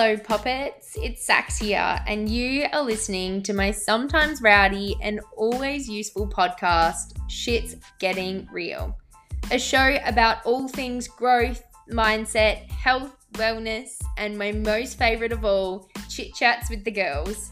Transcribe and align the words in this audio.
Hello, 0.00 0.16
puppets. 0.16 0.96
It's 1.02 1.26
Sax 1.26 1.58
here, 1.58 1.98
and 2.06 2.28
you 2.28 2.66
are 2.72 2.84
listening 2.84 3.42
to 3.42 3.52
my 3.52 3.72
sometimes 3.72 4.40
rowdy 4.40 4.94
and 5.02 5.20
always 5.36 5.88
useful 5.88 6.28
podcast, 6.28 7.18
Shit's 7.28 7.74
Getting 7.98 8.46
Real. 8.52 8.96
A 9.50 9.58
show 9.58 9.98
about 10.04 10.46
all 10.46 10.68
things 10.68 11.08
growth, 11.08 11.64
mindset, 11.90 12.70
health, 12.70 13.16
wellness, 13.32 14.00
and 14.18 14.38
my 14.38 14.52
most 14.52 14.98
favorite 14.98 15.32
of 15.32 15.44
all, 15.44 15.88
chit 16.08 16.32
chats 16.32 16.70
with 16.70 16.84
the 16.84 16.92
girls. 16.92 17.50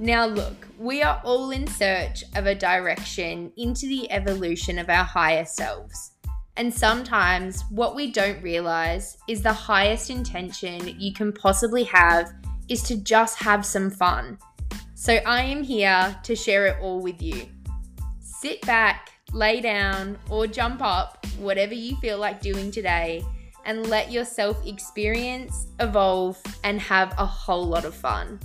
Now, 0.00 0.26
look, 0.26 0.66
we 0.80 1.02
are 1.02 1.22
all 1.24 1.52
in 1.52 1.68
search 1.68 2.24
of 2.34 2.46
a 2.46 2.56
direction 2.56 3.52
into 3.56 3.86
the 3.86 4.10
evolution 4.10 4.80
of 4.80 4.90
our 4.90 5.04
higher 5.04 5.44
selves. 5.44 6.10
And 6.58 6.74
sometimes 6.74 7.62
what 7.70 7.94
we 7.94 8.10
don't 8.10 8.42
realize 8.42 9.16
is 9.28 9.42
the 9.42 9.52
highest 9.52 10.10
intention 10.10 11.00
you 11.00 11.14
can 11.14 11.32
possibly 11.32 11.84
have 11.84 12.32
is 12.68 12.82
to 12.82 12.96
just 12.96 13.38
have 13.38 13.64
some 13.64 13.90
fun. 13.90 14.38
So 14.96 15.14
I 15.24 15.42
am 15.42 15.62
here 15.62 16.18
to 16.24 16.34
share 16.34 16.66
it 16.66 16.78
all 16.82 17.00
with 17.00 17.22
you. 17.22 17.46
Sit 18.18 18.60
back, 18.62 19.12
lay 19.32 19.60
down, 19.60 20.18
or 20.28 20.48
jump 20.48 20.82
up, 20.82 21.24
whatever 21.38 21.74
you 21.74 21.96
feel 21.98 22.18
like 22.18 22.40
doing 22.40 22.72
today, 22.72 23.24
and 23.64 23.86
let 23.86 24.10
yourself 24.10 24.66
experience, 24.66 25.68
evolve, 25.78 26.42
and 26.64 26.80
have 26.80 27.14
a 27.18 27.24
whole 27.24 27.66
lot 27.66 27.84
of 27.84 27.94
fun. 27.94 28.40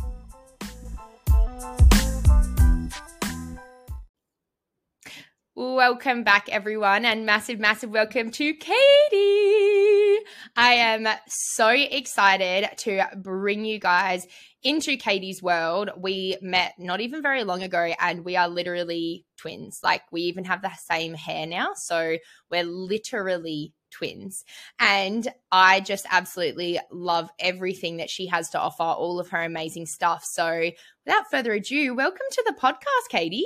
Welcome 5.55 6.23
back, 6.23 6.49
everyone, 6.49 7.05
and 7.05 7.27
massive, 7.27 7.59
massive 7.59 7.91
welcome 7.91 8.31
to 8.31 8.55
Caity. 8.55 10.17
I 10.55 10.73
am 10.73 11.07
so 11.27 11.67
excited 11.67 12.75
to 12.79 13.05
bring 13.21 13.63
you 13.63 13.77
guys 13.77 14.25
into 14.63 14.97
Caity's 14.97 15.43
world. 15.43 15.91
We 15.95 16.37
met 16.41 16.73
not 16.79 17.01
even 17.01 17.21
very 17.21 17.43
long 17.43 17.61
ago, 17.61 17.93
and 17.99 18.25
we 18.25 18.35
are 18.35 18.47
literally 18.47 19.27
twins. 19.37 19.77
Like, 19.83 20.01
we 20.11 20.21
even 20.21 20.45
have 20.45 20.63
the 20.63 20.71
same 20.89 21.13
hair 21.13 21.45
now. 21.45 21.73
So, 21.75 22.17
we're 22.49 22.63
literally 22.63 23.73
twins. 23.91 24.43
And 24.79 25.27
I 25.51 25.81
just 25.81 26.07
absolutely 26.09 26.79
love 26.91 27.29
everything 27.39 27.97
that 27.97 28.09
she 28.09 28.25
has 28.25 28.49
to 28.49 28.59
offer, 28.59 28.81
all 28.81 29.19
of 29.19 29.29
her 29.29 29.43
amazing 29.43 29.85
stuff. 29.85 30.23
So, 30.25 30.71
without 31.05 31.25
further 31.29 31.53
ado, 31.53 31.93
welcome 31.93 32.25
to 32.31 32.43
the 32.47 32.55
podcast, 32.59 33.11
Caity. 33.15 33.43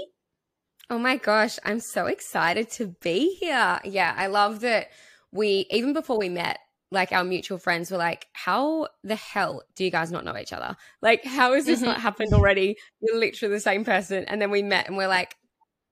Oh 0.90 0.98
my 0.98 1.18
gosh, 1.18 1.60
I'm 1.66 1.82
so 1.82 2.06
excited 2.06 2.70
to 2.72 2.96
be 3.02 3.36
here. 3.42 3.80
Yeah, 3.84 4.14
I 4.18 4.28
love 4.28 4.62
that 4.62 4.88
we, 5.34 5.68
even 5.70 5.92
before 5.92 6.18
we 6.18 6.30
met, 6.30 6.60
like 6.92 7.12
our 7.12 7.26
mutual 7.26 7.58
friends 7.58 7.92
were 7.92 7.98
like, 7.98 8.28
How 8.32 8.88
the 9.04 9.16
hell 9.16 9.64
do 9.76 9.84
you 9.84 9.92
guys 9.92 10.12
not 10.12 10.24
know 10.24 10.38
each 10.38 10.54
other? 10.54 10.78
Like, 11.02 11.26
how 11.26 11.54
has 11.54 11.66
this 11.66 11.82
not 11.82 11.96
mm-hmm. 11.96 12.02
happened 12.04 12.34
already? 12.34 12.78
You're 13.02 13.20
literally 13.20 13.54
the 13.54 13.60
same 13.60 13.84
person. 13.84 14.24
And 14.26 14.42
then 14.42 14.50
we 14.50 14.64
met 14.64 14.88
and 14.88 14.96
we're 14.96 15.10
like, 15.10 15.36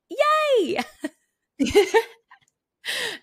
Yay! 0.10 0.80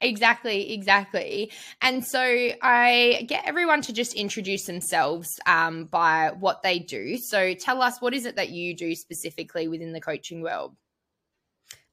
exactly 0.00 0.72
exactly 0.72 1.52
and 1.82 2.04
so 2.04 2.20
i 2.20 3.24
get 3.28 3.44
everyone 3.46 3.80
to 3.80 3.92
just 3.92 4.12
introduce 4.14 4.64
themselves 4.64 5.38
um, 5.46 5.84
by 5.84 6.32
what 6.40 6.62
they 6.62 6.80
do 6.80 7.16
so 7.16 7.54
tell 7.54 7.80
us 7.80 8.00
what 8.00 8.12
is 8.12 8.26
it 8.26 8.34
that 8.34 8.48
you 8.48 8.74
do 8.74 8.92
specifically 8.96 9.68
within 9.68 9.92
the 9.92 10.00
coaching 10.00 10.42
world 10.42 10.74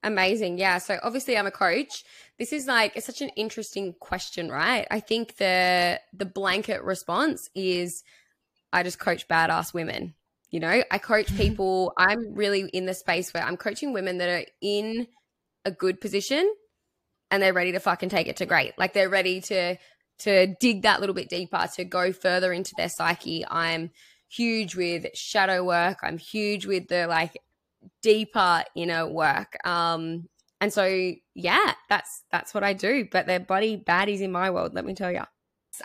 Amazing. 0.01 0.57
Yeah. 0.57 0.77
So 0.77 0.97
obviously 1.03 1.37
I'm 1.37 1.47
a 1.47 1.51
coach. 1.51 2.03
This 2.37 2.53
is 2.53 2.67
like 2.67 2.95
it's 2.95 3.05
such 3.05 3.21
an 3.21 3.29
interesting 3.29 3.93
question, 3.99 4.49
right? 4.49 4.87
I 4.89 5.01
think 5.01 5.37
the 5.37 5.99
the 6.13 6.25
blanket 6.25 6.83
response 6.83 7.49
is 7.53 8.03
I 8.71 8.83
just 8.83 8.99
coach 8.99 9.27
badass 9.27 9.73
women. 9.73 10.13
You 10.51 10.61
know, 10.61 10.83
I 10.89 10.97
coach 10.97 11.27
mm-hmm. 11.27 11.37
people. 11.37 11.93
I'm 11.97 12.33
really 12.33 12.61
in 12.61 12.85
the 12.85 12.93
space 12.93 13.33
where 13.33 13.43
I'm 13.43 13.57
coaching 13.57 13.91
women 13.93 14.19
that 14.19 14.29
are 14.29 14.45
in 14.61 15.07
a 15.65 15.71
good 15.71 15.99
position 15.99 16.49
and 17.29 17.43
they're 17.43 17.53
ready 17.53 17.73
to 17.73 17.79
fucking 17.79 18.09
take 18.09 18.27
it 18.27 18.37
to 18.37 18.45
great. 18.45 18.77
Like 18.77 18.93
they're 18.93 19.09
ready 19.09 19.41
to 19.41 19.75
to 20.19 20.47
dig 20.59 20.83
that 20.83 20.99
little 20.99 21.15
bit 21.15 21.29
deeper, 21.29 21.67
to 21.75 21.83
go 21.83 22.11
further 22.11 22.51
into 22.51 22.73
their 22.75 22.89
psyche. 22.89 23.45
I'm 23.49 23.91
huge 24.29 24.75
with 24.75 25.07
shadow 25.13 25.63
work. 25.63 25.99
I'm 26.03 26.17
huge 26.17 26.65
with 26.65 26.87
the 26.87 27.07
like 27.07 27.41
deeper 28.01 28.63
inner 28.75 29.07
work. 29.07 29.55
Um, 29.65 30.27
and 30.61 30.71
so 30.73 31.13
yeah, 31.35 31.73
that's 31.89 32.23
that's 32.31 32.53
what 32.53 32.63
I 32.63 32.73
do. 32.73 33.07
But 33.11 33.27
they're 33.27 33.39
bloody 33.39 33.77
baddies 33.77 34.21
in 34.21 34.31
my 34.31 34.49
world, 34.51 34.73
let 34.73 34.85
me 34.85 34.93
tell 34.93 35.11
you. 35.11 35.23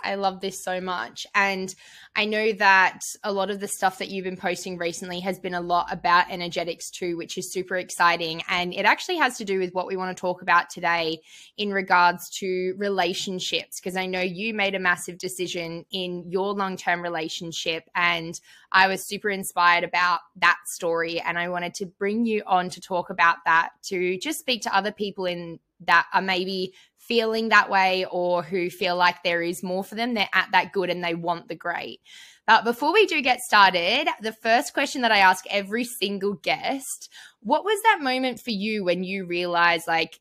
I 0.03 0.15
love 0.17 0.41
this 0.41 0.63
so 0.63 0.81
much. 0.81 1.27
And 1.35 1.75
I 2.17 2.25
know 2.25 2.53
that 2.53 3.01
a 3.23 3.33
lot 3.33 3.51
of 3.51 3.61
the 3.61 3.69
stuff 3.69 3.99
that 3.99 4.09
you've 4.09 4.25
been 4.25 4.37
posting 4.37 4.79
recently 4.79 5.21
has 5.21 5.39
been 5.39 5.55
a 5.55 5.61
lot 5.61 5.93
about 5.93 6.31
energetics 6.31 6.91
too, 6.91 7.17
which 7.17 7.37
is 7.39 7.53
super 7.53 7.77
exciting. 7.77 8.43
And 8.49 8.73
it 8.73 8.85
actually 8.85 9.17
has 9.17 9.37
to 9.39 9.45
do 9.45 9.59
with 9.59 9.73
what 9.73 9.87
we 9.87 9.97
want 9.97 10.17
to 10.17 10.21
talk 10.21 10.43
about 10.43 10.71
today 10.71 11.21
in 11.57 11.73
regards 11.73 12.31
to 12.39 12.75
relationships, 12.77 13.81
because 13.81 13.97
I 13.97 14.07
know 14.07 14.21
you 14.21 14.55
made 14.55 14.75
a 14.75 14.81
massive 14.81 15.19
decision 15.19 15.85
in 15.91 16.25
your 16.29 16.55
long 16.55 16.77
term 16.77 17.03
relationship. 17.03 17.85
And 17.95 18.39
I 18.73 18.89
was 18.89 19.07
super 19.07 19.31
inspired 19.31 19.85
about 19.85 20.21
that 20.37 20.59
story. 20.67 21.21
And 21.21 21.39
I 21.39 21.49
wanted 21.49 21.75
to 21.75 21.87
bring 21.87 22.27
you 22.27 22.43
on 22.47 22.71
to 22.71 22.81
talk 22.81 23.11
about 23.11 23.37
that, 23.45 23.71
to 23.85 24.19
just 24.19 24.39
speak 24.39 24.63
to 24.63 24.77
other 24.77 24.93
people 24.93 25.27
in 25.27 25.59
that 25.81 26.07
are 26.13 26.23
maybe 26.23 26.73
feeling 27.07 27.49
that 27.49 27.71
way 27.71 28.07
or 28.11 28.43
who 28.43 28.71
feel 28.71 28.97
like 28.97 29.23
there 29.23 29.43
is 29.43 29.63
more 29.63 29.85
for 29.85 29.95
them. 29.95 30.15
They're 30.15 30.29
at 30.33 30.49
that 30.53 30.73
good 30.73 30.91
and 30.91 31.03
they 31.03 31.15
want 31.15 31.49
the 31.49 31.55
great. 31.55 32.01
But 32.47 32.65
before 32.65 32.93
we 32.93 33.07
do 33.07 33.21
get 33.23 33.41
started, 33.41 34.09
the 34.21 34.33
first 34.33 34.75
question 34.75 35.03
that 35.03 35.13
I 35.13 35.19
ask 35.19 35.45
every 35.51 35.85
single 35.85 36.35
guest 36.35 37.11
what 37.41 37.65
was 37.65 37.81
that 37.83 38.03
moment 38.03 38.41
for 38.41 38.51
you 38.51 38.85
when 38.85 39.05
you 39.05 39.27
realized, 39.27 39.87
like, 39.87 40.19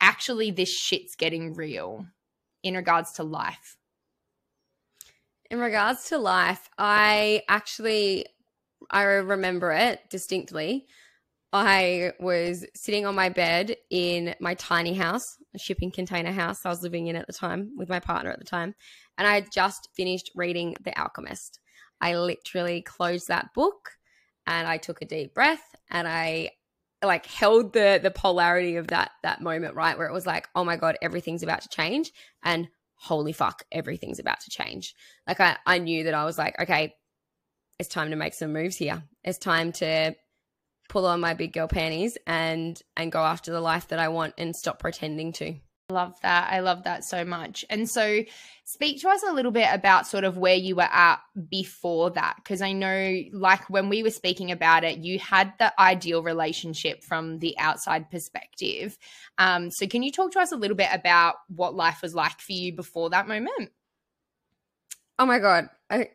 actually, 0.00 0.52
this 0.52 0.72
shit's 0.72 1.16
getting 1.16 1.54
real 1.54 2.06
in 2.62 2.74
regards 2.74 3.12
to 3.12 3.24
life? 3.24 3.76
In 5.50 5.58
regards 5.58 6.08
to 6.08 6.18
life, 6.18 6.70
I 6.78 7.42
actually 7.48 8.26
I 8.90 9.02
remember 9.02 9.72
it 9.72 10.00
distinctly. 10.10 10.86
I 11.52 12.12
was 12.18 12.64
sitting 12.74 13.04
on 13.04 13.14
my 13.14 13.28
bed 13.28 13.76
in 13.90 14.34
my 14.40 14.54
tiny 14.54 14.94
house, 14.94 15.36
a 15.54 15.58
shipping 15.58 15.90
container 15.90 16.32
house 16.32 16.64
I 16.64 16.70
was 16.70 16.82
living 16.82 17.08
in 17.08 17.16
at 17.16 17.26
the 17.26 17.32
time 17.32 17.72
with 17.76 17.90
my 17.90 18.00
partner 18.00 18.30
at 18.30 18.38
the 18.38 18.44
time, 18.44 18.74
and 19.18 19.26
I 19.26 19.34
had 19.34 19.52
just 19.52 19.88
finished 19.94 20.30
reading 20.34 20.76
The 20.82 20.98
Alchemist. 20.98 21.60
I 22.00 22.16
literally 22.16 22.82
closed 22.82 23.28
that 23.28 23.54
book 23.54 23.90
and 24.46 24.66
I 24.66 24.78
took 24.78 25.02
a 25.02 25.06
deep 25.06 25.34
breath 25.34 25.62
and 25.90 26.08
I 26.08 26.50
like 27.02 27.26
held 27.26 27.72
the 27.72 28.00
the 28.02 28.10
polarity 28.10 28.76
of 28.76 28.88
that 28.88 29.12
that 29.22 29.40
moment 29.40 29.74
right 29.74 29.96
where 29.96 30.08
it 30.08 30.12
was 30.12 30.26
like 30.26 30.48
oh 30.54 30.64
my 30.64 30.76
god 30.76 30.96
everything's 31.02 31.42
about 31.42 31.62
to 31.62 31.68
change 31.68 32.12
and 32.44 32.68
holy 32.94 33.32
fuck 33.32 33.64
everything's 33.72 34.20
about 34.20 34.40
to 34.40 34.50
change 34.50 34.94
like 35.26 35.40
I 35.40 35.56
I 35.66 35.78
knew 35.78 36.04
that 36.04 36.14
I 36.14 36.24
was 36.24 36.38
like 36.38 36.58
okay 36.60 36.94
it's 37.78 37.88
time 37.88 38.10
to 38.10 38.16
make 38.16 38.34
some 38.34 38.52
moves 38.52 38.76
here 38.76 39.02
it's 39.24 39.38
time 39.38 39.72
to 39.72 40.14
pull 40.92 41.06
on 41.06 41.20
my 41.20 41.32
big 41.32 41.54
girl 41.54 41.68
panties 41.68 42.18
and 42.26 42.80
and 42.98 43.10
go 43.10 43.20
after 43.20 43.50
the 43.50 43.62
life 43.62 43.88
that 43.88 43.98
I 43.98 44.08
want 44.08 44.34
and 44.36 44.54
stop 44.54 44.78
pretending 44.78 45.32
to. 45.34 45.54
Love 45.88 46.14
that. 46.20 46.52
I 46.52 46.60
love 46.60 46.84
that 46.84 47.02
so 47.02 47.24
much. 47.24 47.64
And 47.70 47.88
so, 47.88 48.22
speak 48.64 49.00
to 49.00 49.08
us 49.08 49.22
a 49.26 49.32
little 49.32 49.52
bit 49.52 49.68
about 49.72 50.06
sort 50.06 50.24
of 50.24 50.36
where 50.36 50.54
you 50.54 50.76
were 50.76 50.82
at 50.82 51.20
before 51.50 52.10
that. 52.10 52.36
Because 52.36 52.60
I 52.60 52.72
know, 52.72 53.22
like, 53.32 53.68
when 53.70 53.88
we 53.88 54.02
were 54.02 54.10
speaking 54.10 54.52
about 54.52 54.84
it, 54.84 54.98
you 54.98 55.18
had 55.18 55.54
the 55.58 55.72
ideal 55.80 56.22
relationship 56.22 57.02
from 57.02 57.38
the 57.38 57.58
outside 57.58 58.10
perspective. 58.10 58.96
Um, 59.38 59.70
so, 59.70 59.86
can 59.86 60.02
you 60.02 60.12
talk 60.12 60.32
to 60.32 60.40
us 60.40 60.52
a 60.52 60.56
little 60.56 60.76
bit 60.76 60.90
about 60.92 61.36
what 61.48 61.74
life 61.74 62.00
was 62.02 62.14
like 62.14 62.40
for 62.40 62.52
you 62.52 62.74
before 62.74 63.10
that 63.10 63.28
moment? 63.28 63.70
Oh 65.18 65.26
my 65.26 65.38
God. 65.38 65.68
I, 65.90 66.10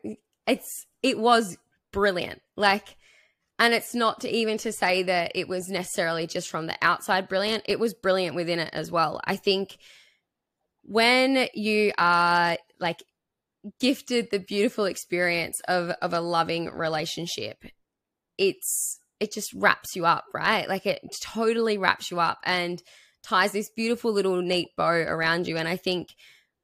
it's, 0.46 0.86
it 1.02 1.18
was 1.18 1.56
brilliant. 1.92 2.42
Like, 2.56 2.96
and 3.58 3.74
it's 3.74 3.94
not 3.94 4.20
to 4.20 4.30
even 4.30 4.58
to 4.58 4.72
say 4.72 5.02
that 5.02 5.32
it 5.34 5.48
was 5.48 5.68
necessarily 5.68 6.26
just 6.26 6.48
from 6.48 6.66
the 6.66 6.76
outside 6.80 7.28
brilliant. 7.28 7.64
It 7.66 7.80
was 7.80 7.92
brilliant 7.92 8.36
within 8.36 8.58
it 8.60 8.70
as 8.72 8.90
well. 8.90 9.20
I 9.24 9.36
think 9.36 9.76
when 10.82 11.48
you 11.54 11.92
are 11.98 12.56
like 12.78 13.02
gifted 13.80 14.30
the 14.30 14.38
beautiful 14.38 14.84
experience 14.84 15.60
of 15.66 15.90
of 16.02 16.12
a 16.12 16.20
loving 16.20 16.70
relationship, 16.70 17.64
it's 18.38 19.00
it 19.18 19.32
just 19.32 19.52
wraps 19.52 19.96
you 19.96 20.06
up, 20.06 20.24
right? 20.32 20.68
Like 20.68 20.86
it 20.86 21.00
totally 21.20 21.78
wraps 21.78 22.10
you 22.10 22.20
up 22.20 22.38
and 22.44 22.80
ties 23.24 23.50
this 23.50 23.70
beautiful 23.70 24.12
little 24.12 24.40
neat 24.40 24.68
bow 24.76 24.90
around 24.90 25.48
you. 25.48 25.56
And 25.56 25.66
I 25.66 25.76
think 25.76 26.10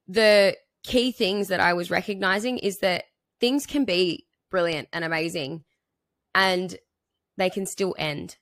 the 0.06 0.56
key 0.85 1.11
things 1.11 1.49
that 1.49 1.58
I 1.58 1.73
was 1.73 1.91
recognizing 1.91 2.58
is 2.58 2.79
that 2.79 3.05
things 3.41 3.67
can 3.67 3.85
be 3.85 4.26
brilliant 4.50 4.88
and 4.93 5.05
amazing 5.05 5.64
and 6.34 6.76
they 7.36 7.50
can 7.50 7.66
still 7.66 7.94
end. 7.98 8.36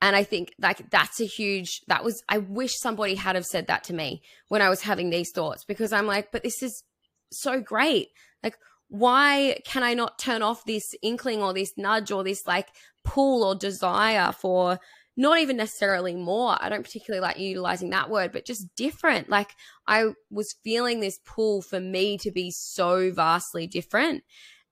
And 0.00 0.14
I 0.14 0.22
think 0.22 0.54
like 0.60 0.90
that's 0.90 1.20
a 1.20 1.24
huge 1.24 1.80
that 1.88 2.04
was 2.04 2.22
I 2.28 2.38
wish 2.38 2.78
somebody 2.78 3.16
had 3.16 3.34
have 3.34 3.46
said 3.46 3.66
that 3.66 3.84
to 3.84 3.92
me 3.94 4.22
when 4.48 4.62
I 4.62 4.68
was 4.68 4.82
having 4.82 5.10
these 5.10 5.32
thoughts 5.32 5.64
because 5.64 5.92
I'm 5.92 6.06
like, 6.06 6.30
but 6.30 6.44
this 6.44 6.62
is 6.62 6.84
so 7.32 7.60
great. 7.60 8.08
Like 8.42 8.56
why 8.88 9.58
can 9.66 9.82
I 9.82 9.94
not 9.94 10.18
turn 10.18 10.42
off 10.42 10.64
this 10.64 10.94
inkling 11.02 11.42
or 11.42 11.52
this 11.52 11.72
nudge 11.76 12.12
or 12.12 12.22
this 12.22 12.46
like 12.46 12.68
pull 13.04 13.42
or 13.42 13.56
desire 13.56 14.32
for 14.32 14.78
not 15.18 15.40
even 15.40 15.56
necessarily 15.56 16.14
more. 16.14 16.56
I 16.60 16.68
don't 16.68 16.84
particularly 16.84 17.20
like 17.20 17.40
utilizing 17.40 17.90
that 17.90 18.08
word, 18.08 18.30
but 18.30 18.46
just 18.46 18.72
different. 18.76 19.28
Like 19.28 19.50
I 19.84 20.12
was 20.30 20.54
feeling 20.62 21.00
this 21.00 21.18
pull 21.26 21.60
for 21.60 21.80
me 21.80 22.18
to 22.18 22.30
be 22.30 22.52
so 22.52 23.10
vastly 23.12 23.66
different. 23.66 24.22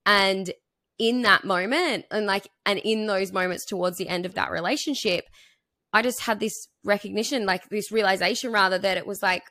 And 0.07 0.53
in 0.99 1.23
that 1.23 1.45
moment, 1.45 2.07
and 2.11 2.27
like, 2.27 2.49
and 2.65 2.79
in 2.79 3.07
those 3.07 3.33
moments 3.33 3.65
towards 3.65 3.99
the 3.99 4.09
end 4.09 4.27
of 4.27 4.35
that 4.35 4.51
relationship, 4.51 5.25
I 5.93 6.03
just 6.03 6.23
had 6.23 6.41
this 6.41 6.69
recognition, 6.85 7.47
like 7.47 7.69
this 7.69 7.93
realization 7.93 8.53
rather, 8.53 8.79
that 8.79 8.97
it 8.97 9.07
was 9.07 9.23
like 9.23 9.45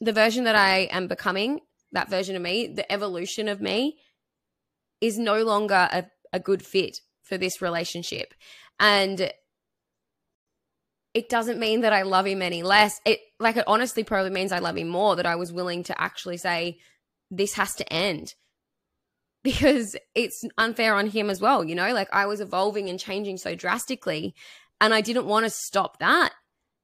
the 0.00 0.12
version 0.12 0.44
that 0.44 0.56
I 0.56 0.88
am 0.90 1.08
becoming, 1.08 1.60
that 1.92 2.10
version 2.10 2.36
of 2.36 2.42
me, 2.42 2.66
the 2.66 2.90
evolution 2.90 3.48
of 3.48 3.60
me 3.60 3.96
is 5.00 5.18
no 5.18 5.42
longer 5.42 5.88
a, 5.92 6.06
a 6.32 6.40
good 6.40 6.64
fit 6.64 6.98
for 7.22 7.38
this 7.38 7.60
relationship. 7.60 8.34
And 8.78 9.32
it 11.14 11.28
doesn't 11.28 11.60
mean 11.60 11.82
that 11.82 11.92
I 11.92 12.02
love 12.02 12.26
him 12.26 12.42
any 12.42 12.62
less. 12.62 13.00
It 13.04 13.20
like 13.38 13.56
it 13.56 13.64
honestly 13.66 14.02
probably 14.02 14.30
means 14.30 14.50
I 14.50 14.58
love 14.58 14.76
him 14.76 14.88
more 14.88 15.16
that 15.16 15.26
I 15.26 15.36
was 15.36 15.52
willing 15.52 15.84
to 15.84 16.00
actually 16.00 16.38
say 16.38 16.78
this 17.30 17.54
has 17.54 17.74
to 17.76 17.92
end. 17.92 18.34
Because 19.44 19.94
it's 20.16 20.44
unfair 20.58 20.94
on 20.94 21.06
him 21.06 21.30
as 21.30 21.40
well, 21.40 21.62
you 21.62 21.76
know? 21.76 21.92
Like 21.92 22.08
I 22.12 22.26
was 22.26 22.40
evolving 22.40 22.88
and 22.88 22.98
changing 22.98 23.36
so 23.36 23.54
drastically 23.54 24.34
and 24.80 24.92
I 24.92 25.00
didn't 25.00 25.26
want 25.26 25.44
to 25.44 25.50
stop 25.50 25.98
that. 26.00 26.32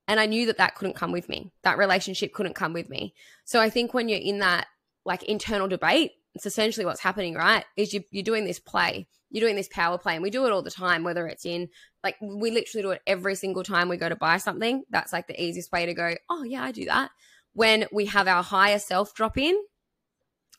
And 0.07 0.19
I 0.19 0.27
knew 0.27 0.47
that 0.47 0.59
that 0.59 0.75
couldn't 0.75 0.97
come 0.97 1.13
with 1.13 1.29
me. 1.29 1.53
That 1.63 1.79
relationship 1.79 2.33
couldn't 2.33 2.55
come 2.55 2.73
with 2.73 2.89
me. 2.89 3.15
So 3.45 3.61
I 3.61 3.71
think 3.71 3.95
when 3.95 4.09
you're 4.09 4.21
in 4.21 4.41
that 4.41 4.67
like 5.05 5.23
internal 5.23 5.69
debate, 5.69 6.13
it's 6.35 6.47
essentially 6.47 6.87
what's 6.87 7.01
happening, 7.01 7.35
right? 7.35 7.65
Is 7.77 7.93
you, 7.93 8.03
you're 8.11 8.23
doing 8.23 8.45
this 8.45 8.59
play, 8.59 9.09
you're 9.31 9.41
doing 9.45 9.57
this 9.57 9.69
power 9.69 9.99
play, 9.99 10.15
and 10.15 10.23
we 10.23 10.31
do 10.31 10.47
it 10.47 10.53
all 10.53 10.63
the 10.63 10.71
time, 10.71 11.05
whether 11.05 11.27
it's 11.27 11.45
in 11.45 11.69
like 12.03 12.17
we 12.21 12.51
literally 12.51 12.83
do 12.83 12.91
it 12.91 13.03
every 13.07 13.35
single 13.35 13.63
time 13.63 13.89
we 13.89 13.97
go 13.97 14.09
to 14.09 14.17
buy 14.17 14.39
something. 14.39 14.85
That's 14.91 15.13
like 15.13 15.27
the 15.27 15.41
easiest 15.41 15.73
way 15.73 15.87
to 15.87 15.95
go, 15.95 16.15
oh, 16.29 16.43
yeah, 16.43 16.63
I 16.63 16.73
do 16.73 16.87
that. 16.87 17.11
When 17.53 17.87
we 17.93 18.07
have 18.07 18.29
our 18.29 18.43
higher 18.43 18.79
self 18.79 19.15
drop 19.15 19.37
in 19.37 19.57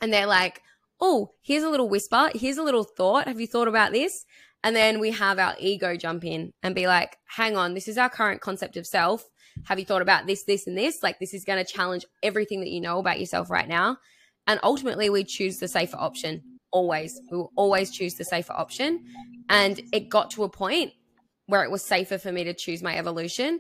and 0.02 0.14
they're 0.14 0.28
like, 0.28 0.62
oh, 1.02 1.32
here's 1.42 1.64
a 1.64 1.70
little 1.70 1.90
whisper, 1.90 2.30
here's 2.34 2.58
a 2.58 2.64
little 2.64 2.84
thought. 2.84 3.28
Have 3.28 3.42
you 3.42 3.48
thought 3.48 3.68
about 3.68 3.92
this? 3.92 4.24
And 4.64 4.76
then 4.76 5.00
we 5.00 5.12
have 5.12 5.40
our 5.40 5.56
ego 5.60 5.98
jump 5.98 6.24
in 6.24 6.52
and 6.62 6.76
be 6.76 6.86
like, 6.86 7.18
hang 7.36 7.58
on, 7.58 7.74
this 7.74 7.88
is 7.88 7.98
our 7.98 8.10
current 8.10 8.42
concept 8.42 8.78
of 8.78 8.86
self. 8.86 9.24
Have 9.66 9.80
you 9.80 9.86
thought 9.86 10.04
about 10.04 10.28
this, 10.28 10.44
this, 10.44 10.68
and 10.68 10.78
this? 10.78 11.02
Like, 11.02 11.20
this 11.20 11.34
is 11.34 11.44
going 11.44 11.64
to 11.64 11.70
challenge 11.70 12.06
everything 12.22 12.62
that 12.62 12.70
you 12.70 12.80
know 12.80 13.00
about 13.00 13.20
yourself 13.20 13.50
right 13.50 13.68
now. 13.68 13.98
And 14.46 14.60
ultimately, 14.64 15.10
we 15.10 15.24
choose 15.24 15.58
the 15.58 15.68
safer 15.68 15.98
option 15.98 16.44
always. 16.72 17.20
We 17.32 17.38
will 17.38 17.52
always 17.56 17.92
choose 17.92 18.16
the 18.16 18.24
safer 18.24 18.54
option. 18.54 19.04
And 19.50 19.82
it 19.92 20.10
got 20.10 20.32
to 20.32 20.44
a 20.44 20.50
point 20.50 20.94
where 21.48 21.64
it 21.64 21.72
was 21.72 21.84
safer 21.84 22.18
for 22.18 22.32
me 22.32 22.44
to 22.46 22.54
choose 22.54 22.82
my 22.82 22.96
evolution 22.98 23.60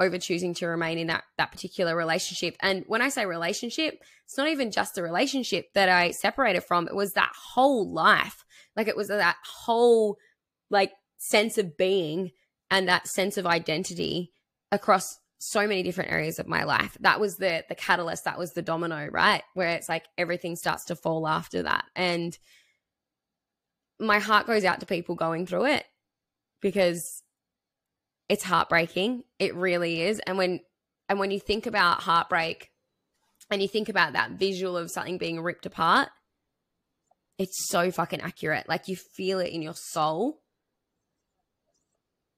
over 0.00 0.18
choosing 0.18 0.54
to 0.54 0.66
remain 0.66 0.98
in 0.98 1.08
that 1.08 1.24
that 1.36 1.52
particular 1.52 1.94
relationship. 1.94 2.56
And 2.60 2.84
when 2.86 3.02
I 3.02 3.10
say 3.10 3.26
relationship, 3.26 4.02
it's 4.24 4.36
not 4.36 4.48
even 4.48 4.70
just 4.70 4.94
the 4.94 5.02
relationship 5.02 5.72
that 5.74 5.88
I 5.88 6.10
separated 6.10 6.62
from. 6.62 6.88
It 6.88 6.96
was 6.96 7.12
that 7.12 7.32
whole 7.36 7.92
life. 7.92 8.44
Like 8.76 8.88
it 8.88 8.96
was 8.96 9.08
that 9.08 9.36
whole 9.44 10.16
like 10.70 10.92
sense 11.18 11.58
of 11.58 11.76
being 11.76 12.30
and 12.70 12.88
that 12.88 13.06
sense 13.06 13.36
of 13.36 13.46
identity 13.46 14.32
across 14.72 15.18
so 15.38 15.66
many 15.66 15.82
different 15.82 16.12
areas 16.12 16.38
of 16.38 16.46
my 16.46 16.64
life. 16.64 16.96
That 17.00 17.20
was 17.20 17.36
the 17.36 17.64
the 17.68 17.74
catalyst, 17.74 18.24
that 18.24 18.38
was 18.38 18.54
the 18.54 18.62
domino, 18.62 19.08
right? 19.10 19.42
Where 19.54 19.68
it's 19.68 19.88
like 19.88 20.06
everything 20.16 20.56
starts 20.56 20.86
to 20.86 20.96
fall 20.96 21.28
after 21.28 21.62
that. 21.62 21.84
And 21.94 22.36
my 23.98 24.18
heart 24.18 24.46
goes 24.46 24.64
out 24.64 24.80
to 24.80 24.86
people 24.86 25.14
going 25.14 25.46
through 25.46 25.66
it 25.66 25.84
because 26.62 27.22
it's 28.30 28.44
heartbreaking. 28.44 29.24
It 29.40 29.56
really 29.56 30.02
is. 30.02 30.20
And 30.20 30.38
when 30.38 30.60
and 31.08 31.18
when 31.18 31.32
you 31.32 31.40
think 31.40 31.66
about 31.66 32.02
heartbreak 32.02 32.70
and 33.50 33.60
you 33.60 33.66
think 33.66 33.88
about 33.88 34.12
that 34.12 34.30
visual 34.30 34.76
of 34.76 34.88
something 34.88 35.18
being 35.18 35.40
ripped 35.40 35.66
apart, 35.66 36.08
it's 37.38 37.68
so 37.68 37.90
fucking 37.90 38.20
accurate. 38.20 38.68
Like 38.68 38.86
you 38.86 38.94
feel 38.94 39.40
it 39.40 39.50
in 39.52 39.62
your 39.62 39.74
soul. 39.74 40.40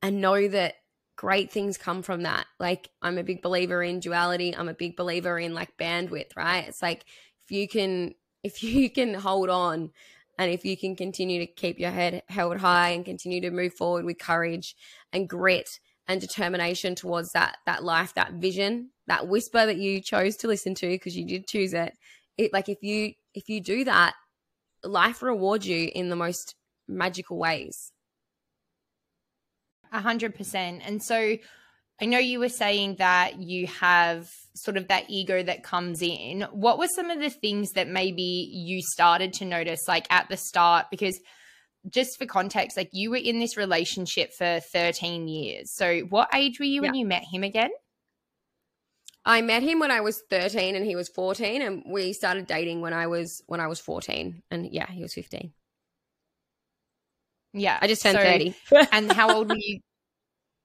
And 0.01 0.23
know 0.23 0.49
that 0.49 0.77
great 1.15 1.53
things 1.53 1.77
come 1.77 2.03
from 2.03 2.23
that. 2.23 2.47
Like 2.59 2.89
I'm 3.03 3.19
a 3.19 3.23
big 3.23 3.43
believer 3.43 3.83
in 3.83 4.01
duality. 4.01 4.57
I'm 4.57 4.71
a 4.71 4.75
big 4.75 4.97
believer 4.97 5.39
in 5.39 5.53
like 5.53 5.77
bandwidth, 5.77 6.35
right? 6.39 6.67
It's 6.67 6.81
like 6.81 7.05
if 7.45 7.51
you 7.51 7.69
can 7.69 8.15
if 8.43 8.63
you 8.63 8.89
can 8.89 9.13
hold 9.13 9.51
on 9.51 9.91
and 10.43 10.53
if 10.53 10.65
you 10.65 10.77
can 10.77 10.97
continue 10.97 11.39
to 11.39 11.47
keep 11.47 11.79
your 11.79 11.93
head 11.93 12.23
held 12.29 12.59
high 12.59 12.91
and 12.91 13.05
continue 13.05 13.41
to 13.41 13.51
move 13.51 13.75
forward 13.75 14.05
with 14.05 14.19
courage 14.19 14.75
and 15.13 15.29
grit 15.29 15.69
and 16.09 16.21
determination 16.21 16.95
towards 16.97 17.31
that 17.33 17.59
that 17.65 17.85
life, 17.85 18.15
that 18.15 18.35
vision, 18.35 18.91
that 19.07 19.29
whisper 19.29 19.65
that 19.65 19.77
you 19.77 20.01
chose 20.01 20.37
to 20.39 20.49
listen 20.49 20.75
to 20.75 20.89
because 20.89 21.17
you 21.17 21.25
did 21.25 21.47
choose 21.47 21.73
it. 21.75 21.97
It 22.37 22.53
like 22.53 22.69
if 22.69 22.83
you 22.83 23.13
if 23.35 23.49
you 23.49 23.61
do 23.61 23.85
that, 23.85 24.15
life 24.83 25.23
rewards 25.23 25.67
you 25.67 25.91
in 25.95 26.09
the 26.09 26.17
most 26.17 26.57
magical 26.89 27.39
ways. 27.39 27.93
A 29.93 30.01
hundred 30.01 30.35
percent. 30.35 30.83
And 30.85 31.03
so 31.03 31.37
I 32.03 32.07
know 32.07 32.19
you 32.19 32.41
were 32.41 32.49
saying 32.49 32.97
that 32.97 33.41
you 33.41 33.69
have 33.69 34.29
sort 34.57 34.77
of 34.77 34.89
that 34.89 35.05
ego 35.09 35.41
that 35.41 35.63
comes 35.63 36.03
in. 36.03 36.45
What 36.51 36.81
were 36.81 36.89
some 36.89 37.11
of 37.11 37.21
the 37.21 37.31
things 37.31 37.71
that 37.75 37.87
maybe 37.87 38.51
you 38.53 38.83
started 38.83 39.33
to 39.35 39.45
notice 39.45 39.87
like 39.87 40.09
at 40.11 40.29
the 40.29 40.37
start? 40.37 40.87
Because 40.91 41.21
just 41.89 42.19
for 42.19 42.27
context, 42.27 42.77
like 42.77 42.89
you 42.93 43.11
were 43.11 43.19
in 43.19 43.39
this 43.39 43.57
relationship 43.57 44.33
for 44.37 44.59
13 44.73 45.29
years. 45.29 45.73
So 45.77 46.01
what 46.01 46.35
age 46.35 46.59
were 46.59 46.65
you 46.65 46.83
yeah. 46.83 46.89
when 46.89 46.95
you 46.97 47.07
met 47.07 47.23
him 47.33 47.45
again? 47.45 47.71
I 49.25 49.41
met 49.41 49.63
him 49.63 49.79
when 49.79 49.93
I 49.93 50.01
was 50.01 50.21
13 50.29 50.75
and 50.75 50.85
he 50.85 50.97
was 50.97 51.09
14 51.09 51.63
and 51.63 51.85
we 51.87 52.13
started 52.15 52.49
dating 52.49 52.81
when 52.81 52.93
I 52.93 53.07
was 53.07 53.45
when 53.47 53.61
I 53.61 53.69
was 53.69 53.79
14 53.79 54.43
and 54.51 54.69
yeah, 54.73 54.91
he 54.91 55.03
was 55.03 55.15
15. 55.15 55.53
Yeah. 57.53 57.79
I 57.81 57.87
just 57.87 58.03
turned 58.03 58.17
so, 58.17 58.25
30. 58.25 58.55
and 58.91 59.13
how 59.13 59.37
old 59.37 59.51
were 59.51 59.57
you? 59.57 59.79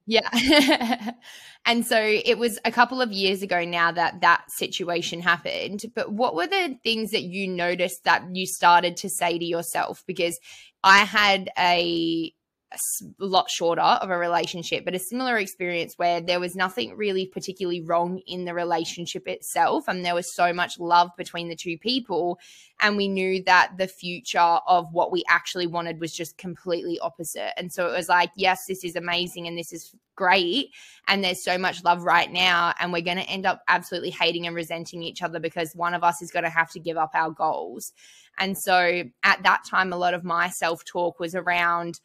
Yeah. 0.09 1.12
and 1.65 1.86
so 1.86 2.00
it 2.01 2.38
was 2.38 2.57
a 2.63 2.71
couple 2.71 3.01
of 3.01 3.12
years 3.12 3.42
ago 3.42 3.65
now 3.65 3.92
that 3.92 4.21
that 4.21 4.50
situation 4.50 5.21
happened. 5.21 5.83
But 5.94 6.14
what 6.14 6.33
were 6.33 6.47
the 6.47 6.78
things 6.83 7.11
that 7.11 7.23
you 7.23 7.47
noticed 7.47 8.06
that 8.06 8.23
you 8.33 8.45
started 8.45 8.95
to 8.97 9.09
say 9.09 9.37
to 9.37 9.45
yourself? 9.45 10.04
Because 10.07 10.40
I 10.81 10.99
had 10.99 11.49
a 11.59 12.31
a 12.74 13.26
lot 13.26 13.50
shorter 13.50 13.81
of 13.81 14.09
a 14.09 14.18
relationship, 14.18 14.83
but 14.83 14.94
a 14.94 15.00
similar 15.00 15.38
experience 15.38 15.94
where 15.97 16.19
there 16.19 16.40
was 16.40 16.56
nothing 16.56 16.95
really 16.97 17.26
particularly 17.26 17.81
wrong 17.81 18.19
in 18.28 18.45
the 18.45 18.54
relationship 18.54 19.28
itself. 19.28 19.86
And 19.88 20.04
there 20.04 20.16
was 20.16 20.36
so 20.36 20.52
much 20.52 20.78
love 20.80 21.09
between 21.18 21.47
the 21.47 21.56
two 21.56 21.78
people. 21.78 22.40
And 22.81 22.97
we 22.97 23.07
knew 23.07 23.42
that 23.44 23.78
the 23.78 23.88
future 23.88 24.40
of 24.40 24.92
what 24.92 25.12
we 25.12 25.24
actually 25.30 25.68
wanted 25.68 26.02
was 26.02 26.14
just 26.14 26.38
completely 26.38 27.00
opposite. 27.00 27.57
And 27.57 27.71
so 27.71 27.88
it 27.88 27.95
was 27.95 28.09
like, 28.09 28.31
yes, 28.36 28.66
this 28.68 28.83
is 28.83 28.95
amazing 28.95 29.47
and 29.47 29.57
this 29.57 29.71
is 29.71 29.95
great. 30.16 30.71
And 31.07 31.24
there's 31.24 31.44
so 31.44 31.57
much 31.57 31.83
love 31.86 32.04
right 32.04 32.31
now. 32.31 32.74
And 32.80 32.92
we're 32.92 33.02
going 33.02 33.18
to 33.18 33.30
end 33.30 33.45
up 33.45 33.62
absolutely 33.69 34.09
hating 34.09 34.45
and 34.45 34.56
resenting 34.56 35.04
each 35.04 35.21
other 35.21 35.40
because 35.40 35.71
one 35.74 35.94
of 35.94 36.04
us 36.04 36.21
is 36.21 36.31
going 36.31 36.44
to 36.44 36.50
have 36.50 36.71
to 36.71 36.80
give 36.80 36.97
up 36.97 37.12
our 37.14 37.31
goals. 37.31 37.94
And 38.38 38.57
so 38.57 39.04
at 39.24 39.44
that 39.44 39.64
time, 39.66 39.94
a 39.94 39.97
lot 39.97 40.14
of 40.14 40.24
my 40.24 40.50
self 40.50 40.83
talk 40.86 41.19
was 41.19 41.33
around, 41.33 42.00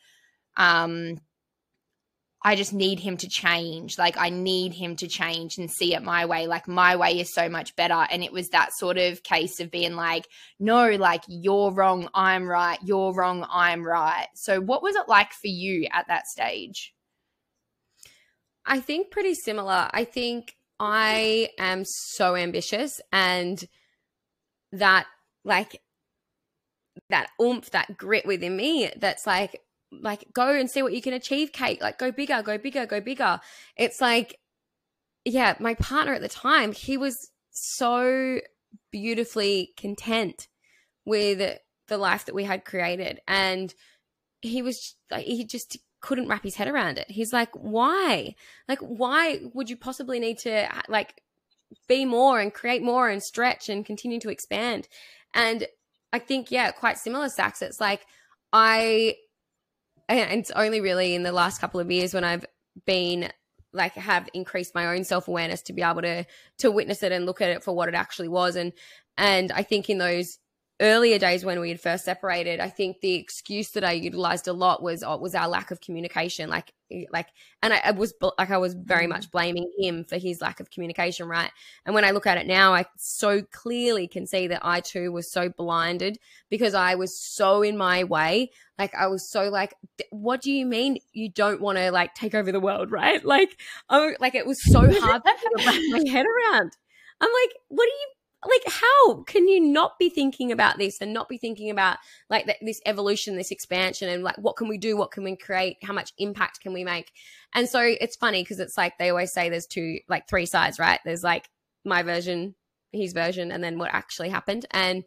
um, 0.56 1.20
I 2.44 2.56
just 2.56 2.72
need 2.72 2.98
him 2.98 3.16
to 3.18 3.28
change. 3.28 3.98
Like, 3.98 4.16
I 4.18 4.30
need 4.30 4.72
him 4.72 4.96
to 4.96 5.06
change 5.06 5.58
and 5.58 5.70
see 5.70 5.94
it 5.94 6.02
my 6.02 6.26
way. 6.26 6.46
Like, 6.48 6.66
my 6.66 6.96
way 6.96 7.20
is 7.20 7.32
so 7.32 7.48
much 7.48 7.76
better. 7.76 8.06
And 8.10 8.24
it 8.24 8.32
was 8.32 8.48
that 8.48 8.72
sort 8.72 8.98
of 8.98 9.22
case 9.22 9.60
of 9.60 9.70
being 9.70 9.94
like, 9.94 10.26
no, 10.58 10.90
like, 10.90 11.22
you're 11.28 11.72
wrong, 11.72 12.08
I'm 12.14 12.48
right. 12.48 12.78
You're 12.82 13.14
wrong, 13.14 13.46
I'm 13.48 13.84
right. 13.84 14.26
So, 14.34 14.60
what 14.60 14.82
was 14.82 14.96
it 14.96 15.08
like 15.08 15.32
for 15.32 15.46
you 15.46 15.86
at 15.92 16.08
that 16.08 16.26
stage? 16.26 16.92
I 18.66 18.80
think 18.80 19.10
pretty 19.10 19.34
similar. 19.34 19.88
I 19.92 20.04
think 20.04 20.56
I 20.80 21.50
am 21.58 21.84
so 21.84 22.34
ambitious 22.34 23.00
and 23.12 23.64
that, 24.72 25.06
like, 25.44 25.80
that 27.08 27.28
oomph, 27.40 27.70
that 27.70 27.96
grit 27.96 28.26
within 28.26 28.56
me 28.56 28.90
that's 28.96 29.26
like, 29.26 29.60
like 30.00 30.26
go 30.32 30.48
and 30.48 30.70
see 30.70 30.82
what 30.82 30.92
you 30.92 31.02
can 31.02 31.12
achieve 31.12 31.52
kate. 31.52 31.80
Like 31.80 31.98
go 31.98 32.10
bigger 32.10 32.42
go 32.42 32.58
bigger 32.58 32.86
go 32.86 33.00
bigger. 33.00 33.40
It's 33.76 34.00
like 34.00 34.38
yeah 35.24 35.54
my 35.60 35.74
partner 35.74 36.14
at 36.14 36.20
the 36.20 36.28
time 36.28 36.72
he 36.72 36.96
was 36.96 37.30
so 37.50 38.40
beautifully 38.90 39.72
content 39.76 40.48
with 41.04 41.58
the 41.88 41.98
life 41.98 42.24
that 42.26 42.34
we 42.34 42.44
had 42.44 42.64
created. 42.64 43.20
And 43.28 43.74
he 44.40 44.62
was 44.62 44.96
like 45.10 45.24
he 45.24 45.44
just 45.44 45.78
couldn't 46.00 46.28
wrap 46.28 46.42
his 46.42 46.56
head 46.56 46.68
around 46.68 46.98
it. 46.98 47.10
He's 47.10 47.32
like 47.32 47.50
why? 47.52 48.34
Like 48.68 48.80
why 48.80 49.40
would 49.54 49.70
you 49.70 49.76
possibly 49.76 50.18
need 50.18 50.38
to 50.38 50.76
uh, 50.76 50.82
like 50.88 51.20
be 51.88 52.04
more 52.04 52.40
and 52.40 52.52
create 52.52 52.82
more 52.82 53.08
and 53.08 53.22
stretch 53.22 53.68
and 53.68 53.86
continue 53.86 54.20
to 54.20 54.30
expand? 54.30 54.88
And 55.34 55.66
I 56.12 56.18
think, 56.18 56.50
yeah, 56.50 56.70
quite 56.72 56.98
similar, 56.98 57.28
Sax. 57.28 57.62
It's 57.62 57.80
like 57.80 58.04
I, 58.52 59.16
and 60.08 60.40
it's 60.40 60.50
only 60.52 60.80
really 60.80 61.14
in 61.14 61.22
the 61.22 61.32
last 61.32 61.60
couple 61.60 61.80
of 61.80 61.90
years 61.90 62.14
when 62.14 62.24
I've 62.24 62.46
been 62.86 63.30
like 63.72 63.94
have 63.94 64.28
increased 64.34 64.74
my 64.74 64.94
own 64.94 65.04
self-awareness 65.04 65.62
to 65.62 65.72
be 65.72 65.82
able 65.82 66.02
to 66.02 66.24
to 66.58 66.70
witness 66.70 67.02
it 67.02 67.12
and 67.12 67.24
look 67.24 67.40
at 67.40 67.50
it 67.50 67.64
for 67.64 67.74
what 67.74 67.88
it 67.88 67.94
actually 67.94 68.28
was. 68.28 68.56
And 68.56 68.72
and 69.16 69.52
i 69.52 69.62
think 69.62 69.90
in 69.90 69.98
those 69.98 70.38
earlier 70.82 71.16
days 71.16 71.44
when 71.44 71.60
we 71.60 71.68
had 71.68 71.80
first 71.80 72.04
separated, 72.04 72.58
I 72.58 72.68
think 72.68 73.00
the 73.00 73.14
excuse 73.14 73.70
that 73.70 73.84
I 73.84 73.92
utilized 73.92 74.48
a 74.48 74.52
lot 74.52 74.82
was 74.82 75.02
uh, 75.02 75.16
was 75.18 75.34
our 75.34 75.48
lack 75.48 75.70
of 75.70 75.80
communication. 75.80 76.50
Like, 76.50 76.74
like, 77.10 77.28
and 77.62 77.72
I, 77.72 77.80
I, 77.84 77.90
was 77.92 78.12
like, 78.36 78.50
I 78.50 78.58
was 78.58 78.74
very 78.74 79.06
much 79.06 79.30
blaming 79.30 79.70
him 79.78 80.04
for 80.04 80.18
his 80.18 80.42
lack 80.42 80.58
of 80.58 80.70
communication, 80.70 81.28
right? 81.28 81.50
And 81.86 81.94
when 81.94 82.04
I 82.04 82.10
look 82.10 82.26
at 82.26 82.36
it 82.36 82.46
now, 82.46 82.74
I 82.74 82.84
so 82.96 83.42
clearly 83.42 84.08
can 84.08 84.26
see 84.26 84.48
that 84.48 84.60
I 84.62 84.80
too 84.80 85.12
was 85.12 85.30
so 85.30 85.48
blinded 85.48 86.18
because 86.50 86.74
I 86.74 86.96
was 86.96 87.16
so 87.16 87.62
in 87.62 87.76
my 87.76 88.04
way. 88.04 88.50
Like, 88.76 88.94
I 88.94 89.06
was 89.06 89.26
so 89.26 89.48
like, 89.48 89.74
what 90.10 90.42
do 90.42 90.50
you 90.50 90.66
mean 90.66 90.98
you 91.12 91.30
don't 91.30 91.60
want 91.60 91.78
to 91.78 91.92
like 91.92 92.14
take 92.14 92.34
over 92.34 92.50
the 92.50 92.60
world, 92.60 92.90
right? 92.90 93.24
Like, 93.24 93.58
oh, 93.88 94.12
like 94.18 94.34
it 94.34 94.46
was 94.46 94.62
so 94.62 94.80
hard 95.00 95.22
to 95.22 95.64
wrap 95.64 95.80
my 95.90 96.10
head 96.10 96.26
around. 96.26 96.76
I'm 97.20 97.30
like, 97.30 97.52
what 97.68 97.84
do 97.84 97.90
you 97.90 98.08
like 98.44 98.62
how 98.66 99.22
can 99.22 99.46
you 99.46 99.60
not 99.60 99.98
be 99.98 100.08
thinking 100.08 100.50
about 100.50 100.78
this 100.78 101.00
and 101.00 101.12
not 101.12 101.28
be 101.28 101.38
thinking 101.38 101.70
about 101.70 101.98
like 102.28 102.46
th- 102.46 102.58
this 102.60 102.80
evolution 102.86 103.36
this 103.36 103.50
expansion 103.50 104.08
and 104.08 104.24
like 104.24 104.36
what 104.38 104.56
can 104.56 104.68
we 104.68 104.78
do 104.78 104.96
what 104.96 105.12
can 105.12 105.22
we 105.22 105.36
create 105.36 105.76
how 105.82 105.92
much 105.92 106.12
impact 106.18 106.60
can 106.60 106.72
we 106.72 106.84
make? 106.84 107.12
And 107.54 107.68
so 107.68 107.80
it's 107.80 108.16
funny 108.16 108.42
because 108.42 108.58
it's 108.58 108.76
like 108.76 108.98
they 108.98 109.10
always 109.10 109.32
say 109.32 109.48
there's 109.48 109.66
two 109.66 109.98
like 110.08 110.28
three 110.28 110.46
sides 110.46 110.78
right? 110.78 111.00
There's 111.04 111.22
like 111.22 111.48
my 111.84 112.02
version 112.02 112.54
his 112.92 113.12
version 113.12 113.52
and 113.52 113.62
then 113.62 113.78
what 113.78 113.94
actually 113.94 114.28
happened. 114.28 114.66
And 114.70 115.04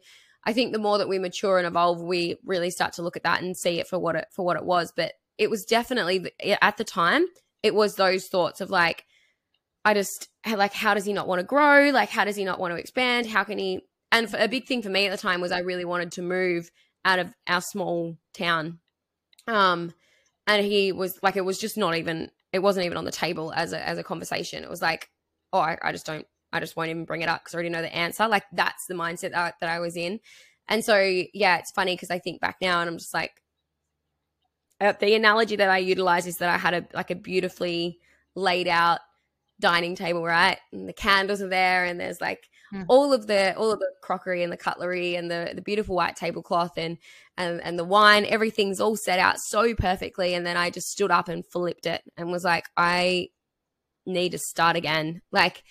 i 0.48 0.52
think 0.52 0.72
the 0.72 0.78
more 0.78 0.98
that 0.98 1.08
we 1.08 1.18
mature 1.18 1.58
and 1.58 1.66
evolve 1.66 2.00
we 2.00 2.36
really 2.44 2.70
start 2.70 2.92
to 2.92 3.02
look 3.02 3.16
at 3.16 3.24
that 3.24 3.42
and 3.42 3.56
see 3.56 3.80
it 3.80 3.88
for 3.88 3.98
what 3.98 4.16
it 4.16 4.26
for 4.32 4.44
what 4.44 4.56
it 4.56 4.64
was. 4.64 4.92
But 4.96 5.12
it 5.38 5.50
was 5.50 5.64
definitely 5.64 6.32
at 6.62 6.76
the 6.78 6.84
time 6.84 7.26
it 7.62 7.74
was 7.74 7.96
those 7.96 8.28
thoughts 8.28 8.60
of 8.60 8.70
like 8.70 9.04
I 9.86 9.94
just 9.94 10.28
like, 10.44 10.72
how 10.72 10.94
does 10.94 11.04
he 11.04 11.12
not 11.12 11.28
want 11.28 11.38
to 11.38 11.44
grow? 11.46 11.90
Like, 11.90 12.08
how 12.08 12.24
does 12.24 12.34
he 12.34 12.44
not 12.44 12.58
want 12.58 12.74
to 12.74 12.76
expand? 12.76 13.28
How 13.28 13.44
can 13.44 13.56
he? 13.56 13.82
And 14.10 14.28
for, 14.28 14.36
a 14.36 14.48
big 14.48 14.66
thing 14.66 14.82
for 14.82 14.88
me 14.88 15.06
at 15.06 15.12
the 15.12 15.16
time 15.16 15.40
was 15.40 15.52
I 15.52 15.60
really 15.60 15.84
wanted 15.84 16.10
to 16.12 16.22
move 16.22 16.72
out 17.04 17.20
of 17.20 17.32
our 17.46 17.60
small 17.60 18.18
town. 18.34 18.80
Um, 19.46 19.94
and 20.48 20.66
he 20.66 20.90
was 20.90 21.20
like, 21.22 21.36
it 21.36 21.44
was 21.44 21.58
just 21.58 21.76
not 21.76 21.96
even, 21.96 22.32
it 22.52 22.58
wasn't 22.58 22.84
even 22.84 22.98
on 22.98 23.04
the 23.04 23.12
table 23.12 23.52
as 23.54 23.72
a, 23.72 23.88
as 23.88 23.96
a 23.96 24.02
conversation. 24.02 24.64
It 24.64 24.70
was 24.70 24.82
like, 24.82 25.08
oh, 25.52 25.60
I, 25.60 25.78
I 25.80 25.92
just 25.92 26.04
don't, 26.04 26.26
I 26.52 26.58
just 26.58 26.76
won't 26.76 26.90
even 26.90 27.04
bring 27.04 27.22
it 27.22 27.28
up 27.28 27.44
because 27.44 27.54
I 27.54 27.58
already 27.58 27.70
know 27.70 27.82
the 27.82 27.94
answer. 27.94 28.26
Like, 28.26 28.44
that's 28.52 28.86
the 28.88 28.94
mindset 28.94 29.32
that, 29.32 29.54
that 29.60 29.70
I 29.70 29.78
was 29.78 29.96
in. 29.96 30.18
And 30.66 30.84
so, 30.84 30.98
yeah, 31.32 31.58
it's 31.58 31.70
funny 31.70 31.94
because 31.94 32.10
I 32.10 32.18
think 32.18 32.40
back 32.40 32.56
now 32.60 32.80
and 32.80 32.90
I'm 32.90 32.98
just 32.98 33.14
like, 33.14 33.40
uh, 34.80 34.94
the 34.98 35.14
analogy 35.14 35.54
that 35.54 35.70
I 35.70 35.78
utilize 35.78 36.26
is 36.26 36.38
that 36.38 36.48
I 36.48 36.58
had 36.58 36.74
a 36.74 36.86
like 36.92 37.10
a 37.10 37.14
beautifully 37.14 37.98
laid 38.34 38.68
out 38.68 38.98
dining 39.60 39.94
table, 39.94 40.24
right? 40.24 40.58
And 40.72 40.88
the 40.88 40.92
candles 40.92 41.42
are 41.42 41.48
there, 41.48 41.84
and 41.84 41.98
there's 41.98 42.20
like 42.20 42.48
mm. 42.72 42.84
all 42.88 43.12
of 43.12 43.26
the 43.26 43.56
all 43.56 43.72
of 43.72 43.78
the 43.78 43.90
crockery 44.02 44.42
and 44.42 44.52
the 44.52 44.56
cutlery 44.56 45.14
and 45.14 45.30
the 45.30 45.52
the 45.54 45.62
beautiful 45.62 45.96
white 45.96 46.16
tablecloth 46.16 46.76
and 46.76 46.98
and 47.36 47.60
and 47.62 47.78
the 47.78 47.84
wine. 47.84 48.26
Everything's 48.26 48.80
all 48.80 48.96
set 48.96 49.18
out 49.18 49.36
so 49.38 49.74
perfectly. 49.74 50.34
And 50.34 50.46
then 50.46 50.56
I 50.56 50.70
just 50.70 50.88
stood 50.88 51.10
up 51.10 51.28
and 51.28 51.44
flipped 51.52 51.86
it 51.86 52.02
and 52.16 52.30
was 52.30 52.44
like, 52.44 52.66
I 52.76 53.28
need 54.04 54.32
to 54.32 54.38
start 54.38 54.76
again. 54.76 55.22
Like 55.32 55.62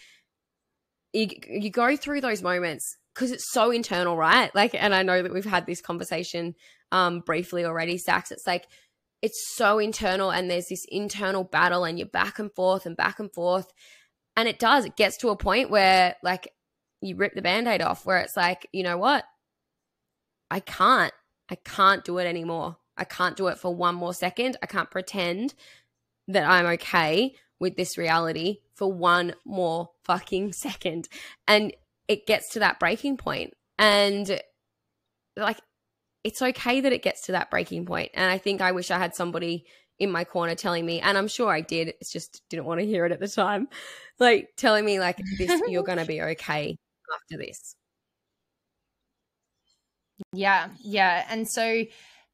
you 1.14 1.30
you 1.48 1.70
go 1.70 1.96
through 1.96 2.22
those 2.22 2.42
moments 2.42 2.98
because 3.14 3.32
it's 3.32 3.52
so 3.52 3.72
internal, 3.72 4.18
right? 4.18 4.54
Like, 4.54 4.76
and 4.76 4.94
I 4.94 5.04
know 5.04 5.24
that 5.24 5.34
we've 5.34 5.46
had 5.46 5.66
this 5.66 5.82
conversation 5.82 6.56
um 6.92 7.22
briefly 7.22 7.66
already, 7.66 7.98
Sax. 7.98 8.32
It's 8.32 8.48
like 8.48 8.68
it's 9.22 9.56
so 9.56 9.80
internal 9.80 10.32
and 10.32 10.50
there's 10.50 10.68
this 10.68 10.86
internal 10.90 11.44
battle 11.44 11.84
and 11.84 11.98
you're 11.98 12.08
back 12.08 12.40
and 12.40 12.52
forth 12.54 12.86
and 12.86 12.96
back 12.96 13.20
and 13.20 13.34
forth. 13.34 13.72
And 14.36 14.48
it 14.48 14.60
does, 14.60 14.86
it 14.86 14.96
gets 14.96 15.18
to 15.18 15.30
a 15.30 15.38
point 15.38 15.70
where 15.70 16.16
like 16.22 16.50
you 17.02 17.16
rip 17.16 17.34
the 17.34 17.42
band 17.42 17.68
aid 17.68 17.82
off, 17.82 18.06
where 18.06 18.20
it's 18.20 18.38
like, 18.38 18.68
you 18.72 18.84
know 18.84 18.98
what? 18.98 19.24
I 20.52 20.60
can't, 20.60 21.14
I 21.50 21.56
can't 21.56 22.04
do 22.04 22.18
it 22.18 22.26
anymore. 22.26 22.78
I 22.98 23.04
can't 23.04 23.36
do 23.36 23.48
it 23.48 23.58
for 23.58 23.76
one 23.76 23.96
more 23.96 24.14
second. 24.14 24.58
I 24.62 24.68
can't 24.68 24.92
pretend 24.92 25.54
that 26.28 26.50
I'm 26.50 26.66
okay 26.66 27.36
with 27.60 27.78
this 27.78 27.98
reality 27.98 28.60
for 28.74 28.92
one 28.92 29.34
more 29.46 29.92
fucking 30.04 30.54
second. 30.54 31.08
And 31.48 31.74
it 32.08 32.28
gets 32.28 32.50
to 32.54 32.60
that 32.60 32.80
breaking. 32.80 33.18
And 33.78 34.40
like 35.36 35.60
it's 36.26 36.42
okay 36.42 36.82
that 36.82 36.92
it 36.92 37.04
gets 37.04 37.28
to 37.28 37.34
that 37.34 37.52
breaking 37.52 37.86
point. 37.86 38.10
And 38.16 38.32
I 38.32 38.40
think 38.40 38.60
I 38.60 38.72
wish 38.72 38.90
I 38.90 38.98
had 38.98 39.14
somebody 39.14 39.66
in 40.00 40.12
my 40.12 40.24
corner 40.24 40.56
telling 40.56 40.84
me, 40.84 41.00
and 41.00 41.18
I'm 41.20 41.28
sure 41.28 41.52
I 41.54 41.62
did, 41.62 41.90
it's 42.02 42.12
just 42.12 42.42
didn't 42.50 42.66
want 42.66 42.80
to 42.82 42.86
hear 42.86 43.06
it 43.06 43.12
at 43.12 43.20
the 43.20 43.28
time, 43.28 43.68
like 44.20 44.50
telling 44.58 44.84
me, 44.84 45.00
like, 45.00 45.18
this, 45.38 45.62
you're 45.68 45.84
going 45.84 46.00
to 46.00 46.06
be 46.06 46.22
okay 46.22 46.76
after 47.14 47.38
this. 47.38 47.76
Yeah, 50.34 50.70
yeah. 50.82 51.26
And 51.30 51.46
so 51.46 51.84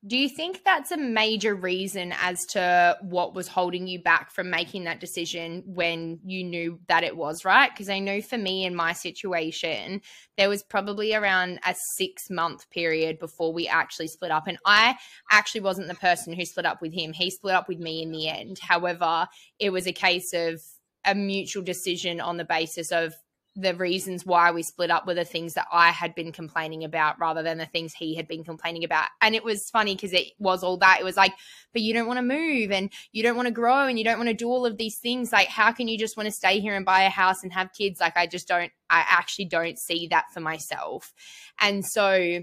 do 0.07 0.17
you 0.17 0.29
think 0.29 0.63
that's 0.63 0.91
a 0.91 0.97
major 0.97 1.53
reason 1.53 2.11
as 2.19 2.43
to 2.47 2.97
what 3.01 3.35
was 3.35 3.47
holding 3.47 3.85
you 3.85 4.01
back 4.01 4.31
from 4.31 4.49
making 4.49 4.85
that 4.85 4.99
decision 4.99 5.61
when 5.67 6.19
you 6.25 6.43
knew 6.43 6.79
that 6.87 7.03
it 7.03 7.15
was 7.15 7.45
right? 7.45 7.69
Because 7.71 7.87
I 7.87 7.99
know 7.99 8.19
for 8.19 8.37
me 8.37 8.65
in 8.65 8.75
my 8.75 8.93
situation, 8.93 10.01
there 10.37 10.49
was 10.49 10.63
probably 10.63 11.13
around 11.13 11.59
a 11.67 11.75
six 11.97 12.31
month 12.31 12.67
period 12.71 13.19
before 13.19 13.53
we 13.53 13.67
actually 13.67 14.07
split 14.07 14.31
up. 14.31 14.47
And 14.47 14.57
I 14.65 14.95
actually 15.29 15.61
wasn't 15.61 15.87
the 15.87 15.93
person 15.93 16.33
who 16.33 16.45
split 16.45 16.65
up 16.65 16.81
with 16.81 16.93
him. 16.93 17.13
He 17.13 17.29
split 17.29 17.53
up 17.53 17.67
with 17.67 17.79
me 17.79 18.01
in 18.01 18.11
the 18.11 18.27
end. 18.27 18.57
However, 18.59 19.27
it 19.59 19.69
was 19.69 19.85
a 19.85 19.93
case 19.93 20.33
of 20.33 20.59
a 21.05 21.13
mutual 21.13 21.63
decision 21.63 22.19
on 22.19 22.37
the 22.37 22.45
basis 22.45 22.91
of 22.91 23.13
the 23.55 23.75
reasons 23.75 24.25
why 24.25 24.51
we 24.51 24.63
split 24.63 24.89
up 24.89 25.05
were 25.05 25.13
the 25.13 25.25
things 25.25 25.55
that 25.55 25.67
I 25.71 25.89
had 25.89 26.15
been 26.15 26.31
complaining 26.31 26.85
about 26.85 27.19
rather 27.19 27.43
than 27.43 27.57
the 27.57 27.65
things 27.65 27.93
he 27.93 28.15
had 28.15 28.27
been 28.27 28.45
complaining 28.45 28.85
about. 28.85 29.07
And 29.21 29.35
it 29.35 29.43
was 29.43 29.69
funny 29.69 29.93
because 29.93 30.13
it 30.13 30.27
was 30.39 30.63
all 30.63 30.77
that. 30.77 30.99
It 31.01 31.03
was 31.03 31.17
like, 31.17 31.33
but 31.73 31.81
you 31.81 31.93
don't 31.93 32.07
want 32.07 32.17
to 32.17 32.23
move 32.23 32.71
and 32.71 32.89
you 33.11 33.23
don't 33.23 33.35
want 33.35 33.47
to 33.47 33.53
grow 33.53 33.87
and 33.87 33.97
you 33.97 34.05
don't 34.05 34.17
want 34.17 34.29
to 34.29 34.35
do 34.35 34.47
all 34.47 34.65
of 34.65 34.77
these 34.77 34.97
things. 34.97 35.33
Like, 35.33 35.49
how 35.49 35.73
can 35.73 35.89
you 35.89 35.97
just 35.97 36.15
want 36.15 36.27
to 36.27 36.31
stay 36.31 36.61
here 36.61 36.75
and 36.75 36.85
buy 36.85 37.01
a 37.01 37.09
house 37.09 37.43
and 37.43 37.51
have 37.51 37.73
kids? 37.73 37.99
Like, 37.99 38.15
I 38.15 38.25
just 38.25 38.47
don't, 38.47 38.71
I 38.89 39.03
actually 39.05 39.45
don't 39.45 39.77
see 39.77 40.07
that 40.07 40.31
for 40.33 40.39
myself. 40.39 41.13
And 41.59 41.85
so 41.85 42.41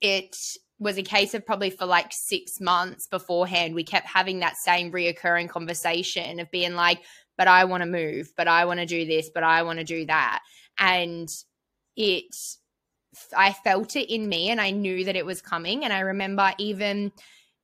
it, 0.00 0.36
was 0.80 0.96
a 0.96 1.02
case 1.02 1.34
of 1.34 1.44
probably 1.44 1.70
for 1.70 1.86
like 1.86 2.12
six 2.12 2.60
months 2.60 3.08
beforehand, 3.08 3.74
we 3.74 3.82
kept 3.82 4.06
having 4.06 4.38
that 4.38 4.56
same 4.56 4.92
reoccurring 4.92 5.48
conversation 5.48 6.38
of 6.38 6.48
being 6.52 6.74
like, 6.74 7.02
but 7.38 7.48
I 7.48 7.64
want 7.64 7.82
to 7.82 7.88
move, 7.88 8.32
but 8.36 8.48
I 8.48 8.66
want 8.66 8.80
to 8.80 8.86
do 8.86 9.06
this, 9.06 9.30
but 9.32 9.44
I 9.44 9.62
want 9.62 9.78
to 9.78 9.84
do 9.84 10.04
that. 10.06 10.40
And 10.78 11.28
it, 11.96 12.34
I 13.34 13.52
felt 13.52 13.96
it 13.96 14.12
in 14.12 14.28
me 14.28 14.50
and 14.50 14.60
I 14.60 14.72
knew 14.72 15.04
that 15.04 15.16
it 15.16 15.24
was 15.24 15.40
coming. 15.40 15.84
And 15.84 15.92
I 15.92 16.00
remember 16.00 16.52
even 16.58 17.12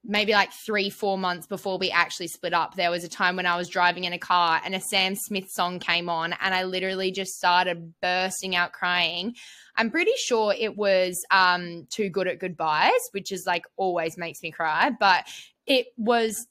maybe 0.07 0.33
like 0.33 0.53
three, 0.53 0.91
four 0.91 1.19
months 1.19 1.47
before 1.47 1.79
we 1.79 1.91
actually 1.91 2.29
split 2.29 2.55
up, 2.55 2.77
there 2.77 2.91
was 2.91 3.05
a 3.05 3.09
time 3.09 3.37
when 3.37 3.47
I 3.47 3.57
was 3.57 3.69
driving 3.69 4.05
in 4.05 4.13
a 4.13 4.19
car 4.19 4.61
and 4.65 4.75
a 4.75 4.81
Sam 4.81 5.17
Smith 5.17 5.49
song 5.51 5.79
came 5.79 6.09
on 6.09 6.35
and 6.41 6.55
I 6.55 6.65
literally 6.65 7.11
just 7.11 7.33
started 7.33 7.95
bursting 8.01 8.55
out 8.55 8.73
crying. 8.73 9.35
I'm 9.77 9.91
pretty 9.91 10.13
sure 10.19 10.55
it 10.57 10.77
was 10.77 11.19
um, 11.31 11.87
Too 11.91 12.11
Good 12.11 12.29
at 12.29 12.39
Goodbyes, 12.39 12.93
which 13.13 13.33
is 13.33 13.45
like 13.47 13.65
always 13.77 14.17
makes 14.17 14.43
me 14.43 14.53
cry, 14.53 14.91
but 15.01 15.25
it 15.67 15.87
was 15.97 16.47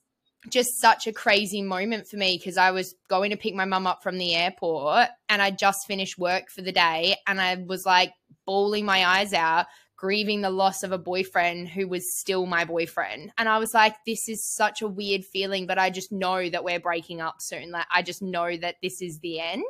just 0.50 0.80
such 0.80 1.08
a 1.08 1.14
crazy 1.14 1.62
moment 1.62 2.08
for 2.08 2.18
me 2.18 2.38
because 2.38 2.58
I 2.58 2.72
was 2.72 2.96
going 3.10 3.32
to 3.32 3.38
pick 3.38 3.56
my 3.56 3.66
mum 3.66 3.88
up 3.88 4.04
from 4.04 4.18
the 4.18 4.36
airport 4.36 5.08
and 5.30 5.42
I 5.42 5.52
just 5.52 5.88
finished 5.88 6.18
work 6.18 6.50
for 6.50 6.62
the 6.62 6.72
day 6.72 7.16
and 7.28 7.40
I 7.40 7.56
was 7.56 7.86
like 7.86 8.14
bawling 8.46 8.86
my 8.86 9.06
eyes 9.06 9.34
out, 9.34 9.68
grieving 9.96 10.42
the 10.42 10.50
loss 10.50 10.84
of 10.84 10.92
a 10.92 10.98
boyfriend 10.98 11.70
who 11.70 11.88
was 11.88 12.14
still 12.14 12.46
my 12.46 12.66
boyfriend. 12.66 13.32
And 13.38 13.48
I 13.48 13.58
was 13.58 13.74
like, 13.74 13.96
this 14.06 14.28
is 14.28 14.44
such 14.44 14.82
a 14.82 14.88
weird 14.88 15.24
feeling, 15.24 15.66
but 15.66 15.80
I 15.80 15.90
just 15.90 16.12
know 16.12 16.50
that 16.50 16.64
we're 16.64 16.80
breaking 16.80 17.22
up 17.22 17.42
soon. 17.42 17.72
Like 17.72 17.88
I 17.90 18.02
just 18.02 18.22
know 18.22 18.56
that 18.58 18.76
this 18.82 19.02
is 19.02 19.20
the 19.20 19.40
end. 19.40 19.64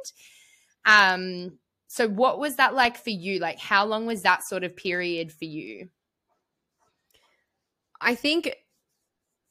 Um 0.85 1.59
so 1.87 2.09
what 2.09 2.39
was 2.39 2.55
that 2.55 2.73
like 2.73 2.97
for 2.97 3.11
you? 3.11 3.37
Like 3.39 3.59
how 3.59 3.85
long 3.85 4.07
was 4.07 4.23
that 4.23 4.43
sort 4.43 4.63
of 4.63 4.75
period 4.75 5.31
for 5.31 5.45
you? 5.45 5.89
I 8.01 8.15
think 8.15 8.55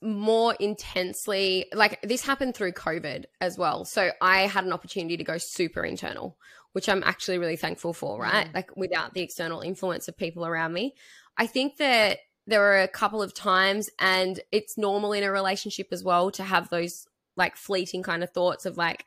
more 0.03 0.55
intensely 0.55 1.67
like 1.75 2.01
this 2.03 2.25
happened 2.25 2.55
through 2.55 2.73
covid 2.73 3.25
as 3.41 3.57
well 3.57 3.85
so 3.85 4.11
i 4.21 4.43
had 4.43 4.65
an 4.65 4.73
opportunity 4.73 5.17
to 5.17 5.25
go 5.25 5.39
super 5.39 5.85
internal 5.85 6.37
which 6.73 6.89
i'm 6.89 7.03
actually 7.05 7.39
really 7.39 7.57
thankful 7.57 7.93
for 7.93 8.21
right 8.21 8.49
mm. 8.49 8.55
like 8.55 8.77
without 8.77 9.15
the 9.15 9.21
external 9.23 9.61
influence 9.61 10.09
of 10.09 10.17
people 10.17 10.45
around 10.45 10.73
me 10.73 10.95
i 11.37 11.47
think 11.47 11.77
that 11.77 12.19
there 12.47 12.61
were 12.61 12.81
a 12.81 12.89
couple 12.89 13.23
of 13.23 13.33
times 13.33 13.89
and 14.01 14.41
it's 14.51 14.77
normal 14.77 15.13
in 15.13 15.23
a 15.23 15.31
relationship 15.31 15.89
as 15.93 16.03
well 16.03 16.31
to 16.31 16.43
have 16.43 16.69
those 16.71 17.07
like 17.37 17.57
fleeting 17.57 18.03
kind 18.03 18.23
of 18.23 18.31
thoughts 18.31 18.67
of 18.67 18.77
like 18.77 19.05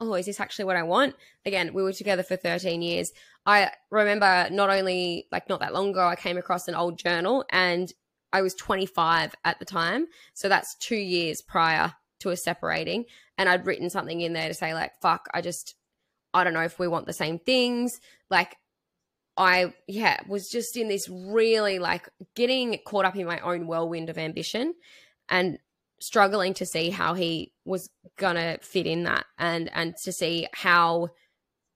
oh, 0.00 0.14
is 0.14 0.26
this 0.26 0.40
actually 0.40 0.66
what 0.66 0.76
I 0.76 0.82
want? 0.82 1.14
Again, 1.46 1.72
we 1.72 1.82
were 1.82 1.92
together 1.92 2.22
for 2.22 2.36
13 2.36 2.82
years. 2.82 3.12
I 3.46 3.70
remember 3.90 4.48
not 4.50 4.70
only 4.70 5.26
like 5.30 5.48
not 5.48 5.60
that 5.60 5.74
long 5.74 5.90
ago, 5.90 6.06
I 6.06 6.16
came 6.16 6.36
across 6.36 6.68
an 6.68 6.74
old 6.74 6.98
journal 6.98 7.44
and 7.50 7.92
I 8.34 8.42
was 8.42 8.54
25 8.54 9.32
at 9.44 9.60
the 9.60 9.64
time. 9.64 10.06
So 10.34 10.48
that's 10.48 10.74
two 10.74 10.96
years 10.96 11.40
prior 11.40 11.94
to 12.18 12.30
us 12.32 12.42
separating. 12.42 13.04
And 13.38 13.48
I'd 13.48 13.64
written 13.64 13.88
something 13.88 14.20
in 14.20 14.32
there 14.32 14.48
to 14.48 14.54
say, 14.54 14.74
like, 14.74 14.90
fuck, 15.00 15.28
I 15.32 15.40
just, 15.40 15.76
I 16.34 16.42
don't 16.42 16.52
know 16.52 16.64
if 16.64 16.80
we 16.80 16.88
want 16.88 17.06
the 17.06 17.12
same 17.12 17.38
things. 17.38 18.00
Like, 18.30 18.56
I, 19.36 19.72
yeah, 19.86 20.18
was 20.26 20.48
just 20.48 20.76
in 20.76 20.88
this 20.88 21.08
really 21.08 21.78
like 21.78 22.08
getting 22.34 22.76
caught 22.84 23.04
up 23.04 23.14
in 23.14 23.24
my 23.24 23.38
own 23.38 23.68
whirlwind 23.68 24.10
of 24.10 24.18
ambition 24.18 24.74
and 25.28 25.58
struggling 26.00 26.54
to 26.54 26.66
see 26.66 26.90
how 26.90 27.14
he 27.14 27.52
was 27.64 27.88
gonna 28.18 28.58
fit 28.62 28.86
in 28.86 29.04
that 29.04 29.26
and 29.38 29.70
and 29.72 29.96
to 30.02 30.12
see 30.12 30.46
how 30.52 31.08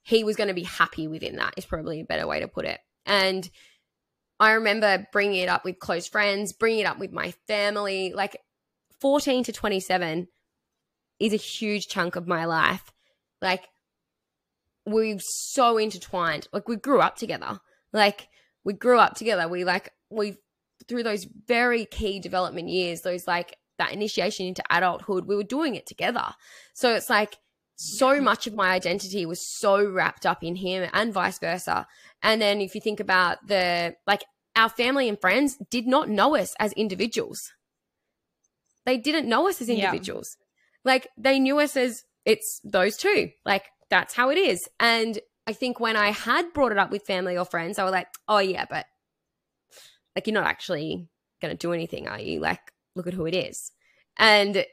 he 0.03 0.25
was 0.25 0.37
going 0.37 0.49
to 0.49 0.55
be 0.55 0.65
happy 0.65 1.07
within 1.07 1.37
that 1.37 1.55
is 1.57 1.65
probably 1.65 2.00
a 2.00 2.05
better 2.05 2.27
way 2.27 2.41
to 2.41 2.49
put 2.49 2.65
it 2.65 2.81
and 3.07 3.49
i 4.40 4.52
remember 4.52 5.07
bringing 5.12 5.40
it 5.40 5.49
up 5.49 5.64
with 5.64 5.78
close 5.78 6.07
friends 6.07 6.52
bringing 6.52 6.80
it 6.80 6.87
up 6.87 6.99
with 6.99 7.12
my 7.12 7.33
family 7.47 8.12
like 8.14 8.40
14 9.00 9.45
to 9.45 9.52
27 9.52 10.28
is 11.21 11.33
a 11.33 11.37
huge 11.37 11.88
chunk 11.88 12.16
of 12.16 12.26
my 12.26 12.45
life. 12.45 12.92
Like 13.40 13.68
we're 14.87 15.18
so 15.21 15.78
intertwined. 15.78 16.49
Like 16.52 16.68
we 16.68 16.76
grew 16.76 17.00
up 17.00 17.16
together. 17.16 17.61
Like 17.92 18.28
we 18.64 18.73
grew 18.73 18.99
up 18.99 19.14
together. 19.14 19.49
We 19.49 19.64
like 19.64 19.92
we 20.11 20.37
through 20.87 21.02
those 21.02 21.26
very 21.47 21.85
key 21.85 22.21
development 22.21 22.68
years 22.68 23.02
those 23.02 23.26
like 23.26 23.57
that 23.78 23.92
initiation 23.92 24.47
into 24.47 24.62
adulthood, 24.71 25.26
we 25.26 25.37
were 25.37 25.45
doing 25.45 25.75
it 25.75 25.87
together. 25.87 26.35
So 26.75 26.95
it's 26.95 27.11
like 27.11 27.38
so 27.80 28.20
much 28.20 28.49
of 28.49 28.54
my 28.54 28.70
identity 28.70 29.25
was 29.25 29.40
so 29.40 29.88
wrapped 29.88 30.26
up 30.26 30.42
in 30.42 30.56
him 30.56 30.90
and 30.92 31.12
vice 31.12 31.38
versa. 31.38 31.87
And 32.25 32.42
then 32.42 32.61
if 32.61 32.75
you 32.75 32.80
think 32.80 32.99
about 32.99 33.47
the 33.47 33.94
like 34.04 34.25
our 34.56 34.68
family 34.68 35.08
and 35.08 35.20
friends 35.20 35.56
did 35.70 35.87
not 35.87 36.08
know 36.08 36.35
us 36.35 36.56
as 36.58 36.73
individuals. 36.73 37.52
They 38.85 38.97
didn't 38.97 39.28
know 39.28 39.49
us 39.49 39.61
as 39.61 39.68
individuals. 39.68 40.37
Yeah. 40.40 40.92
Like 40.92 41.08
they 41.16 41.38
knew 41.38 41.61
us 41.61 41.76
as 41.76 42.02
it's 42.25 42.61
those 42.64 42.97
two. 42.97 43.30
Like 43.47 43.66
that's 43.90 44.14
how 44.14 44.30
it 44.30 44.38
is. 44.38 44.68
And 44.80 45.20
I 45.47 45.52
think 45.52 45.78
when 45.78 45.94
I 45.97 46.11
had 46.11 46.52
brought 46.52 46.73
it 46.73 46.78
up 46.78 46.90
with 46.90 47.06
family 47.06 47.38
or 47.38 47.44
friends, 47.44 47.78
I 47.78 47.85
was 47.85 47.92
like, 47.92 48.08
oh 48.26 48.38
yeah, 48.38 48.64
but 48.68 48.87
like 50.16 50.26
you're 50.26 50.35
not 50.35 50.49
actually 50.49 51.08
going 51.40 51.56
to 51.56 51.56
do 51.56 51.73
anything, 51.73 52.08
are 52.08 52.20
you? 52.20 52.40
Like 52.40 52.73
look 52.97 53.06
at 53.06 53.14
who 53.14 53.26
it 53.26 53.37
is. 53.37 53.70
And 54.16 54.64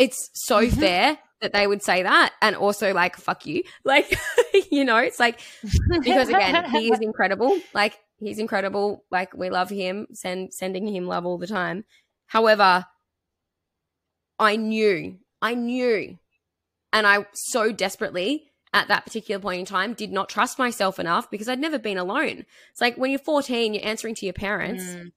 it's 0.00 0.30
so 0.32 0.62
mm-hmm. 0.62 0.80
fair 0.80 1.18
that 1.40 1.52
they 1.52 1.66
would 1.66 1.82
say 1.82 2.02
that 2.02 2.32
and 2.42 2.56
also 2.56 2.92
like 2.92 3.16
fuck 3.16 3.46
you. 3.46 3.62
Like 3.84 4.18
you 4.70 4.84
know 4.84 4.96
it's 4.96 5.20
like 5.20 5.40
because 5.88 6.28
again 6.28 6.70
he 6.70 6.92
is 6.92 7.00
incredible. 7.00 7.56
Like 7.74 7.98
he's 8.18 8.38
incredible. 8.38 9.04
Like 9.10 9.36
we 9.36 9.50
love 9.50 9.70
him 9.70 10.06
send 10.12 10.52
sending 10.52 10.86
him 10.88 11.06
love 11.06 11.26
all 11.26 11.38
the 11.38 11.46
time. 11.46 11.84
However 12.26 12.86
i 14.40 14.56
knew 14.56 15.18
i 15.42 15.54
knew 15.54 16.16
and 16.94 17.06
i 17.06 17.26
so 17.34 17.70
desperately 17.70 18.50
at 18.72 18.88
that 18.88 19.04
particular 19.04 19.38
point 19.38 19.60
in 19.60 19.66
time 19.66 19.92
did 19.92 20.10
not 20.10 20.30
trust 20.30 20.58
myself 20.58 20.98
enough 20.98 21.30
because 21.30 21.48
i'd 21.48 21.60
never 21.60 21.78
been 21.78 21.98
alone. 21.98 22.46
It's 22.70 22.80
like 22.80 22.96
when 22.96 23.10
you're 23.10 23.20
14 23.20 23.74
you're 23.74 23.84
answering 23.84 24.14
to 24.16 24.26
your 24.26 24.32
parents. 24.32 24.82
Mm. 24.82 25.12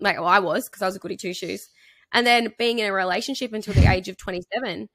Like 0.00 0.16
well, 0.16 0.26
I 0.26 0.40
was 0.40 0.68
because 0.68 0.82
I 0.82 0.86
was 0.86 0.96
a 0.96 0.98
goody 0.98 1.16
two 1.16 1.32
shoes, 1.32 1.68
and 2.12 2.26
then 2.26 2.52
being 2.58 2.78
in 2.78 2.86
a 2.86 2.92
relationship 2.92 3.52
until 3.52 3.74
the 3.74 3.90
age 3.90 4.08
of 4.08 4.16
twenty 4.16 4.42
seven. 4.52 4.88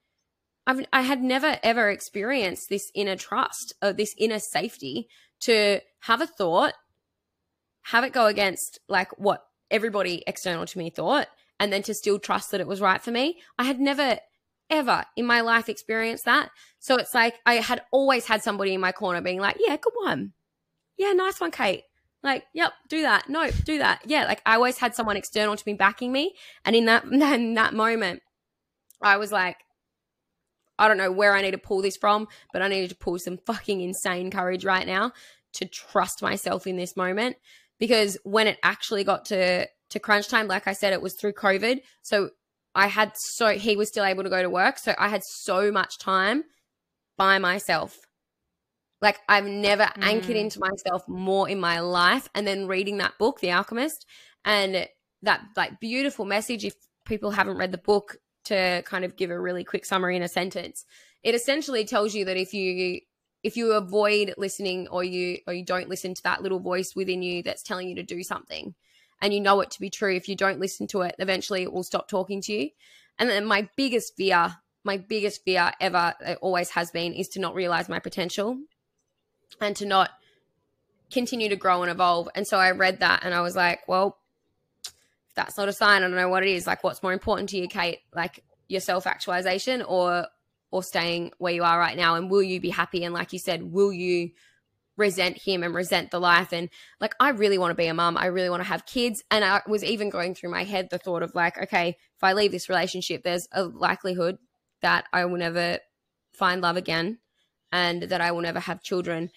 I've, 0.66 0.84
I 0.92 1.02
had 1.02 1.22
never 1.22 1.58
ever 1.62 1.90
experienced 1.90 2.68
this 2.68 2.90
inner 2.94 3.16
trust 3.16 3.74
or 3.82 3.92
this 3.92 4.14
inner 4.16 4.38
safety 4.38 5.08
to 5.40 5.80
have 6.00 6.20
a 6.20 6.26
thought, 6.26 6.74
have 7.82 8.04
it 8.04 8.12
go 8.12 8.26
against 8.26 8.78
like 8.88 9.08
what 9.18 9.42
everybody 9.70 10.22
external 10.26 10.66
to 10.66 10.78
me 10.78 10.90
thought, 10.90 11.26
and 11.58 11.72
then 11.72 11.82
to 11.82 11.94
still 11.94 12.18
trust 12.18 12.52
that 12.52 12.60
it 12.60 12.66
was 12.66 12.80
right 12.80 13.02
for 13.02 13.10
me. 13.10 13.40
I 13.58 13.64
had 13.64 13.80
never 13.80 14.18
ever 14.70 15.04
in 15.16 15.26
my 15.26 15.40
life 15.40 15.68
experienced 15.68 16.24
that. 16.24 16.50
So 16.78 16.96
it's 16.96 17.14
like 17.14 17.34
I 17.44 17.54
had 17.54 17.82
always 17.90 18.26
had 18.26 18.42
somebody 18.42 18.72
in 18.72 18.80
my 18.80 18.92
corner 18.92 19.20
being 19.20 19.40
like, 19.40 19.56
yeah, 19.58 19.76
good 19.76 19.92
one. 20.02 20.32
Yeah, 20.96 21.12
nice 21.12 21.40
one, 21.40 21.50
Kate. 21.50 21.82
Like, 22.22 22.44
yep, 22.54 22.72
do 22.88 23.02
that. 23.02 23.28
No, 23.28 23.50
do 23.50 23.78
that. 23.78 24.02
Yeah, 24.06 24.24
like 24.24 24.42
I 24.46 24.54
always 24.54 24.78
had 24.78 24.94
someone 24.94 25.16
external 25.16 25.56
to 25.56 25.62
me 25.66 25.74
backing 25.74 26.12
me, 26.12 26.34
and 26.64 26.76
in 26.76 26.84
that 26.86 27.04
in 27.12 27.54
that 27.54 27.74
moment, 27.74 28.22
I 29.02 29.16
was 29.16 29.32
like, 29.32 29.56
I 30.78 30.88
don't 30.88 30.98
know 30.98 31.12
where 31.12 31.34
I 31.34 31.42
need 31.42 31.50
to 31.52 31.58
pull 31.58 31.82
this 31.82 31.96
from, 31.96 32.28
but 32.52 32.62
I 32.62 32.68
needed 32.68 32.90
to 32.90 32.96
pull 32.96 33.18
some 33.18 33.38
fucking 33.38 33.80
insane 33.80 34.30
courage 34.30 34.64
right 34.64 34.86
now 34.86 35.12
to 35.54 35.66
trust 35.66 36.22
myself 36.22 36.66
in 36.66 36.76
this 36.76 36.96
moment 36.96 37.36
because 37.78 38.16
when 38.24 38.46
it 38.46 38.58
actually 38.62 39.04
got 39.04 39.26
to 39.26 39.66
to 39.90 39.98
crunch 39.98 40.28
time, 40.28 40.46
like 40.46 40.66
I 40.66 40.72
said, 40.72 40.92
it 40.92 41.02
was 41.02 41.14
through 41.14 41.32
COVID, 41.32 41.80
so 42.02 42.30
I 42.74 42.86
had 42.86 43.12
so 43.16 43.48
he 43.48 43.74
was 43.76 43.88
still 43.88 44.04
able 44.04 44.22
to 44.22 44.30
go 44.30 44.42
to 44.42 44.48
work, 44.48 44.78
so 44.78 44.94
I 44.96 45.08
had 45.08 45.22
so 45.24 45.72
much 45.72 45.98
time 45.98 46.44
by 47.18 47.38
myself 47.38 47.98
like 49.02 49.18
I've 49.28 49.46
never 49.46 49.84
mm. 49.84 50.02
anchored 50.02 50.36
into 50.36 50.60
myself 50.60 51.06
more 51.06 51.48
in 51.48 51.60
my 51.60 51.80
life. 51.80 52.28
And 52.34 52.46
then 52.46 52.66
reading 52.66 52.98
that 52.98 53.18
book, 53.18 53.40
The 53.40 53.52
Alchemist, 53.52 54.06
and 54.44 54.88
that 55.22 55.42
like 55.56 55.80
beautiful 55.80 56.24
message. 56.24 56.64
If 56.64 56.74
people 57.04 57.32
haven't 57.32 57.58
read 57.58 57.72
the 57.72 57.78
book, 57.78 58.16
to 58.44 58.82
kind 58.82 59.04
of 59.04 59.16
give 59.16 59.30
a 59.30 59.40
really 59.40 59.64
quick 59.64 59.84
summary 59.84 60.16
in 60.16 60.22
a 60.22 60.28
sentence, 60.28 60.84
it 61.22 61.34
essentially 61.34 61.84
tells 61.84 62.14
you 62.14 62.24
that 62.24 62.36
if 62.36 62.52
you 62.54 63.00
if 63.42 63.56
you 63.56 63.72
avoid 63.72 64.34
listening 64.38 64.88
or 64.88 65.02
you 65.02 65.38
or 65.46 65.52
you 65.52 65.64
don't 65.64 65.88
listen 65.88 66.14
to 66.14 66.22
that 66.22 66.42
little 66.42 66.60
voice 66.60 66.94
within 66.94 67.22
you 67.22 67.42
that's 67.42 67.62
telling 67.62 67.88
you 67.88 67.96
to 67.96 68.02
do 68.02 68.22
something 68.22 68.74
and 69.20 69.34
you 69.34 69.40
know 69.40 69.60
it 69.60 69.70
to 69.70 69.80
be 69.80 69.90
true 69.90 70.14
if 70.14 70.28
you 70.28 70.36
don't 70.36 70.60
listen 70.60 70.86
to 70.86 71.02
it 71.02 71.14
eventually 71.18 71.62
it 71.62 71.72
will 71.72 71.82
stop 71.82 72.08
talking 72.08 72.40
to 72.40 72.52
you 72.52 72.70
and 73.18 73.28
then 73.28 73.44
my 73.44 73.68
biggest 73.76 74.14
fear 74.16 74.56
my 74.84 74.96
biggest 74.96 75.44
fear 75.44 75.72
ever 75.80 76.14
it 76.20 76.38
always 76.40 76.70
has 76.70 76.92
been 76.92 77.12
is 77.12 77.28
to 77.28 77.40
not 77.40 77.54
realize 77.54 77.88
my 77.88 77.98
potential 77.98 78.56
and 79.60 79.76
to 79.76 79.86
not 79.86 80.10
continue 81.10 81.48
to 81.48 81.56
grow 81.56 81.82
and 81.82 81.90
evolve. 81.90 82.28
And 82.34 82.46
so 82.46 82.58
I 82.58 82.70
read 82.72 83.00
that 83.00 83.24
and 83.24 83.34
I 83.34 83.40
was 83.40 83.54
like, 83.54 83.86
well, 83.86 84.18
if 84.84 85.34
that's 85.34 85.56
not 85.56 85.68
a 85.68 85.72
sign, 85.72 86.02
I 86.02 86.06
don't 86.06 86.16
know 86.16 86.28
what 86.28 86.42
it 86.42 86.50
is. 86.50 86.66
Like, 86.66 86.82
what's 86.82 87.02
more 87.02 87.12
important 87.12 87.50
to 87.50 87.58
you, 87.58 87.68
Kate? 87.68 88.00
Like 88.14 88.42
your 88.68 88.80
self 88.80 89.06
actualization 89.06 89.82
or 89.82 90.26
or 90.72 90.82
staying 90.82 91.30
where 91.38 91.52
you 91.52 91.62
are 91.62 91.78
right 91.78 91.96
now? 91.96 92.16
And 92.16 92.30
will 92.30 92.42
you 92.42 92.58
be 92.58 92.70
happy? 92.70 93.04
And 93.04 93.14
like 93.14 93.32
you 93.32 93.38
said, 93.38 93.62
will 93.62 93.92
you 93.92 94.30
resent 94.96 95.36
him 95.36 95.62
and 95.62 95.74
resent 95.74 96.10
the 96.10 96.18
life? 96.18 96.52
And 96.52 96.70
like, 96.98 97.14
I 97.20 97.28
really 97.28 97.58
want 97.58 97.70
to 97.70 97.76
be 97.76 97.86
a 97.86 97.94
mum. 97.94 98.16
I 98.16 98.26
really 98.26 98.50
want 98.50 98.62
to 98.62 98.68
have 98.68 98.86
kids. 98.86 99.22
And 99.30 99.44
I 99.44 99.60
was 99.68 99.84
even 99.84 100.10
going 100.10 100.34
through 100.34 100.50
my 100.50 100.64
head 100.64 100.88
the 100.90 100.98
thought 100.98 101.22
of 101.22 101.34
like, 101.34 101.58
okay, 101.58 101.90
if 102.16 102.24
I 102.24 102.32
leave 102.32 102.50
this 102.50 102.68
relationship, 102.68 103.22
there's 103.22 103.46
a 103.52 103.64
likelihood 103.64 104.38
that 104.80 105.04
I 105.12 105.26
will 105.26 105.38
never 105.38 105.78
find 106.32 106.62
love 106.62 106.76
again 106.76 107.18
and 107.70 108.02
that 108.04 108.20
I 108.20 108.32
will 108.32 108.40
never 108.40 108.60
have 108.60 108.82
children. 108.82 109.30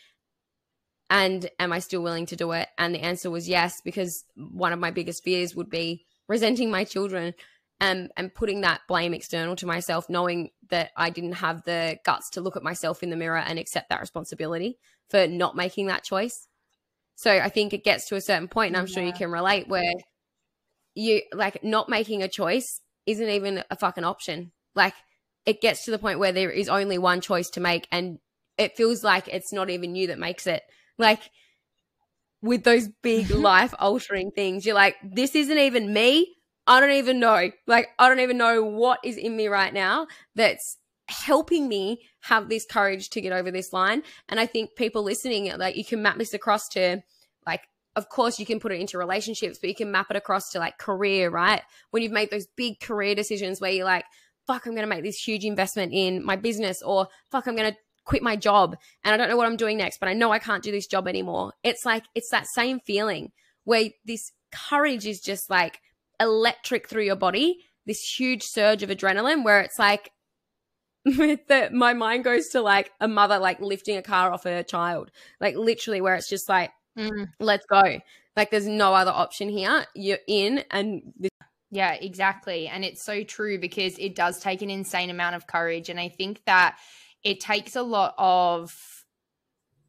And 1.09 1.49
am 1.59 1.71
I 1.71 1.79
still 1.79 2.01
willing 2.01 2.25
to 2.27 2.35
do 2.35 2.51
it? 2.51 2.67
And 2.77 2.93
the 2.93 3.01
answer 3.01 3.29
was 3.29 3.47
yes, 3.47 3.81
because 3.81 4.25
one 4.35 4.73
of 4.73 4.79
my 4.79 4.91
biggest 4.91 5.23
fears 5.23 5.55
would 5.55 5.69
be 5.69 6.05
resenting 6.27 6.71
my 6.71 6.83
children 6.83 7.35
and, 7.79 8.09
and 8.17 8.33
putting 8.33 8.61
that 8.61 8.81
blame 8.87 9.13
external 9.13 9.55
to 9.57 9.67
myself, 9.67 10.09
knowing 10.09 10.49
that 10.69 10.91
I 10.97 11.09
didn't 11.09 11.33
have 11.33 11.63
the 11.63 11.99
guts 12.05 12.31
to 12.31 12.41
look 12.41 12.55
at 12.55 12.63
myself 12.63 13.03
in 13.03 13.09
the 13.09 13.15
mirror 13.15 13.37
and 13.37 13.59
accept 13.59 13.89
that 13.89 13.99
responsibility 13.99 14.79
for 15.09 15.27
not 15.27 15.55
making 15.55 15.87
that 15.87 16.03
choice. 16.03 16.47
So 17.15 17.31
I 17.31 17.49
think 17.49 17.73
it 17.73 17.83
gets 17.83 18.07
to 18.09 18.15
a 18.15 18.21
certain 18.21 18.47
point, 18.47 18.69
and 18.69 18.77
I'm 18.77 18.87
yeah. 18.87 18.93
sure 18.93 19.03
you 19.03 19.13
can 19.13 19.31
relate, 19.31 19.67
where 19.67 19.93
you 20.95 21.21
like 21.33 21.63
not 21.63 21.89
making 21.89 22.23
a 22.23 22.27
choice 22.27 22.81
isn't 23.05 23.29
even 23.29 23.63
a 23.69 23.75
fucking 23.75 24.03
option. 24.03 24.51
Like 24.73 24.93
it 25.45 25.61
gets 25.61 25.85
to 25.85 25.91
the 25.91 25.99
point 25.99 26.19
where 26.19 26.31
there 26.31 26.49
is 26.49 26.67
only 26.67 26.97
one 26.97 27.21
choice 27.21 27.49
to 27.51 27.59
make, 27.59 27.87
and 27.91 28.19
it 28.57 28.75
feels 28.75 29.03
like 29.03 29.27
it's 29.27 29.53
not 29.53 29.69
even 29.69 29.95
you 29.95 30.07
that 30.07 30.19
makes 30.19 30.47
it. 30.47 30.63
Like 30.97 31.21
with 32.41 32.63
those 32.63 32.89
big 33.01 33.29
life 33.31 33.73
altering 33.79 34.31
things, 34.31 34.65
you're 34.65 34.75
like, 34.75 34.95
this 35.03 35.35
isn't 35.35 35.57
even 35.57 35.93
me. 35.93 36.35
I 36.67 36.79
don't 36.79 36.91
even 36.91 37.19
know. 37.19 37.51
Like, 37.67 37.89
I 37.99 38.09
don't 38.09 38.21
even 38.21 38.37
know 38.37 38.63
what 38.63 38.99
is 39.03 39.17
in 39.17 39.35
me 39.35 39.47
right 39.47 39.73
now 39.73 40.07
that's 40.35 40.77
helping 41.07 41.67
me 41.67 42.01
have 42.21 42.49
this 42.49 42.65
courage 42.65 43.11
to 43.11 43.21
get 43.21 43.31
over 43.31 43.51
this 43.51 43.71
line. 43.71 44.01
And 44.29 44.39
I 44.39 44.47
think 44.47 44.75
people 44.75 45.03
listening, 45.03 45.51
like, 45.57 45.75
you 45.75 45.85
can 45.85 46.01
map 46.01 46.17
this 46.17 46.33
across 46.33 46.67
to, 46.69 47.03
like, 47.45 47.61
of 47.95 48.09
course, 48.09 48.39
you 48.39 48.45
can 48.45 48.59
put 48.59 48.71
it 48.71 48.81
into 48.81 48.97
relationships, 48.97 49.57
but 49.59 49.69
you 49.69 49.75
can 49.75 49.91
map 49.91 50.07
it 50.09 50.17
across 50.17 50.49
to 50.49 50.59
like 50.59 50.77
career, 50.77 51.29
right? 51.29 51.61
When 51.91 52.03
you've 52.03 52.11
made 52.11 52.29
those 52.29 52.47
big 52.57 52.79
career 52.81 53.15
decisions 53.15 53.61
where 53.61 53.71
you're 53.71 53.85
like, 53.85 54.03
fuck, 54.45 54.65
I'm 54.65 54.73
going 54.73 54.87
to 54.87 54.93
make 54.93 55.03
this 55.03 55.17
huge 55.17 55.45
investment 55.45 55.93
in 55.93 56.23
my 56.23 56.35
business, 56.35 56.81
or 56.81 57.07
fuck, 57.31 57.47
I'm 57.47 57.55
going 57.55 57.71
to 57.71 57.77
quit 58.05 58.21
my 58.23 58.35
job 58.35 58.77
and 59.03 59.13
I 59.13 59.17
don't 59.17 59.29
know 59.29 59.37
what 59.37 59.47
I'm 59.47 59.57
doing 59.57 59.77
next, 59.77 59.99
but 59.99 60.07
I 60.09 60.13
know 60.13 60.31
I 60.31 60.39
can't 60.39 60.63
do 60.63 60.71
this 60.71 60.87
job 60.87 61.07
anymore. 61.07 61.53
It's 61.63 61.85
like, 61.85 62.03
it's 62.15 62.29
that 62.29 62.47
same 62.47 62.79
feeling 62.79 63.31
where 63.63 63.89
this 64.05 64.31
courage 64.51 65.05
is 65.05 65.19
just 65.21 65.49
like 65.49 65.79
electric 66.19 66.87
through 66.87 67.03
your 67.03 67.15
body, 67.15 67.57
this 67.85 68.01
huge 68.17 68.43
surge 68.43 68.83
of 68.83 68.89
adrenaline 68.89 69.43
where 69.43 69.59
it's 69.61 69.79
like, 69.79 70.11
with 71.05 71.45
the 71.47 71.69
my 71.71 71.93
mind 71.93 72.23
goes 72.23 72.47
to 72.49 72.61
like 72.61 72.91
a 72.99 73.07
mother 73.07 73.37
like 73.37 73.59
lifting 73.59 73.97
a 73.97 74.01
car 74.01 74.31
off 74.31 74.43
her 74.43 74.63
child. 74.63 75.11
Like 75.39 75.55
literally 75.55 76.01
where 76.01 76.15
it's 76.15 76.29
just 76.29 76.49
like 76.49 76.71
Mm. 76.97 77.27
let's 77.41 77.65
go. 77.65 77.99
Like 78.37 78.51
there's 78.51 78.67
no 78.67 78.93
other 78.95 79.11
option 79.11 79.49
here. 79.49 79.85
You're 79.95 80.19
in 80.29 80.63
and 80.71 81.01
this- 81.17 81.29
Yeah, 81.69 81.91
exactly. 81.91 82.69
And 82.69 82.85
it's 82.85 83.03
so 83.03 83.23
true 83.25 83.59
because 83.59 83.97
it 83.99 84.15
does 84.15 84.39
take 84.39 84.61
an 84.61 84.69
insane 84.69 85.09
amount 85.09 85.35
of 85.35 85.45
courage. 85.45 85.89
And 85.89 85.99
I 85.99 86.07
think 86.07 86.41
that 86.45 86.77
it 87.25 87.41
takes 87.41 87.75
a 87.75 87.81
lot 87.81 88.13
of 88.17 88.73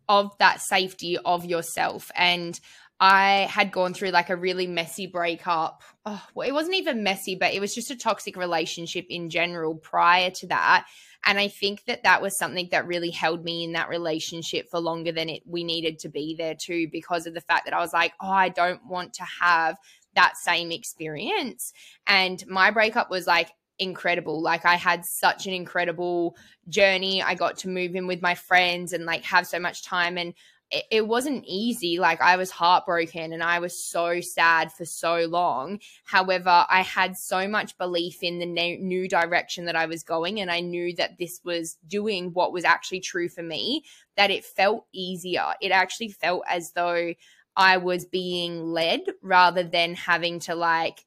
of 0.09 0.37
that 0.39 0.61
safety 0.61 1.19
of 1.25 1.45
yourself. 1.45 2.11
And 2.17 2.59
I 2.99 3.47
had 3.51 3.73
gone 3.73 3.93
through 3.93 4.11
like 4.11 4.31
a 4.31 4.37
really 4.37 4.67
messy 4.67 5.07
breakup. 5.07 5.83
Oh, 6.07 6.25
well, 6.35 6.49
it 6.49 6.53
wasn't 6.53 6.77
even 6.77 7.03
messy, 7.03 7.37
but 7.37 7.53
it 7.53 7.61
was 7.61 7.75
just 7.75 7.91
a 7.91 7.97
toxic 7.97 8.37
relationship 8.37 9.07
in 9.11 9.29
general 9.29 9.75
prior 9.75 10.31
to 10.31 10.47
that. 10.47 10.87
And 11.25 11.39
I 11.39 11.49
think 11.49 11.85
that 11.87 12.05
that 12.05 12.23
was 12.23 12.39
something 12.39 12.69
that 12.71 12.87
really 12.87 13.11
held 13.11 13.45
me 13.45 13.65
in 13.65 13.73
that 13.73 13.89
relationship 13.89 14.71
for 14.71 14.79
longer 14.79 15.13
than 15.13 15.29
it 15.29 15.43
we 15.45 15.65
needed 15.65 15.99
to 16.01 16.09
be 16.09 16.37
there 16.39 16.55
too, 16.55 16.89
because 16.91 17.27
of 17.27 17.35
the 17.35 17.41
fact 17.41 17.65
that 17.65 17.75
I 17.75 17.81
was 17.81 17.93
like, 17.93 18.13
oh, 18.21 18.31
I 18.31 18.49
don't 18.49 18.87
want 18.87 19.15
to 19.15 19.25
have 19.41 19.77
that 20.15 20.37
same 20.37 20.71
experience. 20.71 21.73
And 22.07 22.43
my 22.47 22.71
breakup 22.71 23.11
was 23.11 23.27
like 23.27 23.51
incredible. 23.79 24.41
Like 24.41 24.65
I 24.65 24.77
had 24.77 25.05
such 25.05 25.47
an 25.47 25.53
incredible 25.53 26.37
journey. 26.69 27.23
I 27.23 27.35
got 27.35 27.59
to 27.59 27.69
move 27.69 27.95
in 27.95 28.07
with 28.07 28.23
my 28.23 28.35
friends 28.35 28.93
and 28.93 29.05
like 29.05 29.25
have 29.25 29.47
so 29.47 29.59
much 29.59 29.85
time 29.85 30.19
and 30.19 30.35
it, 30.71 30.85
it 30.91 31.07
wasn't 31.07 31.45
easy. 31.47 31.99
Like 31.99 32.21
I 32.21 32.37
was 32.37 32.51
heartbroken 32.51 33.33
and 33.33 33.43
I 33.43 33.59
was 33.59 33.83
so 33.83 34.21
sad 34.21 34.73
for 34.73 34.85
so 34.85 35.27
long. 35.29 35.81
However, 36.05 36.67
I 36.69 36.83
had 36.83 37.17
so 37.17 37.47
much 37.49 37.77
belief 37.79 38.23
in 38.23 38.39
the 38.39 38.47
new, 38.47 38.79
new 38.79 39.09
direction 39.09 39.67
that 39.67 39.77
I 39.77 39.87
was 39.87 40.03
going 40.03 40.41
and 40.41 40.51
I 40.51 40.61
knew 40.61 40.95
that 40.97 41.19
this 41.19 41.41
was 41.45 41.77
doing 41.87 42.33
what 42.33 42.53
was 42.53 42.65
actually 42.65 43.01
true 43.01 43.29
for 43.29 43.43
me 43.43 43.85
that 44.17 44.31
it 44.31 44.45
felt 44.45 44.87
easier. 44.93 45.55
It 45.61 45.71
actually 45.71 46.11
felt 46.11 46.43
as 46.49 46.73
though 46.73 47.15
I 47.55 47.79
was 47.79 48.05
being 48.05 48.73
led 48.73 49.01
rather 49.23 49.63
than 49.63 49.95
having 49.95 50.41
to 50.41 50.55
like 50.55 51.05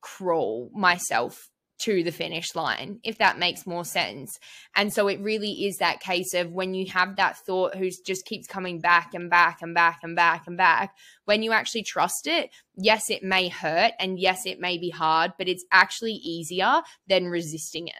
crawl 0.00 0.70
myself 0.74 1.50
to 1.80 2.02
the 2.02 2.12
finish 2.12 2.54
line, 2.54 3.00
if 3.04 3.18
that 3.18 3.38
makes 3.38 3.66
more 3.66 3.84
sense. 3.84 4.38
And 4.74 4.92
so 4.92 5.08
it 5.08 5.20
really 5.20 5.66
is 5.66 5.78
that 5.78 6.00
case 6.00 6.34
of 6.34 6.52
when 6.52 6.74
you 6.74 6.86
have 6.90 7.16
that 7.16 7.38
thought 7.38 7.74
who 7.74 7.90
just 8.06 8.24
keeps 8.24 8.46
coming 8.46 8.80
back 8.80 9.14
and 9.14 9.30
back 9.30 9.62
and 9.62 9.74
back 9.74 10.00
and 10.02 10.16
back 10.16 10.46
and 10.46 10.56
back, 10.56 10.96
when 11.24 11.42
you 11.42 11.52
actually 11.52 11.82
trust 11.82 12.26
it, 12.26 12.50
yes, 12.76 13.10
it 13.10 13.22
may 13.22 13.48
hurt 13.48 13.92
and 13.98 14.18
yes, 14.18 14.46
it 14.46 14.60
may 14.60 14.78
be 14.78 14.90
hard, 14.90 15.32
but 15.38 15.48
it's 15.48 15.64
actually 15.72 16.14
easier 16.14 16.82
than 17.06 17.26
resisting 17.26 17.88
it. 17.88 17.94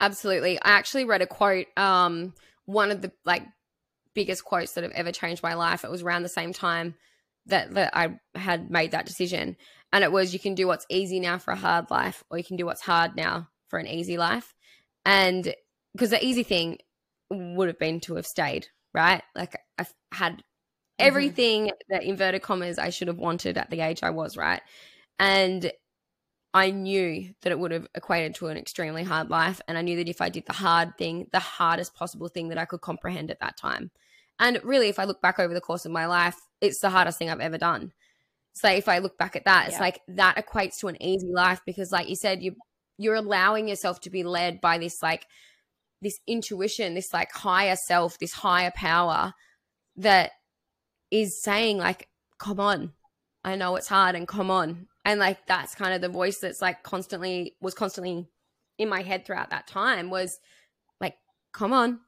absolutely. 0.00 0.58
I 0.60 0.70
actually 0.70 1.04
read 1.04 1.22
a 1.22 1.26
quote 1.26 1.66
um 1.76 2.34
one 2.64 2.90
of 2.90 3.02
the 3.02 3.12
like 3.24 3.42
biggest 4.14 4.44
quotes 4.44 4.72
that 4.74 4.84
have 4.84 4.92
ever 4.92 5.12
changed 5.12 5.42
my 5.42 5.54
life. 5.54 5.84
It 5.84 5.90
was 5.90 6.02
around 6.02 6.22
the 6.22 6.28
same 6.28 6.52
time 6.52 6.94
that 7.46 7.74
that 7.74 7.96
I 7.96 8.18
had 8.34 8.70
made 8.70 8.92
that 8.92 9.06
decision. 9.06 9.56
And 9.92 10.04
it 10.04 10.12
was 10.12 10.32
you 10.32 10.40
can 10.40 10.54
do 10.54 10.66
what's 10.66 10.86
easy 10.88 11.20
now 11.20 11.38
for 11.38 11.52
a 11.52 11.56
hard 11.56 11.90
life 11.90 12.22
or 12.30 12.38
you 12.38 12.44
can 12.44 12.56
do 12.56 12.66
what's 12.66 12.80
hard 12.80 13.16
now 13.16 13.48
for 13.68 13.78
an 13.78 13.86
easy 13.86 14.18
life. 14.18 14.54
And 15.04 15.54
because 15.92 16.10
the 16.10 16.24
easy 16.24 16.42
thing 16.42 16.78
would 17.30 17.68
have 17.68 17.78
been 17.78 18.00
to 18.00 18.14
have 18.14 18.26
stayed, 18.26 18.68
right? 18.94 19.22
Like 19.34 19.56
I've 19.78 19.92
had 20.12 20.32
mm-hmm. 20.32 20.40
everything 20.98 21.70
that 21.88 22.04
inverted 22.04 22.42
commas 22.42 22.78
I 22.78 22.90
should 22.90 23.08
have 23.08 23.18
wanted 23.18 23.58
at 23.58 23.70
the 23.70 23.80
age 23.80 24.02
I 24.02 24.10
was, 24.10 24.36
right? 24.36 24.62
And 25.18 25.70
I 26.52 26.70
knew 26.70 27.32
that 27.42 27.52
it 27.52 27.58
would 27.58 27.70
have 27.70 27.86
equated 27.94 28.34
to 28.36 28.48
an 28.48 28.56
extremely 28.56 29.04
hard 29.04 29.30
life. 29.30 29.60
And 29.68 29.78
I 29.78 29.82
knew 29.82 29.96
that 29.96 30.08
if 30.08 30.20
I 30.20 30.28
did 30.28 30.46
the 30.46 30.52
hard 30.52 30.98
thing, 30.98 31.28
the 31.32 31.38
hardest 31.38 31.94
possible 31.94 32.28
thing 32.28 32.48
that 32.48 32.58
I 32.58 32.64
could 32.64 32.80
comprehend 32.80 33.30
at 33.30 33.40
that 33.40 33.56
time. 33.56 33.90
And 34.40 34.58
really, 34.64 34.88
if 34.88 34.98
I 34.98 35.04
look 35.04 35.20
back 35.20 35.38
over 35.38 35.54
the 35.54 35.60
course 35.60 35.84
of 35.84 35.92
my 35.92 36.06
life, 36.06 36.36
it's 36.60 36.80
the 36.80 36.90
hardest 36.90 37.18
thing 37.18 37.30
I've 37.30 37.40
ever 37.40 37.58
done. 37.58 37.92
So 38.52 38.68
if 38.68 38.88
I 38.88 38.98
look 38.98 39.16
back 39.18 39.36
at 39.36 39.44
that, 39.44 39.68
it's 39.68 39.76
Yeah. 39.76 39.80
like 39.80 40.00
that 40.08 40.36
equates 40.36 40.78
to 40.80 40.88
an 40.88 41.00
easy 41.02 41.28
life 41.32 41.60
because, 41.64 41.92
like 41.92 42.08
you 42.08 42.16
said, 42.16 42.42
you 42.42 42.56
you're 42.98 43.14
allowing 43.14 43.66
yourself 43.68 44.00
to 44.02 44.10
be 44.10 44.22
led 44.22 44.60
by 44.60 44.76
this 44.78 45.02
like 45.02 45.26
this 46.02 46.18
intuition, 46.26 46.94
this 46.94 47.12
like 47.12 47.32
higher 47.32 47.76
self, 47.76 48.18
this 48.18 48.32
higher 48.32 48.72
power 48.74 49.32
that 49.96 50.32
is 51.10 51.42
saying 51.42 51.78
like, 51.78 52.08
"Come 52.38 52.60
on, 52.60 52.92
I 53.44 53.56
know 53.56 53.76
it's 53.76 53.88
hard, 53.88 54.14
and 54.16 54.26
come 54.28 54.50
on." 54.50 54.88
And 55.04 55.20
like 55.20 55.46
that's 55.46 55.74
kind 55.74 55.94
of 55.94 56.00
the 56.00 56.08
voice 56.08 56.38
that's 56.40 56.60
like 56.60 56.82
constantly 56.82 57.56
was 57.60 57.74
constantly 57.74 58.28
in 58.78 58.88
my 58.88 59.02
head 59.02 59.24
throughout 59.24 59.50
that 59.50 59.66
time 59.66 60.10
was 60.10 60.38
like, 61.00 61.16
"Come 61.52 61.72
on, 61.72 62.00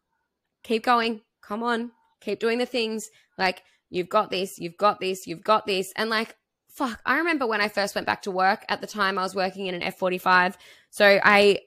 keep 0.62 0.84
going, 0.84 1.22
come 1.42 1.62
on, 1.62 1.92
keep 2.20 2.40
doing 2.40 2.58
the 2.58 2.66
things 2.66 3.08
like." 3.38 3.62
You've 3.92 4.08
got 4.08 4.30
this, 4.30 4.58
you've 4.58 4.78
got 4.78 5.00
this, 5.00 5.26
you've 5.26 5.44
got 5.44 5.66
this. 5.66 5.92
And 5.96 6.08
like, 6.08 6.34
fuck, 6.70 6.98
I 7.04 7.18
remember 7.18 7.46
when 7.46 7.60
I 7.60 7.68
first 7.68 7.94
went 7.94 8.06
back 8.06 8.22
to 8.22 8.30
work 8.30 8.64
at 8.70 8.80
the 8.80 8.86
time 8.86 9.18
I 9.18 9.22
was 9.22 9.34
working 9.34 9.66
in 9.66 9.74
an 9.74 9.82
F45. 9.82 10.54
So 10.88 11.20
I, 11.22 11.60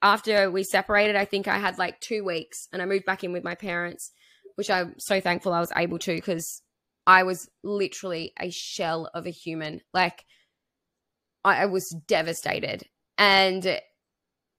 after 0.00 0.52
we 0.52 0.62
separated, 0.62 1.16
I 1.16 1.24
think 1.24 1.48
I 1.48 1.58
had 1.58 1.76
like 1.76 1.98
two 1.98 2.22
weeks 2.22 2.68
and 2.72 2.80
I 2.80 2.86
moved 2.86 3.06
back 3.06 3.24
in 3.24 3.32
with 3.32 3.42
my 3.42 3.56
parents, 3.56 4.12
which 4.54 4.70
I'm 4.70 4.94
so 5.00 5.20
thankful 5.20 5.52
I 5.52 5.58
was 5.58 5.72
able 5.74 5.98
to 5.98 6.14
because 6.14 6.62
I 7.08 7.24
was 7.24 7.50
literally 7.64 8.32
a 8.38 8.50
shell 8.50 9.10
of 9.12 9.26
a 9.26 9.30
human. 9.30 9.80
Like, 9.92 10.24
I, 11.44 11.62
I 11.62 11.66
was 11.66 11.88
devastated. 12.06 12.84
And 13.18 13.80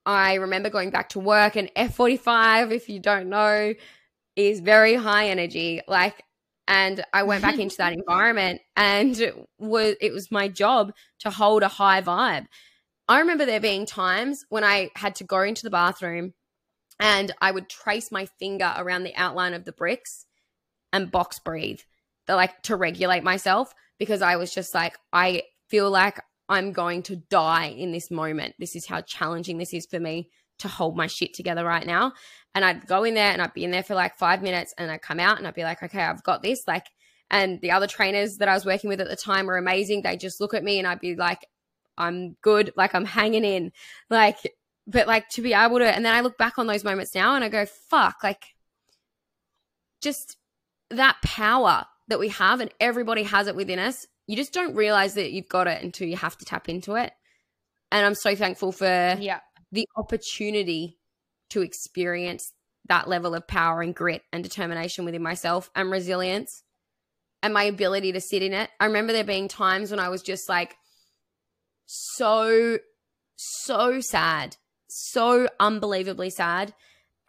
I 0.06 0.34
remember 0.34 0.70
going 0.70 0.90
back 0.90 1.08
to 1.10 1.22
work 1.22 1.56
and 1.56 1.74
F45, 1.78 2.74
if 2.74 2.90
you 2.90 3.00
don't 3.00 3.30
know, 3.30 3.74
is 4.36 4.60
very 4.60 4.96
high 4.96 5.30
energy. 5.30 5.80
Like, 5.88 6.25
and 6.68 7.04
I 7.14 7.24
went 7.24 7.42
back 7.42 7.60
into 7.60 7.78
that 7.78 7.94
environment 7.94 8.62
and 8.76 9.20
it 9.20 9.36
was 9.60 9.96
it 10.02 10.12
was 10.12 10.32
my 10.32 10.48
job 10.48 10.94
to 11.20 11.30
hold 11.30 11.64
a 11.64 11.68
high 11.68 12.02
vibe. 12.02 12.48
I 13.08 13.20
remember 13.20 13.46
there 13.46 13.60
being 13.60 13.86
times 13.86 14.46
when 14.50 14.64
I 14.64 14.90
had 14.96 15.16
to 15.16 15.24
go 15.24 15.42
into 15.42 15.64
the 15.64 15.70
bathroom 15.70 16.34
and 17.00 17.32
I 17.40 17.52
would 17.52 17.70
trace 17.70 18.12
my 18.12 18.26
finger 18.40 18.74
around 18.78 19.04
the 19.04 19.16
outline 19.16 19.54
of 19.54 19.66
the 19.66 19.72
bricks 19.72 20.26
and 20.92 21.12
box 21.12 21.40
breathe. 21.40 21.82
The, 22.26 22.36
like 22.36 22.64
to 22.64 22.76
regulate 22.76 23.24
myself 23.24 23.74
because 24.00 24.24
I 24.24 24.38
was 24.38 24.54
just 24.54 24.74
like 24.74 24.98
I 25.14 25.44
feel 25.70 25.92
like 25.92 26.20
I'm 26.50 26.74
going 26.74 27.04
to 27.04 27.16
die 27.16 27.68
in 27.68 27.92
this 27.92 28.10
moment. 28.10 28.56
This 28.58 28.76
is 28.76 28.88
how 28.88 29.02
challenging 29.02 29.58
this 29.58 29.74
is 29.74 29.86
for 29.86 30.00
me 30.00 30.30
to 30.60 30.68
hold 30.68 30.96
my 30.96 31.08
shit 31.08 31.34
together 31.34 31.66
right 31.66 31.86
now. 31.86 32.14
And 32.56 32.66
I'd 32.66 32.88
go 32.88 33.04
in 33.04 33.14
there 33.14 33.32
and 33.32 33.42
I'd 33.42 33.54
be 33.54 33.66
in 33.66 33.72
there 33.72 33.84
for 33.84 33.94
like 33.96 34.18
five 34.18 34.42
minutes 34.42 34.74
and 34.78 34.90
I'd 34.90 35.02
come 35.02 35.20
out 35.20 35.38
and 35.38 35.46
I'd 35.46 35.54
be 35.54 35.64
like, 35.64 35.84
okay, 35.84 36.02
I've 36.02 36.24
got 36.24 36.42
this. 36.42 36.64
Like, 36.66 36.88
and 37.30 37.60
the 37.60 37.72
other 37.72 37.86
trainers 37.86 38.38
that 38.38 38.48
I 38.48 38.54
was 38.54 38.66
working 38.66 38.88
with 38.90 39.02
at 39.02 39.10
the 39.10 39.16
time 39.18 39.46
were 39.46 39.58
amazing. 39.58 40.02
They 40.02 40.16
just 40.16 40.40
look 40.40 40.54
at 40.54 40.64
me 40.64 40.80
and 40.80 40.88
I'd 40.88 41.02
be 41.02 41.16
like, 41.16 41.46
I'm 41.98 42.38
good. 42.42 42.72
Like, 42.78 42.96
I'm 42.96 43.06
hanging 43.06 43.44
in. 43.44 43.74
Like, 44.10 44.38
but 44.88 45.06
like 45.06 45.28
to 45.30 45.42
be 45.42 45.54
able 45.54 45.80
to, 45.80 45.86
and 45.86 46.06
then 46.06 46.16
I 46.16 46.22
look 46.22 46.38
back 46.38 46.58
on 46.58 46.66
those 46.68 46.84
moments 46.84 47.14
now 47.14 47.36
and 47.36 47.44
I 47.44 47.50
go, 47.50 47.66
fuck, 47.66 48.24
like, 48.24 48.56
just 50.02 50.38
that 50.92 51.18
power 51.24 51.86
that 52.08 52.20
we 52.20 52.30
have 52.30 52.62
and 52.62 52.72
everybody 52.80 53.24
has 53.24 53.48
it 53.48 53.56
within 53.56 53.80
us. 53.80 54.06
You 54.28 54.36
just 54.38 54.54
don't 54.54 54.76
realize 54.76 55.16
that 55.16 55.32
you've 55.32 55.50
got 55.50 55.68
it 55.68 55.84
until 55.84 56.08
you 56.08 56.16
have 56.16 56.38
to 56.38 56.46
tap 56.46 56.70
into 56.70 56.96
it. 56.96 57.12
And 57.92 58.06
I'm 58.06 58.16
so 58.16 58.36
thankful 58.36 58.72
for 58.72 59.18
Yeah. 59.20 59.40
the 59.72 59.88
opportunity 59.98 61.00
to 61.56 61.62
experience 61.62 62.52
that 62.88 63.08
level 63.08 63.34
of 63.34 63.48
power 63.48 63.82
and 63.82 63.96
grit 63.96 64.22
and 64.34 64.44
determination 64.44 65.06
within 65.06 65.24
myself 65.24 65.72
and 65.74 65.90
resilience 65.90 66.64
and 67.42 67.54
my 67.54 67.64
ability 67.64 68.12
to 68.12 68.20
sit 68.20 68.44
in 68.44 68.54
it. 68.54 68.70
I 68.78 68.86
remember 68.86 69.14
there 69.14 69.24
being 69.24 69.48
times 69.48 69.90
when 69.90 70.00
I 70.00 70.10
was 70.10 70.22
just 70.22 70.50
like 70.50 70.76
so, 71.86 72.78
so 73.38 74.02
sad, 74.02 74.58
so 74.90 75.48
unbelievably 75.60 76.30
sad. 76.32 76.74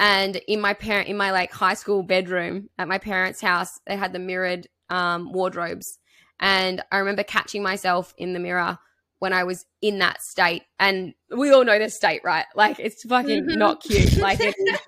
And 0.01 0.37
in 0.49 0.61
my 0.61 0.75
parent, 0.75 1.09
in 1.09 1.17
my 1.17 1.31
like 1.31 1.53
high 1.53 1.75
school 1.75 2.03
bedroom 2.03 2.69
at 2.79 2.89
my 2.89 2.99
parents' 2.99 3.41
house, 3.41 3.71
they 3.87 3.97
had 3.97 4.13
the 4.13 4.19
mirrored 4.19 4.67
um, 4.91 5.33
wardrobes. 5.33 5.99
And 6.41 6.83
I 6.91 6.99
remember 6.99 7.23
catching 7.23 7.63
myself 7.63 8.13
in 8.19 8.33
the 8.33 8.41
mirror 8.41 8.79
when 9.19 9.33
I 9.33 9.45
was 9.45 9.65
in 9.83 9.99
that 10.01 10.23
state. 10.23 10.63
And 10.79 11.15
we 11.35 11.51
all 11.53 11.65
know 11.65 11.79
this 11.79 11.97
state, 11.97 12.21
right? 12.25 12.45
Like 12.55 12.79
it's 12.79 13.03
fucking 13.05 13.45
Mhm. 13.45 13.57
not 13.57 13.83
cute. 13.83 14.17
Like 14.19 14.41
it 14.41 14.55
is 14.59 14.79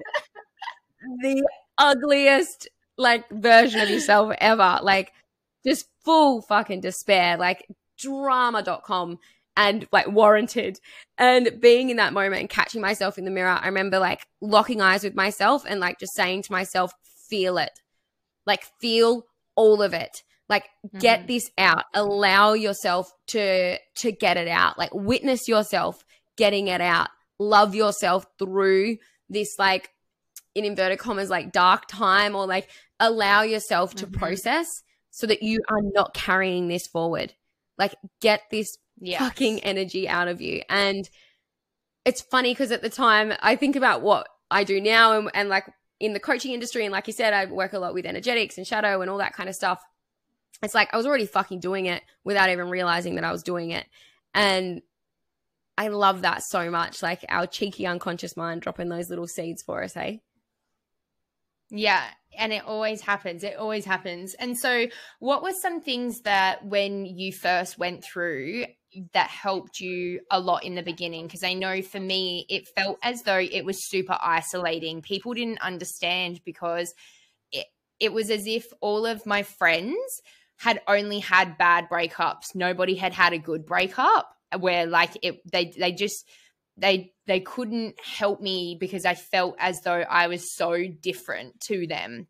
the 1.23 1.47
ugliest 1.79 2.69
like 2.97 3.29
version 3.31 3.81
of 3.81 3.89
yourself 3.91 4.35
ever. 4.41 4.81
Like 4.83 5.13
just 5.67 5.87
full 6.05 6.43
fucking 6.43 6.81
despair, 6.81 7.37
like 7.37 7.67
drama.com 7.99 9.19
and 9.57 9.87
like 9.93 10.09
warranted. 10.09 10.79
And 11.17 11.61
being 11.61 11.91
in 11.91 11.97
that 11.97 12.13
moment 12.13 12.41
and 12.41 12.51
catching 12.51 12.81
myself 12.81 13.19
in 13.19 13.25
the 13.25 13.31
mirror, 13.31 13.59
I 13.61 13.67
remember 13.67 13.99
like 13.99 14.27
locking 14.41 14.81
eyes 14.81 15.05
with 15.05 15.15
myself 15.15 15.65
and 15.67 15.81
like 15.81 15.99
just 15.99 16.15
saying 16.15 16.43
to 16.43 16.53
myself, 16.53 16.93
feel 17.29 17.59
it. 17.59 17.73
Like 18.47 18.63
feel 18.81 19.25
all 19.57 19.83
of 19.83 19.93
it 19.95 20.23
like 20.49 20.69
get 20.99 21.23
Mhm. 21.23 21.27
this 21.27 21.51
out 21.59 21.85
allow 21.95 22.53
yourself 22.55 23.13
to 23.29 23.79
to 23.97 24.13
get 24.13 24.37
it 24.37 24.49
out 24.49 24.79
like 24.79 24.95
witness 24.95 25.49
yourself 25.49 26.05
getting 26.37 26.69
it 26.69 26.81
out 26.81 27.09
love 27.39 27.75
yourself 27.75 28.27
through 28.39 28.97
this 29.29 29.59
like 29.59 29.91
in 30.55 30.65
inverted 30.65 30.99
commas 30.99 31.31
like 31.31 31.53
dark 31.53 31.87
time 31.87 32.35
or 32.35 32.47
like 32.47 32.69
allow 33.01 33.43
yourself 33.43 33.95
to 33.95 34.07
mm-hmm. 34.07 34.19
process 34.19 34.67
so 35.11 35.27
that 35.27 35.43
you 35.43 35.61
are 35.69 35.83
not 35.83 36.15
carrying 36.15 36.69
this 36.69 36.87
forward 36.87 37.35
like 37.77 37.95
get 38.21 38.43
this 38.51 38.77
yes. 39.01 39.21
fucking 39.21 39.61
energy 39.61 40.09
out 40.09 40.29
of 40.29 40.41
you 40.41 40.63
and 40.69 41.09
it's 42.05 42.23
funny 42.23 42.53
because 42.53 42.73
at 42.73 42.83
the 42.83 42.91
time 42.91 43.33
i 43.41 43.55
think 43.55 43.77
about 43.77 44.03
what 44.03 44.29
i 44.51 44.65
do 44.65 44.81
now 44.81 45.19
and, 45.19 45.31
and 45.35 45.49
like 45.49 45.71
in 46.01 46.13
the 46.13 46.21
coaching 46.21 46.53
industry 46.53 46.85
and 46.85 46.93
like 46.93 47.07
you 47.07 47.13
said 47.13 47.33
i 47.33 47.45
work 47.45 47.73
a 47.73 47.79
lot 47.79 47.95
with 47.95 48.07
energetics 48.07 48.57
and 48.57 48.67
shadow 48.67 49.01
and 49.01 49.11
all 49.11 49.19
that 49.19 49.35
kind 49.35 49.49
of 49.49 49.55
stuff 49.55 49.81
it's 50.63 50.75
like 50.75 50.93
i 50.93 50.97
was 50.97 51.07
already 51.07 51.27
fucking 51.27 51.61
doing 51.61 51.87
it 51.87 52.03
without 52.25 52.51
even 52.51 52.69
realizing 52.69 53.15
that 53.15 53.25
i 53.25 53.33
was 53.33 53.43
doing 53.43 53.71
it 53.71 53.87
and 54.35 54.83
I 55.79 55.89
love 55.89 56.23
that 56.23 56.43
so 56.43 56.71
much. 56.71 57.03
Like 57.05 57.25
our 57.29 57.47
cheeky 57.47 57.87
unconscious 57.87 58.37
mind 58.37 58.63
dropping 58.63 58.89
those 58.89 59.09
little 59.09 59.29
seeds 59.29 59.63
for 59.63 59.85
us, 59.85 59.95
hey? 59.95 60.21
Yeah, 61.71 62.03
and 62.37 62.53
it 62.53 62.65
always 62.65 63.01
happens. 63.01 63.45
It 63.45 63.57
always 63.57 63.85
happens. 63.85 64.35
And 64.35 64.59
so, 64.59 64.87
what 65.21 65.43
were 65.43 65.53
some 65.63 65.81
things 65.81 66.23
that 66.23 66.65
when 66.65 67.07
you 67.07 67.33
first 67.33 67.79
went 67.79 68.03
through 68.03 68.65
that 69.13 69.29
helped 69.29 69.79
you 69.79 70.21
a 70.31 70.41
lot 70.41 70.65
in 70.65 70.75
the 70.75 70.83
beginning? 70.83 71.27
Because 71.27 71.45
I 71.45 71.55
know 71.55 71.81
for 71.83 72.01
me, 72.01 72.45
it 72.49 72.67
felt 72.75 72.99
as 73.05 73.23
though 73.23 73.39
it 73.39 73.65
was 73.65 73.89
super 73.89 74.19
isolating. 74.21 75.01
People 75.01 75.35
didn't 75.35 75.61
understand 75.61 76.41
because 76.45 76.93
it, 77.53 77.67
it 78.01 78.13
was 78.13 78.31
as 78.31 78.49
if 78.49 78.67
all 78.81 79.07
of 79.07 79.27
my 79.27 79.45
friends 79.45 80.23
had 80.59 80.81
only 80.87 81.21
had 81.21 81.57
bad 81.57 81.89
breakups. 81.89 82.55
Nobody 82.55 82.95
had 82.95 83.13
had 83.13 83.33
a 83.33 83.39
good 83.39 83.65
breakup 83.65 84.29
where 84.59 84.87
like 84.87 85.11
it 85.23 85.41
they 85.51 85.73
they 85.79 85.93
just 85.93 86.27
they 86.77 87.13
they 87.27 87.41
couldn't 87.41 87.97
help 88.01 88.41
me 88.41 88.77
because 88.79 89.05
I 89.05 89.15
felt 89.15 89.57
as 89.59 89.81
though 89.83 90.01
I 90.01 90.27
was 90.29 90.55
so 90.55 90.77
different 91.01 91.61
to 91.63 91.87
them. 91.87 92.27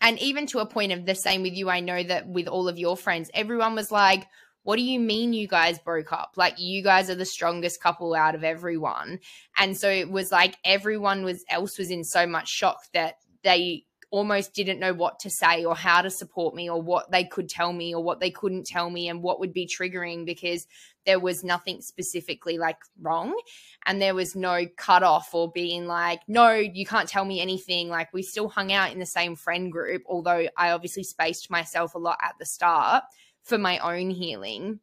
And 0.00 0.18
even 0.20 0.46
to 0.48 0.60
a 0.60 0.66
point 0.66 0.92
of 0.92 1.06
the 1.06 1.14
same 1.14 1.42
with 1.42 1.54
you, 1.54 1.68
I 1.70 1.80
know 1.80 2.02
that 2.02 2.28
with 2.28 2.46
all 2.46 2.68
of 2.68 2.78
your 2.78 2.96
friends, 2.96 3.30
everyone 3.34 3.74
was 3.74 3.90
like, 3.90 4.26
What 4.62 4.76
do 4.76 4.82
you 4.82 5.00
mean 5.00 5.32
you 5.32 5.48
guys 5.48 5.78
broke 5.78 6.12
up? 6.12 6.32
Like, 6.36 6.58
you 6.58 6.82
guys 6.82 7.10
are 7.10 7.16
the 7.16 7.24
strongest 7.24 7.82
couple 7.82 8.14
out 8.14 8.34
of 8.34 8.44
everyone. 8.44 9.20
And 9.56 9.76
so 9.76 9.88
it 9.88 10.10
was 10.10 10.30
like 10.30 10.56
everyone 10.64 11.24
was 11.24 11.44
else 11.48 11.78
was 11.78 11.90
in 11.90 12.04
so 12.04 12.26
much 12.26 12.48
shock 12.48 12.78
that 12.92 13.14
they 13.42 13.84
almost 14.10 14.54
didn't 14.54 14.80
know 14.80 14.94
what 14.94 15.18
to 15.20 15.30
say 15.30 15.64
or 15.64 15.76
how 15.76 16.00
to 16.00 16.10
support 16.10 16.54
me 16.54 16.70
or 16.70 16.80
what 16.80 17.10
they 17.10 17.24
could 17.24 17.48
tell 17.48 17.72
me 17.72 17.94
or 17.94 18.02
what 18.02 18.20
they 18.20 18.30
couldn't 18.30 18.66
tell 18.66 18.88
me 18.88 19.08
and 19.08 19.22
what 19.22 19.38
would 19.38 19.52
be 19.52 19.66
triggering 19.66 20.24
because 20.24 20.66
there 21.04 21.20
was 21.20 21.44
nothing 21.44 21.80
specifically 21.82 22.58
like 22.58 22.78
wrong. 23.00 23.38
And 23.84 24.00
there 24.00 24.14
was 24.14 24.34
no 24.34 24.66
cut 24.76 25.02
off 25.02 25.34
or 25.34 25.50
being 25.50 25.86
like 25.86 26.20
no 26.26 26.52
you 26.52 26.86
can't 26.86 27.08
tell 27.08 27.24
me 27.24 27.40
anything. 27.40 27.88
Like 27.88 28.12
we 28.12 28.22
still 28.22 28.48
hung 28.48 28.72
out 28.72 28.92
in 28.92 28.98
the 28.98 29.06
same 29.06 29.36
friend 29.36 29.70
group 29.70 30.02
although 30.06 30.48
i 30.56 30.70
obviously 30.70 31.04
spaced 31.04 31.50
myself 31.50 31.94
a 31.94 31.98
lot 31.98 32.18
at 32.22 32.34
the 32.38 32.46
start 32.46 33.04
for 33.44 33.58
my 33.58 33.78
own 33.78 34.10
healing. 34.10 34.80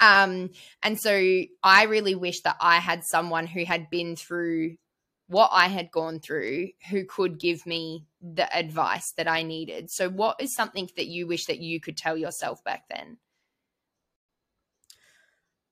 Um 0.00 0.50
and 0.82 0.98
so 0.98 1.42
i 1.62 1.84
really 1.84 2.14
wish 2.14 2.40
that 2.42 2.56
i 2.60 2.78
had 2.78 3.04
someone 3.04 3.46
who 3.46 3.64
had 3.64 3.90
been 3.90 4.16
through 4.16 4.76
what 5.26 5.50
I 5.52 5.68
had 5.68 5.90
gone 5.90 6.20
through 6.20 6.68
who 6.90 7.04
could 7.04 7.38
give 7.38 7.66
me 7.66 8.04
the 8.20 8.54
advice 8.56 9.12
that 9.12 9.28
I 9.28 9.42
needed. 9.42 9.90
So, 9.90 10.08
what 10.10 10.36
is 10.40 10.54
something 10.54 10.88
that 10.96 11.06
you 11.06 11.26
wish 11.26 11.46
that 11.46 11.58
you 11.58 11.80
could 11.80 11.96
tell 11.96 12.16
yourself 12.16 12.62
back 12.64 12.84
then? 12.88 13.18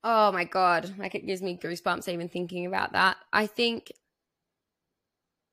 Oh 0.05 0.33
my 0.33 0.45
God. 0.45 0.95
Like 0.99 1.15
it 1.15 1.27
gives 1.27 1.43
me 1.43 1.59
goosebumps 1.63 2.09
even 2.09 2.29
thinking 2.29 2.67
about 2.67 2.93
that. 2.93 3.17
I 3.33 3.47
think, 3.47 3.93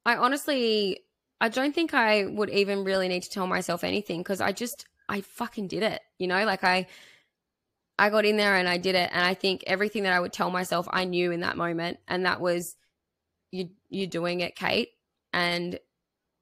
I 0.05 0.15
honestly, 0.15 1.01
I 1.41 1.49
don't 1.49 1.75
think 1.75 1.93
I 1.93 2.25
would 2.25 2.49
even 2.49 2.83
really 2.83 3.07
need 3.07 3.23
to 3.23 3.29
tell 3.29 3.47
myself 3.47 3.83
anything 3.83 4.21
because 4.21 4.41
I 4.41 4.51
just, 4.51 4.85
I 5.07 5.21
fucking 5.21 5.67
did 5.67 5.83
it. 5.83 6.01
You 6.17 6.27
know, 6.27 6.45
like 6.45 6.63
I, 6.63 6.87
I 7.99 8.09
got 8.09 8.25
in 8.25 8.37
there 8.37 8.55
and 8.55 8.67
I 8.67 8.77
did 8.77 8.95
it. 8.95 9.09
And 9.13 9.23
I 9.23 9.35
think 9.35 9.63
everything 9.67 10.03
that 10.03 10.13
I 10.13 10.19
would 10.19 10.33
tell 10.33 10.49
myself, 10.49 10.87
I 10.89 11.05
knew 11.05 11.31
in 11.31 11.41
that 11.41 11.57
moment. 11.57 11.99
And 12.07 12.25
that 12.25 12.41
was, 12.41 12.75
you, 13.51 13.69
you're 13.89 14.07
doing 14.07 14.41
it, 14.41 14.55
Kate. 14.55 14.89
And 15.33 15.79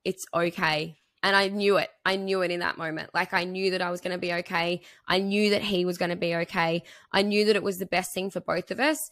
it's 0.03 0.25
okay 0.33 0.97
and 1.23 1.35
I 1.35 1.49
knew 1.49 1.77
it. 1.77 1.89
I 2.05 2.15
knew 2.15 2.41
it 2.41 2.51
in 2.51 2.61
that 2.61 2.77
moment. 2.77 3.09
Like 3.13 3.33
I 3.33 3.43
knew 3.43 3.71
that 3.71 3.81
I 3.81 3.91
was 3.91 4.01
going 4.01 4.13
to 4.13 4.17
be 4.17 4.33
okay. 4.33 4.81
I 5.07 5.19
knew 5.19 5.49
that 5.49 5.63
he 5.63 5.83
was 5.83 5.97
going 5.97 6.11
to 6.11 6.15
be 6.15 6.35
okay. 6.35 6.83
I 7.11 7.21
knew 7.23 7.45
that 7.45 7.55
it 7.55 7.63
was 7.63 7.79
the 7.79 7.85
best 7.85 8.13
thing 8.13 8.29
for 8.29 8.39
both 8.39 8.71
of 8.71 8.79
us. 8.79 9.09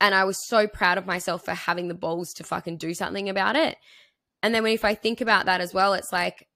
And 0.00 0.14
I 0.14 0.24
was 0.24 0.46
so 0.46 0.66
proud 0.66 0.98
of 0.98 1.06
myself 1.06 1.44
for 1.44 1.52
having 1.52 1.88
the 1.88 1.94
balls 1.94 2.32
to 2.34 2.44
fucking 2.44 2.76
do 2.76 2.94
something 2.94 3.28
about 3.28 3.56
it. 3.56 3.76
And 4.42 4.54
then 4.54 4.62
when 4.62 4.72
if 4.72 4.84
I 4.84 4.94
think 4.94 5.20
about 5.20 5.46
that 5.46 5.60
as 5.60 5.74
well, 5.74 5.94
it's 5.94 6.12
like 6.12 6.46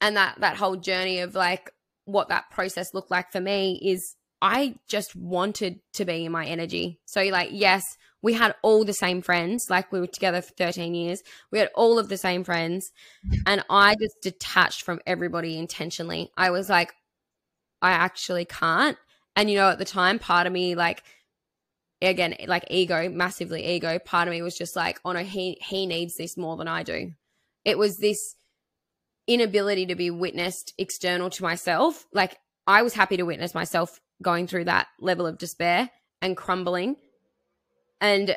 and 0.00 0.16
that 0.16 0.40
that 0.40 0.56
whole 0.56 0.76
journey 0.76 1.20
of 1.20 1.34
like 1.34 1.70
what 2.06 2.30
that 2.30 2.50
process 2.50 2.94
looked 2.94 3.10
like 3.10 3.30
for 3.30 3.40
me 3.40 3.78
is 3.80 4.16
I 4.40 4.76
just 4.88 5.14
wanted 5.14 5.80
to 5.92 6.06
be 6.06 6.24
in 6.24 6.32
my 6.32 6.46
energy. 6.46 6.98
So 7.04 7.22
like 7.24 7.50
yes, 7.52 7.98
we 8.22 8.34
had 8.34 8.54
all 8.62 8.84
the 8.84 8.92
same 8.92 9.22
friends. 9.22 9.70
Like 9.70 9.90
we 9.92 10.00
were 10.00 10.06
together 10.06 10.42
for 10.42 10.52
13 10.54 10.94
years. 10.94 11.22
We 11.50 11.58
had 11.58 11.70
all 11.74 11.98
of 11.98 12.08
the 12.08 12.16
same 12.16 12.44
friends. 12.44 12.92
And 13.46 13.64
I 13.70 13.94
just 14.00 14.20
detached 14.22 14.82
from 14.82 15.00
everybody 15.06 15.58
intentionally. 15.58 16.30
I 16.36 16.50
was 16.50 16.68
like, 16.68 16.92
I 17.80 17.92
actually 17.92 18.44
can't. 18.44 18.98
And, 19.36 19.50
you 19.50 19.56
know, 19.56 19.70
at 19.70 19.78
the 19.78 19.84
time, 19.84 20.18
part 20.18 20.46
of 20.46 20.52
me, 20.52 20.74
like, 20.74 21.02
again, 22.02 22.34
like 22.46 22.64
ego, 22.68 23.08
massively 23.08 23.64
ego, 23.64 23.98
part 23.98 24.28
of 24.28 24.32
me 24.32 24.42
was 24.42 24.56
just 24.56 24.76
like, 24.76 25.00
oh 25.04 25.12
no, 25.12 25.20
he, 25.20 25.56
he 25.62 25.86
needs 25.86 26.16
this 26.16 26.36
more 26.36 26.56
than 26.56 26.68
I 26.68 26.82
do. 26.82 27.12
It 27.64 27.78
was 27.78 27.98
this 27.98 28.34
inability 29.26 29.86
to 29.86 29.94
be 29.94 30.10
witnessed 30.10 30.74
external 30.76 31.30
to 31.30 31.42
myself. 31.42 32.06
Like, 32.12 32.38
I 32.66 32.82
was 32.82 32.94
happy 32.94 33.16
to 33.16 33.22
witness 33.22 33.54
myself 33.54 34.00
going 34.22 34.46
through 34.46 34.64
that 34.64 34.88
level 35.00 35.26
of 35.26 35.38
despair 35.38 35.90
and 36.20 36.36
crumbling 36.36 36.96
and 38.00 38.36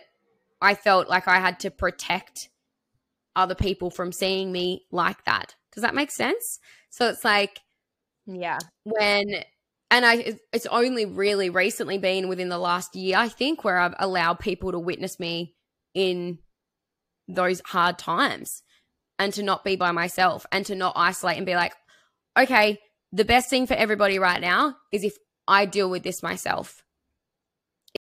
I 0.61 0.75
felt 0.75 1.09
like 1.09 1.27
I 1.27 1.39
had 1.39 1.59
to 1.61 1.71
protect 1.71 2.49
other 3.35 3.55
people 3.55 3.89
from 3.89 4.11
seeing 4.11 4.51
me 4.51 4.85
like 4.91 5.25
that. 5.25 5.55
Does 5.73 5.81
that 5.81 5.95
make 5.95 6.11
sense? 6.11 6.59
So 6.89 7.09
it's 7.09 7.23
like, 7.23 7.59
yeah, 8.25 8.59
when, 8.83 9.25
and 9.89 10.05
I, 10.05 10.37
it's 10.53 10.65
only 10.67 11.05
really 11.05 11.49
recently 11.49 11.97
been 11.97 12.27
within 12.27 12.49
the 12.49 12.57
last 12.57 12.95
year, 12.95 13.17
I 13.17 13.27
think, 13.27 13.63
where 13.63 13.79
I've 13.79 13.95
allowed 13.99 14.39
people 14.39 14.71
to 14.71 14.79
witness 14.79 15.19
me 15.19 15.55
in 15.93 16.39
those 17.27 17.61
hard 17.65 17.97
times 17.97 18.63
and 19.19 19.33
to 19.33 19.43
not 19.43 19.63
be 19.63 19.75
by 19.75 19.91
myself 19.91 20.45
and 20.51 20.65
to 20.67 20.75
not 20.75 20.93
isolate 20.95 21.37
and 21.37 21.45
be 21.45 21.55
like, 21.55 21.73
okay, 22.37 22.79
the 23.11 23.25
best 23.25 23.49
thing 23.49 23.67
for 23.67 23.75
everybody 23.75 24.19
right 24.19 24.41
now 24.41 24.75
is 24.91 25.03
if 25.03 25.15
I 25.47 25.65
deal 25.65 25.89
with 25.89 26.03
this 26.03 26.23
myself 26.23 26.82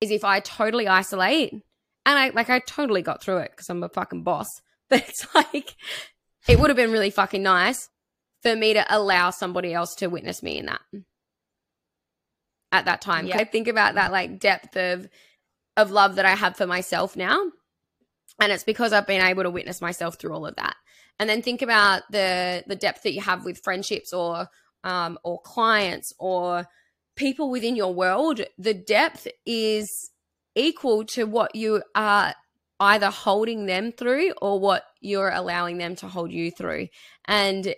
is 0.02 0.12
if 0.12 0.24
I 0.24 0.40
totally 0.40 0.88
isolate 0.88 1.54
and 1.54 1.64
I 2.06 2.30
like 2.30 2.50
I 2.50 2.60
totally 2.60 3.02
got 3.02 3.22
through 3.22 3.38
it 3.38 3.52
because 3.52 3.70
I'm 3.70 3.84
a 3.84 3.90
fucking 3.90 4.24
boss. 4.24 4.48
But 4.90 5.04
it's 5.06 5.28
like 5.36 5.76
it 6.48 6.58
would 6.58 6.70
have 6.70 6.78
been 6.78 6.94
really 6.94 7.10
fucking 7.10 7.44
nice 7.44 7.90
for 8.42 8.56
me 8.56 8.74
to 8.74 8.86
allow 8.90 9.32
somebody 9.32 9.74
else 9.74 9.96
to 9.96 10.08
witness 10.08 10.42
me 10.42 10.60
in 10.60 10.68
that 10.68 10.80
at 12.72 12.86
that 12.86 13.02
time. 13.02 13.28
Yeah. 13.28 13.38
I 13.38 13.44
think 13.44 13.68
about 13.68 13.96
that 13.96 14.14
like 14.14 14.40
depth 14.40 14.78
of 14.78 15.10
of 15.76 15.92
love 15.92 16.16
that 16.16 16.26
I 16.26 16.36
have 16.36 16.56
for 16.56 16.66
myself 16.66 17.18
now. 17.18 17.38
And 18.40 18.52
it's 18.52 18.64
because 18.64 18.94
I've 18.94 19.08
been 19.08 19.22
able 19.22 19.44
to 19.44 19.50
witness 19.50 19.82
myself 19.82 20.16
through 20.16 20.34
all 20.34 20.46
of 20.46 20.56
that. 20.56 20.76
And 21.20 21.30
then 21.30 21.42
think 21.42 21.62
about 21.62 22.04
the 22.10 22.64
the 22.66 22.76
depth 22.78 23.04
that 23.04 23.14
you 23.14 23.22
have 23.22 23.44
with 23.44 23.62
friendships 23.64 24.14
or 24.14 24.48
um 24.86 25.20
or 25.24 25.42
clients 25.42 26.14
or 26.18 26.66
people 27.18 27.50
within 27.50 27.76
your 27.76 27.94
world, 27.94 28.42
the 28.58 28.74
depth 28.74 29.28
is 29.46 30.12
equal 30.56 31.04
to 31.06 31.26
what 31.26 31.56
you 31.56 31.84
are 31.94 32.34
either 32.80 33.10
holding 33.10 33.66
them 33.66 33.92
through 33.92 34.32
or 34.42 34.60
what 34.60 34.84
you're 35.02 35.32
allowing 35.32 35.78
them 35.78 35.96
to 35.96 36.08
hold 36.08 36.32
you 36.32 36.52
through. 36.52 36.88
And 37.26 37.76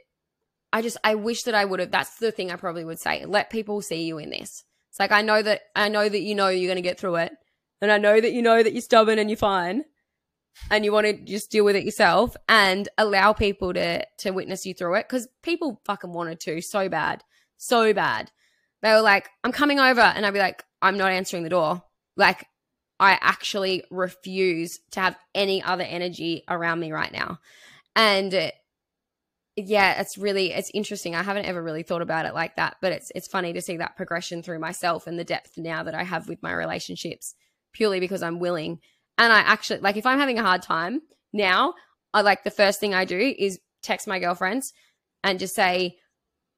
I 0.71 0.81
just, 0.81 0.97
I 1.03 1.15
wish 1.15 1.43
that 1.43 1.55
I 1.55 1.65
would 1.65 1.79
have, 1.79 1.91
that's 1.91 2.17
the 2.17 2.31
thing 2.31 2.51
I 2.51 2.57
probably 2.57 2.85
would 2.85 2.99
say. 2.99 3.25
Let 3.25 3.49
people 3.49 3.81
see 3.81 4.03
you 4.03 4.17
in 4.17 4.29
this. 4.29 4.63
It's 4.89 4.99
like, 4.99 5.11
I 5.11 5.21
know 5.21 5.41
that, 5.41 5.61
I 5.75 5.89
know 5.89 6.07
that 6.07 6.21
you 6.21 6.35
know 6.35 6.49
you're 6.49 6.67
going 6.67 6.75
to 6.75 6.87
get 6.87 6.99
through 6.99 7.15
it. 7.15 7.31
And 7.81 7.91
I 7.91 7.97
know 7.97 8.19
that 8.19 8.33
you 8.33 8.41
know 8.41 8.61
that 8.61 8.73
you're 8.73 8.81
stubborn 8.81 9.19
and 9.19 9.29
you're 9.29 9.37
fine 9.37 9.85
and 10.69 10.83
you 10.83 10.91
want 10.91 11.07
to 11.07 11.13
just 11.13 11.49
deal 11.49 11.63
with 11.63 11.77
it 11.77 11.85
yourself 11.85 12.35
and 12.49 12.89
allow 12.97 13.31
people 13.31 13.73
to, 13.73 14.05
to 14.17 14.31
witness 14.31 14.65
you 14.65 14.73
through 14.73 14.95
it 14.95 15.07
because 15.07 15.29
people 15.43 15.79
fucking 15.85 16.11
wanted 16.11 16.41
to 16.41 16.61
so 16.61 16.89
bad, 16.89 17.23
so 17.55 17.93
bad 17.93 18.31
they 18.81 18.93
were 18.93 19.01
like, 19.01 19.29
I'm 19.43 19.51
coming 19.51 19.79
over. 19.79 20.01
And 20.01 20.25
I'd 20.25 20.33
be 20.33 20.39
like, 20.39 20.63
I'm 20.81 20.97
not 20.97 21.11
answering 21.11 21.43
the 21.43 21.49
door. 21.49 21.83
Like, 22.15 22.45
I 22.99 23.17
actually 23.21 23.83
refuse 23.89 24.79
to 24.91 24.99
have 24.99 25.17
any 25.33 25.63
other 25.63 25.83
energy 25.83 26.43
around 26.49 26.79
me 26.79 26.91
right 26.91 27.11
now. 27.11 27.39
And 27.95 28.33
uh, 28.33 28.51
yeah, 29.55 29.99
it's 30.01 30.17
really 30.17 30.51
it's 30.53 30.71
interesting. 30.73 31.15
I 31.15 31.23
haven't 31.23 31.45
ever 31.45 31.61
really 31.61 31.83
thought 31.83 32.01
about 32.01 32.25
it 32.25 32.33
like 32.33 32.55
that, 32.57 32.77
but 32.81 32.91
it's 32.91 33.11
it's 33.15 33.27
funny 33.27 33.53
to 33.53 33.61
see 33.61 33.77
that 33.77 33.97
progression 33.97 34.43
through 34.43 34.59
myself 34.59 35.07
and 35.07 35.17
the 35.17 35.23
depth 35.23 35.57
now 35.57 35.83
that 35.83 35.95
I 35.95 36.03
have 36.03 36.27
with 36.27 36.43
my 36.43 36.53
relationships 36.53 37.35
purely 37.73 37.99
because 37.99 38.23
I'm 38.23 38.39
willing 38.39 38.79
And 39.19 39.33
I 39.33 39.39
actually, 39.39 39.81
like, 39.81 39.97
if 39.97 40.05
I'm 40.05 40.17
having 40.17 40.39
a 40.39 40.43
hard 40.43 40.61
time 40.61 41.01
now, 41.33 41.73
I 42.13 42.21
like 42.21 42.43
the 42.43 42.51
first 42.51 42.79
thing 42.79 42.93
I 42.93 43.03
do 43.03 43.35
is 43.37 43.59
text 43.83 44.07
my 44.07 44.17
girlfriends 44.17 44.73
and 45.23 45.39
just 45.39 45.53
say, 45.53 45.97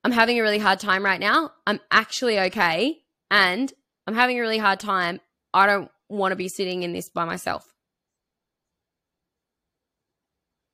I'm 0.03 0.11
having 0.11 0.39
a 0.39 0.41
really 0.41 0.59
hard 0.59 0.79
time 0.79 1.05
right 1.05 1.19
now. 1.19 1.51
I'm 1.67 1.79
actually 1.91 2.39
okay. 2.39 2.99
And 3.29 3.71
I'm 4.07 4.15
having 4.15 4.37
a 4.37 4.41
really 4.41 4.57
hard 4.57 4.79
time. 4.79 5.19
I 5.53 5.67
don't 5.67 5.89
want 6.09 6.31
to 6.31 6.35
be 6.35 6.47
sitting 6.47 6.83
in 6.83 6.93
this 6.93 7.09
by 7.09 7.25
myself. 7.25 7.65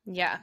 Yeah. 0.06 0.38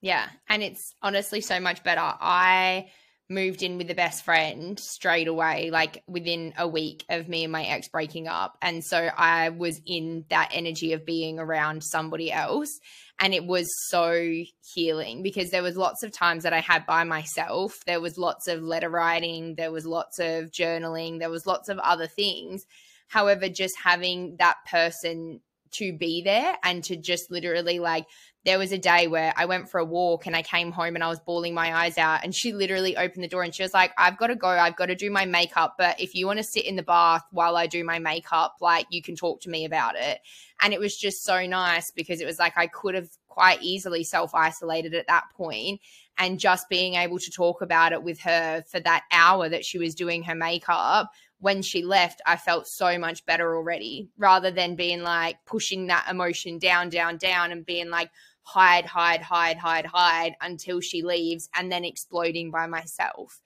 Yeah. 0.00 0.28
And 0.48 0.62
it's 0.62 0.94
honestly 1.02 1.40
so 1.40 1.60
much 1.60 1.82
better. 1.82 2.00
I 2.00 2.90
moved 3.28 3.62
in 3.62 3.78
with 3.78 3.86
the 3.86 3.94
best 3.94 4.24
friend 4.24 4.78
straight 4.78 5.28
away, 5.28 5.70
like 5.70 6.02
within 6.08 6.52
a 6.58 6.66
week 6.66 7.04
of 7.08 7.28
me 7.28 7.44
and 7.44 7.52
my 7.52 7.64
ex 7.64 7.88
breaking 7.88 8.26
up. 8.28 8.56
And 8.60 8.84
so 8.84 8.96
I 9.16 9.50
was 9.50 9.80
in 9.86 10.24
that 10.30 10.50
energy 10.52 10.92
of 10.92 11.06
being 11.06 11.38
around 11.38 11.84
somebody 11.84 12.32
else. 12.32 12.80
And 13.22 13.34
it 13.34 13.44
was 13.44 13.68
so 13.88 14.42
healing 14.74 15.22
because 15.22 15.50
there 15.50 15.62
was 15.62 15.76
lots 15.76 16.02
of 16.02 16.10
times 16.10 16.42
that 16.42 16.54
I 16.54 16.60
had 16.60 16.86
by 16.86 17.04
myself. 17.04 17.78
There 17.84 18.00
was 18.00 18.16
lots 18.16 18.48
of 18.48 18.62
letter 18.62 18.88
writing, 18.88 19.54
there 19.56 19.70
was 19.70 19.84
lots 19.84 20.18
of 20.18 20.50
journaling, 20.50 21.18
there 21.18 21.28
was 21.30 21.46
lots 21.46 21.68
of 21.68 21.78
other 21.80 22.06
things. 22.06 22.64
However, 23.08 23.48
just 23.48 23.74
having 23.82 24.36
that 24.38 24.56
person 24.70 25.40
to 25.72 25.92
be 25.92 26.22
there 26.22 26.56
and 26.62 26.82
to 26.84 26.96
just 26.96 27.30
literally 27.30 27.78
like 27.78 28.06
there 28.44 28.58
was 28.58 28.72
a 28.72 28.78
day 28.78 29.06
where 29.06 29.34
I 29.36 29.44
went 29.44 29.68
for 29.68 29.78
a 29.78 29.84
walk 29.84 30.26
and 30.26 30.34
I 30.34 30.42
came 30.42 30.72
home 30.72 30.94
and 30.94 31.04
I 31.04 31.08
was 31.08 31.20
bawling 31.20 31.52
my 31.52 31.74
eyes 31.74 31.98
out. 31.98 32.24
And 32.24 32.34
she 32.34 32.52
literally 32.52 32.96
opened 32.96 33.22
the 33.22 33.28
door 33.28 33.42
and 33.42 33.54
she 33.54 33.62
was 33.62 33.74
like, 33.74 33.92
I've 33.98 34.16
got 34.16 34.28
to 34.28 34.34
go. 34.34 34.48
I've 34.48 34.76
got 34.76 34.86
to 34.86 34.94
do 34.94 35.10
my 35.10 35.26
makeup. 35.26 35.74
But 35.76 36.00
if 36.00 36.14
you 36.14 36.26
want 36.26 36.38
to 36.38 36.44
sit 36.44 36.64
in 36.64 36.76
the 36.76 36.82
bath 36.82 37.22
while 37.32 37.56
I 37.56 37.66
do 37.66 37.84
my 37.84 37.98
makeup, 37.98 38.56
like 38.60 38.86
you 38.90 39.02
can 39.02 39.14
talk 39.14 39.42
to 39.42 39.50
me 39.50 39.66
about 39.66 39.94
it. 39.96 40.20
And 40.62 40.72
it 40.72 40.80
was 40.80 40.96
just 40.96 41.22
so 41.22 41.46
nice 41.46 41.90
because 41.90 42.20
it 42.20 42.26
was 42.26 42.38
like 42.38 42.54
I 42.56 42.66
could 42.66 42.94
have 42.94 43.10
quite 43.28 43.62
easily 43.62 44.04
self 44.04 44.34
isolated 44.34 44.94
at 44.94 45.06
that 45.06 45.24
point 45.34 45.80
and 46.18 46.40
just 46.40 46.68
being 46.68 46.94
able 46.94 47.18
to 47.18 47.30
talk 47.30 47.62
about 47.62 47.92
it 47.92 48.02
with 48.02 48.20
her 48.20 48.62
for 48.70 48.80
that 48.80 49.04
hour 49.12 49.48
that 49.48 49.64
she 49.64 49.78
was 49.78 49.94
doing 49.94 50.22
her 50.22 50.34
makeup 50.34 51.10
when 51.40 51.62
she 51.62 51.82
left, 51.82 52.20
I 52.26 52.36
felt 52.36 52.68
so 52.68 52.98
much 52.98 53.24
better 53.24 53.56
already 53.56 54.10
rather 54.18 54.50
than 54.50 54.76
being 54.76 55.02
like 55.02 55.36
pushing 55.46 55.86
that 55.86 56.06
emotion 56.08 56.58
down, 56.58 56.90
down, 56.90 57.16
down 57.16 57.50
and 57.50 57.64
being 57.64 57.88
like, 57.88 58.10
hide, 58.42 58.84
hide, 58.84 59.22
hide, 59.22 59.56
hide, 59.56 59.86
hide 59.86 60.34
until 60.40 60.80
she 60.80 61.02
leaves 61.02 61.48
and 61.54 61.72
then 61.72 61.84
exploding 61.84 62.50
by 62.50 62.66
myself. 62.66 63.40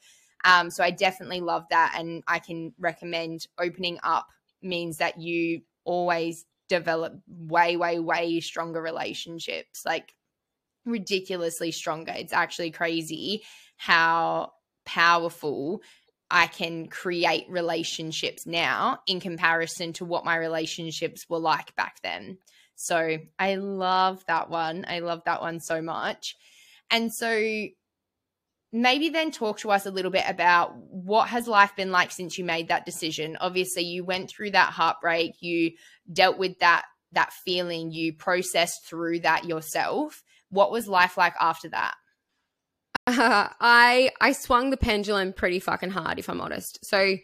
Um, 0.44 0.70
so 0.70 0.82
I 0.82 0.90
definitely 0.90 1.40
love 1.40 1.66
that. 1.70 1.94
And 1.96 2.22
I 2.26 2.40
can 2.40 2.74
recommend 2.78 3.46
opening 3.58 3.98
up 4.02 4.26
means 4.60 4.98
that 4.98 5.20
you 5.20 5.62
always 5.84 6.46
develop 6.68 7.14
way, 7.28 7.76
way, 7.76 7.98
way 8.00 8.40
stronger 8.40 8.82
relationships, 8.82 9.84
like 9.86 10.14
ridiculously 10.84 11.70
stronger. 11.70 12.12
It's 12.16 12.32
actually 12.32 12.72
crazy 12.72 13.42
how 13.76 14.52
powerful 14.84 15.80
I 16.34 16.48
can 16.48 16.88
create 16.88 17.46
relationships 17.48 18.44
now 18.44 18.98
in 19.06 19.20
comparison 19.20 19.92
to 19.94 20.04
what 20.04 20.24
my 20.24 20.36
relationships 20.36 21.26
were 21.28 21.38
like 21.38 21.76
back 21.76 21.98
then. 22.02 22.38
So 22.74 23.18
I 23.38 23.54
love 23.54 24.24
that 24.26 24.50
one. 24.50 24.84
I 24.88 24.98
love 24.98 25.22
that 25.26 25.40
one 25.40 25.60
so 25.60 25.80
much. 25.80 26.34
And 26.90 27.14
so 27.14 27.68
maybe 28.72 29.10
then 29.10 29.30
talk 29.30 29.58
to 29.58 29.70
us 29.70 29.86
a 29.86 29.92
little 29.92 30.10
bit 30.10 30.24
about 30.26 30.74
what 30.90 31.28
has 31.28 31.46
life 31.46 31.76
been 31.76 31.92
like 31.92 32.10
since 32.10 32.36
you 32.36 32.44
made 32.44 32.66
that 32.66 32.84
decision 32.84 33.36
obviously 33.40 33.84
you 33.84 34.04
went 34.04 34.28
through 34.28 34.50
that 34.50 34.72
heartbreak 34.72 35.30
you 35.40 35.70
dealt 36.12 36.38
with 36.38 36.58
that 36.58 36.82
that 37.12 37.32
feeling 37.32 37.92
you 37.92 38.12
processed 38.12 38.84
through 38.84 39.20
that 39.20 39.44
yourself 39.44 40.24
what 40.50 40.72
was 40.72 40.88
life 40.88 41.16
like 41.16 41.34
after 41.38 41.68
that 41.68 41.94
uh, 43.06 43.48
i 43.60 44.10
i 44.20 44.32
swung 44.32 44.70
the 44.70 44.76
pendulum 44.76 45.32
pretty 45.32 45.60
fucking 45.60 45.90
hard 45.90 46.18
if 46.18 46.28
i'm 46.28 46.40
honest 46.40 46.84
so 46.84 47.16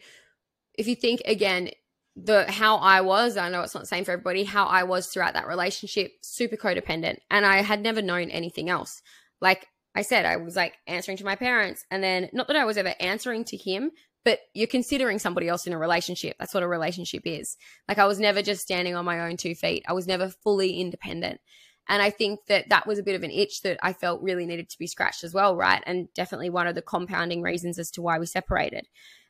if 0.79 0.87
you 0.87 0.95
think 0.95 1.21
again 1.27 1.71
the 2.16 2.51
how 2.51 2.77
I 2.77 3.01
was, 3.01 3.37
I 3.37 3.49
know 3.49 3.62
it's 3.62 3.75
not 3.75 3.83
the 3.83 3.87
same 3.87 4.05
for 4.05 4.12
everybody, 4.12 4.45
how 4.45 4.66
I 4.66 4.83
was 4.83 5.07
throughout 5.07 5.35
that 5.35 5.47
relationship, 5.47 6.12
super 6.23 6.57
codependent. 6.57 7.19
And 7.31 7.47
I 7.47 7.62
had 7.62 7.83
never 7.83 8.03
known 8.03 8.31
anything 8.31 8.69
else. 8.69 9.03
Like 9.40 9.66
I 9.95 10.03
said, 10.03 10.27
I 10.27 10.37
was 10.37 10.57
like 10.57 10.75
answering 10.87 11.16
to 11.19 11.25
my 11.25 11.37
parents. 11.37 11.85
And 11.90 12.03
then 12.03 12.29
not 12.33 12.47
that 12.49 12.57
I 12.57 12.64
was 12.64 12.77
ever 12.77 12.95
answering 13.01 13.45
to 13.45 13.57
him, 13.57 13.90
but 14.25 14.40
you're 14.55 14.66
considering 14.66 15.19
somebody 15.19 15.49
else 15.49 15.66
in 15.66 15.73
a 15.73 15.79
relationship. 15.79 16.37
That's 16.38 16.53
what 16.53 16.62
a 16.62 16.69
relationship 16.69 17.23
is. 17.25 17.57
Like 17.88 17.99
I 17.99 18.07
was 18.07 18.21
never 18.21 18.43
just 18.43 18.62
standing 18.62 18.95
on 18.95 19.05
my 19.05 19.21
own 19.21 19.37
two 19.37 19.55
feet. 19.55 19.85
I 19.88 19.93
was 19.93 20.07
never 20.07 20.29
fully 20.29 20.81
independent. 20.81 21.40
And 21.88 22.03
I 22.03 22.11
think 22.11 22.40
that 22.47 22.69
that 22.69 22.87
was 22.87 22.99
a 22.99 23.03
bit 23.03 23.16
of 23.16 23.23
an 23.23 23.31
itch 23.31 23.62
that 23.62 23.79
I 23.83 23.93
felt 23.93 24.23
really 24.23 24.47
needed 24.47 24.69
to 24.71 24.79
be 24.79 24.87
scratched 24.87 25.25
as 25.25 25.35
well, 25.35 25.57
right? 25.57 25.83
And 25.87 26.12
definitely 26.14 26.51
one 26.51 26.66
of 26.66 26.75
the 26.75 26.83
compounding 26.83 27.43
reasons 27.43 27.79
as 27.79 27.90
to 27.93 28.03
why 28.03 28.19
we 28.19 28.27
separated. 28.27 28.87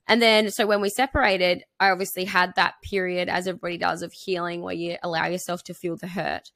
And 0.06 0.20
then, 0.20 0.50
so 0.50 0.66
when 0.66 0.80
we 0.80 0.88
separated, 0.88 1.62
I 1.78 1.90
obviously 1.90 2.24
had 2.24 2.54
that 2.56 2.74
period, 2.82 3.28
as 3.28 3.46
everybody 3.46 3.78
does, 3.78 4.02
of 4.02 4.12
healing 4.12 4.60
where 4.60 4.74
you 4.74 4.96
allow 5.02 5.26
yourself 5.26 5.62
to 5.64 5.74
feel 5.74 5.96
the 5.96 6.08
hurt. 6.08 6.50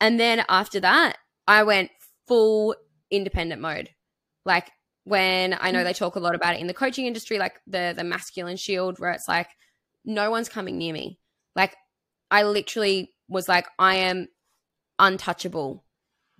And 0.00 0.18
then 0.18 0.44
after 0.48 0.80
that, 0.80 1.16
I 1.46 1.62
went 1.62 1.90
full 2.26 2.74
independent 3.10 3.60
mode. 3.60 3.90
Like 4.44 4.70
when 5.04 5.56
I 5.58 5.70
know 5.70 5.80
mm. 5.80 5.84
they 5.84 5.92
talk 5.92 6.16
a 6.16 6.20
lot 6.20 6.34
about 6.34 6.54
it 6.54 6.60
in 6.60 6.66
the 6.66 6.74
coaching 6.74 7.06
industry, 7.06 7.38
like 7.38 7.60
the 7.66 7.94
the 7.96 8.04
masculine 8.04 8.56
shield, 8.56 8.98
where 8.98 9.12
it's 9.12 9.28
like 9.28 9.48
no 10.04 10.30
one's 10.30 10.48
coming 10.48 10.76
near 10.78 10.92
me. 10.92 11.18
Like 11.56 11.74
I 12.30 12.42
literally 12.42 13.12
was 13.28 13.48
like, 13.48 13.66
I 13.78 13.96
am 13.96 14.28
untouchable 14.98 15.84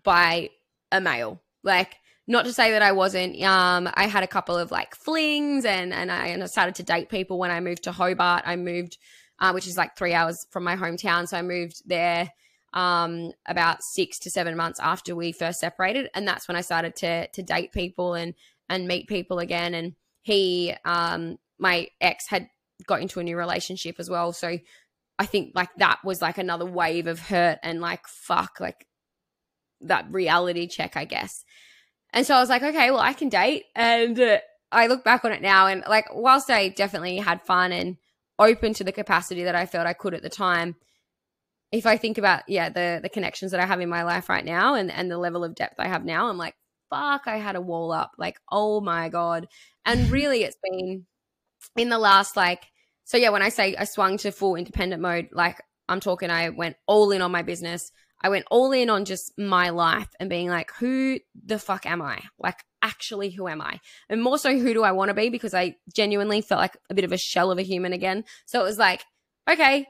by 0.03 0.51
a 0.93 1.01
male. 1.01 1.41
Like 1.63 1.97
not 2.29 2.45
to 2.45 2.53
say 2.53 2.73
that 2.73 2.83
I 2.83 2.93
wasn't. 2.93 3.43
Um, 3.43 3.89
I 3.95 4.07
had 4.07 4.23
a 4.23 4.29
couple 4.29 4.57
of 4.57 4.71
like 4.71 4.95
flings, 4.95 5.65
and 5.65 5.93
and 5.93 6.13
I, 6.13 6.27
and 6.29 6.43
I 6.43 6.47
started 6.47 6.75
to 6.77 6.83
date 6.83 7.09
people 7.09 7.39
when 7.39 7.51
I 7.51 7.61
moved 7.61 7.85
to 7.85 7.93
Hobart. 7.93 8.43
I 8.47 8.57
moved, 8.57 8.99
uh, 9.41 9.53
which 9.53 9.67
is 9.67 9.79
like 9.79 9.97
three 9.97 10.13
hours 10.13 10.47
from 10.51 10.63
my 10.63 10.77
hometown, 10.77 11.27
so 11.27 11.39
I 11.39 11.43
moved 11.43 11.83
there 11.87 12.31
um, 12.75 13.33
about 13.47 13.83
six 13.83 14.19
to 14.21 14.31
seven 14.31 14.57
months 14.57 14.79
after 14.79 15.17
we 15.17 15.33
first 15.33 15.59
separated, 15.59 16.11
and 16.15 16.29
that's 16.29 16.47
when 16.47 16.57
I 16.57 16.61
started 16.61 16.95
to 16.97 17.29
to 17.29 17.43
date 17.43 17.73
people 17.73 18.15
and 18.15 18.35
and 18.69 18.87
meet 18.87 19.09
people 19.09 19.39
again. 19.39 19.73
And 19.73 19.95
he, 20.21 20.75
um, 20.85 21.39
my 21.59 21.89
ex, 22.01 22.29
had 22.29 22.49
got 22.87 23.01
into 23.01 23.21
a 23.21 23.25
new 23.25 23.39
relationship 23.39 23.97
as 23.99 24.11
well, 24.11 24.35
so 24.35 24.59
I 25.19 25.27
think 25.27 25.53
like 25.55 25.71
that 25.79 25.99
was 26.05 26.23
like 26.23 26.39
another 26.39 26.67
wave 26.67 27.07
of 27.07 27.19
hurt 27.19 27.59
and 27.63 27.81
like 27.81 28.07
fuck, 28.07 28.61
like 28.61 28.87
that 29.81 30.07
reality 30.11 30.69
check, 30.69 30.97
I 30.97 31.05
guess. 31.05 31.45
And 32.13 32.27
so 32.27 32.35
I 32.35 32.41
was 32.41 32.49
like, 32.49 32.63
okay, 32.63 32.91
well, 32.91 33.01
I 33.01 33.13
can 33.13 33.29
date. 33.29 33.65
And 33.75 34.19
uh, 34.19 34.39
I 34.71 34.87
look 34.87 35.05
back 35.05 35.25
on 35.25 35.33
it 35.33 35.43
now 35.43 35.67
and 35.67 35.83
like, 35.89 36.07
whilst 36.15 36.51
I 36.51 36.69
definitely 36.69 37.17
had 37.17 37.43
fun 37.43 37.73
and 37.73 37.97
open 38.39 38.75
to 38.75 38.85
the 38.85 38.93
capacity 38.93 39.45
that 39.45 39.55
I 39.55 39.67
felt 39.67 39.87
I 39.87 39.93
could 39.93 40.15
at 40.15 40.23
the 40.23 40.29
time, 40.29 40.77
if 41.73 41.85
I 41.85 41.97
think 41.97 42.17
about, 42.17 42.45
yeah, 42.49 42.69
the, 42.69 43.01
the 43.03 43.09
connections 43.09 43.51
that 43.51 43.61
I 43.61 43.67
have 43.67 43.81
in 43.81 43.89
my 43.89 44.05
life 44.05 44.29
right 44.29 44.45
now 44.45 44.75
and, 44.75 44.91
and 44.91 45.11
the 45.11 45.19
level 45.19 45.45
of 45.45 45.55
depth 45.55 45.75
I 45.79 45.89
have 45.89 46.05
now, 46.05 46.29
I'm 46.29 46.39
like, 46.39 46.55
fuck, 46.89 47.23
I 47.27 47.37
had 47.37 47.57
a 47.57 47.61
wall 47.61 47.93
up. 47.93 48.13
Like, 48.17 48.39
oh 48.51 48.81
my 48.81 49.09
God. 49.09 49.49
And 49.85 50.11
really, 50.11 50.45
it's 50.45 50.57
been 50.63 51.07
in 51.77 51.89
the 51.89 51.99
last, 51.99 52.37
like, 52.37 52.65
so 53.09 53.17
yeah, 53.17 53.31
when 53.31 53.41
I 53.41 53.49
say 53.49 53.75
I 53.75 53.85
swung 53.85 54.19
to 54.19 54.31
full 54.31 54.55
independent 54.55 55.01
mode, 55.01 55.31
like, 55.33 55.63
I'm 55.89 55.99
talking, 55.99 56.29
I 56.29 56.51
went 56.51 56.77
all 56.87 57.11
in 57.11 57.23
on 57.23 57.33
my 57.33 57.41
business. 57.41 57.91
I 58.21 58.29
went 58.29 58.45
all 58.51 58.71
in 58.71 58.91
on 58.91 59.07
just 59.07 59.33
my 59.39 59.71
life 59.71 60.11
and 60.21 60.29
being 60.29 60.49
like, 60.51 60.71
who 60.79 61.19
the 61.47 61.59
fuck 61.59 61.87
am 61.87 62.03
I? 62.03 62.21
Like, 62.39 62.63
actually, 62.83 63.31
who 63.31 63.49
am 63.49 63.63
I? 63.63 63.81
And 64.11 64.23
more 64.23 64.37
so, 64.37 64.59
who 64.59 64.75
do 64.75 64.83
I 64.83 64.93
want 64.93 65.09
to 65.09 65.15
be? 65.15 65.31
Because 65.31 65.55
I 65.55 65.77
genuinely 65.95 66.43
felt 66.43 66.61
like 66.61 66.77
a 66.91 66.95
bit 66.95 67.07
of 67.07 67.13
a 67.13 67.17
shell 67.17 67.51
of 67.51 67.57
a 67.57 67.63
human 67.63 67.95
again. 67.95 68.25
So 68.45 68.61
it 68.61 68.65
was 68.65 68.77
like, 68.77 69.03
okay, 69.51 69.87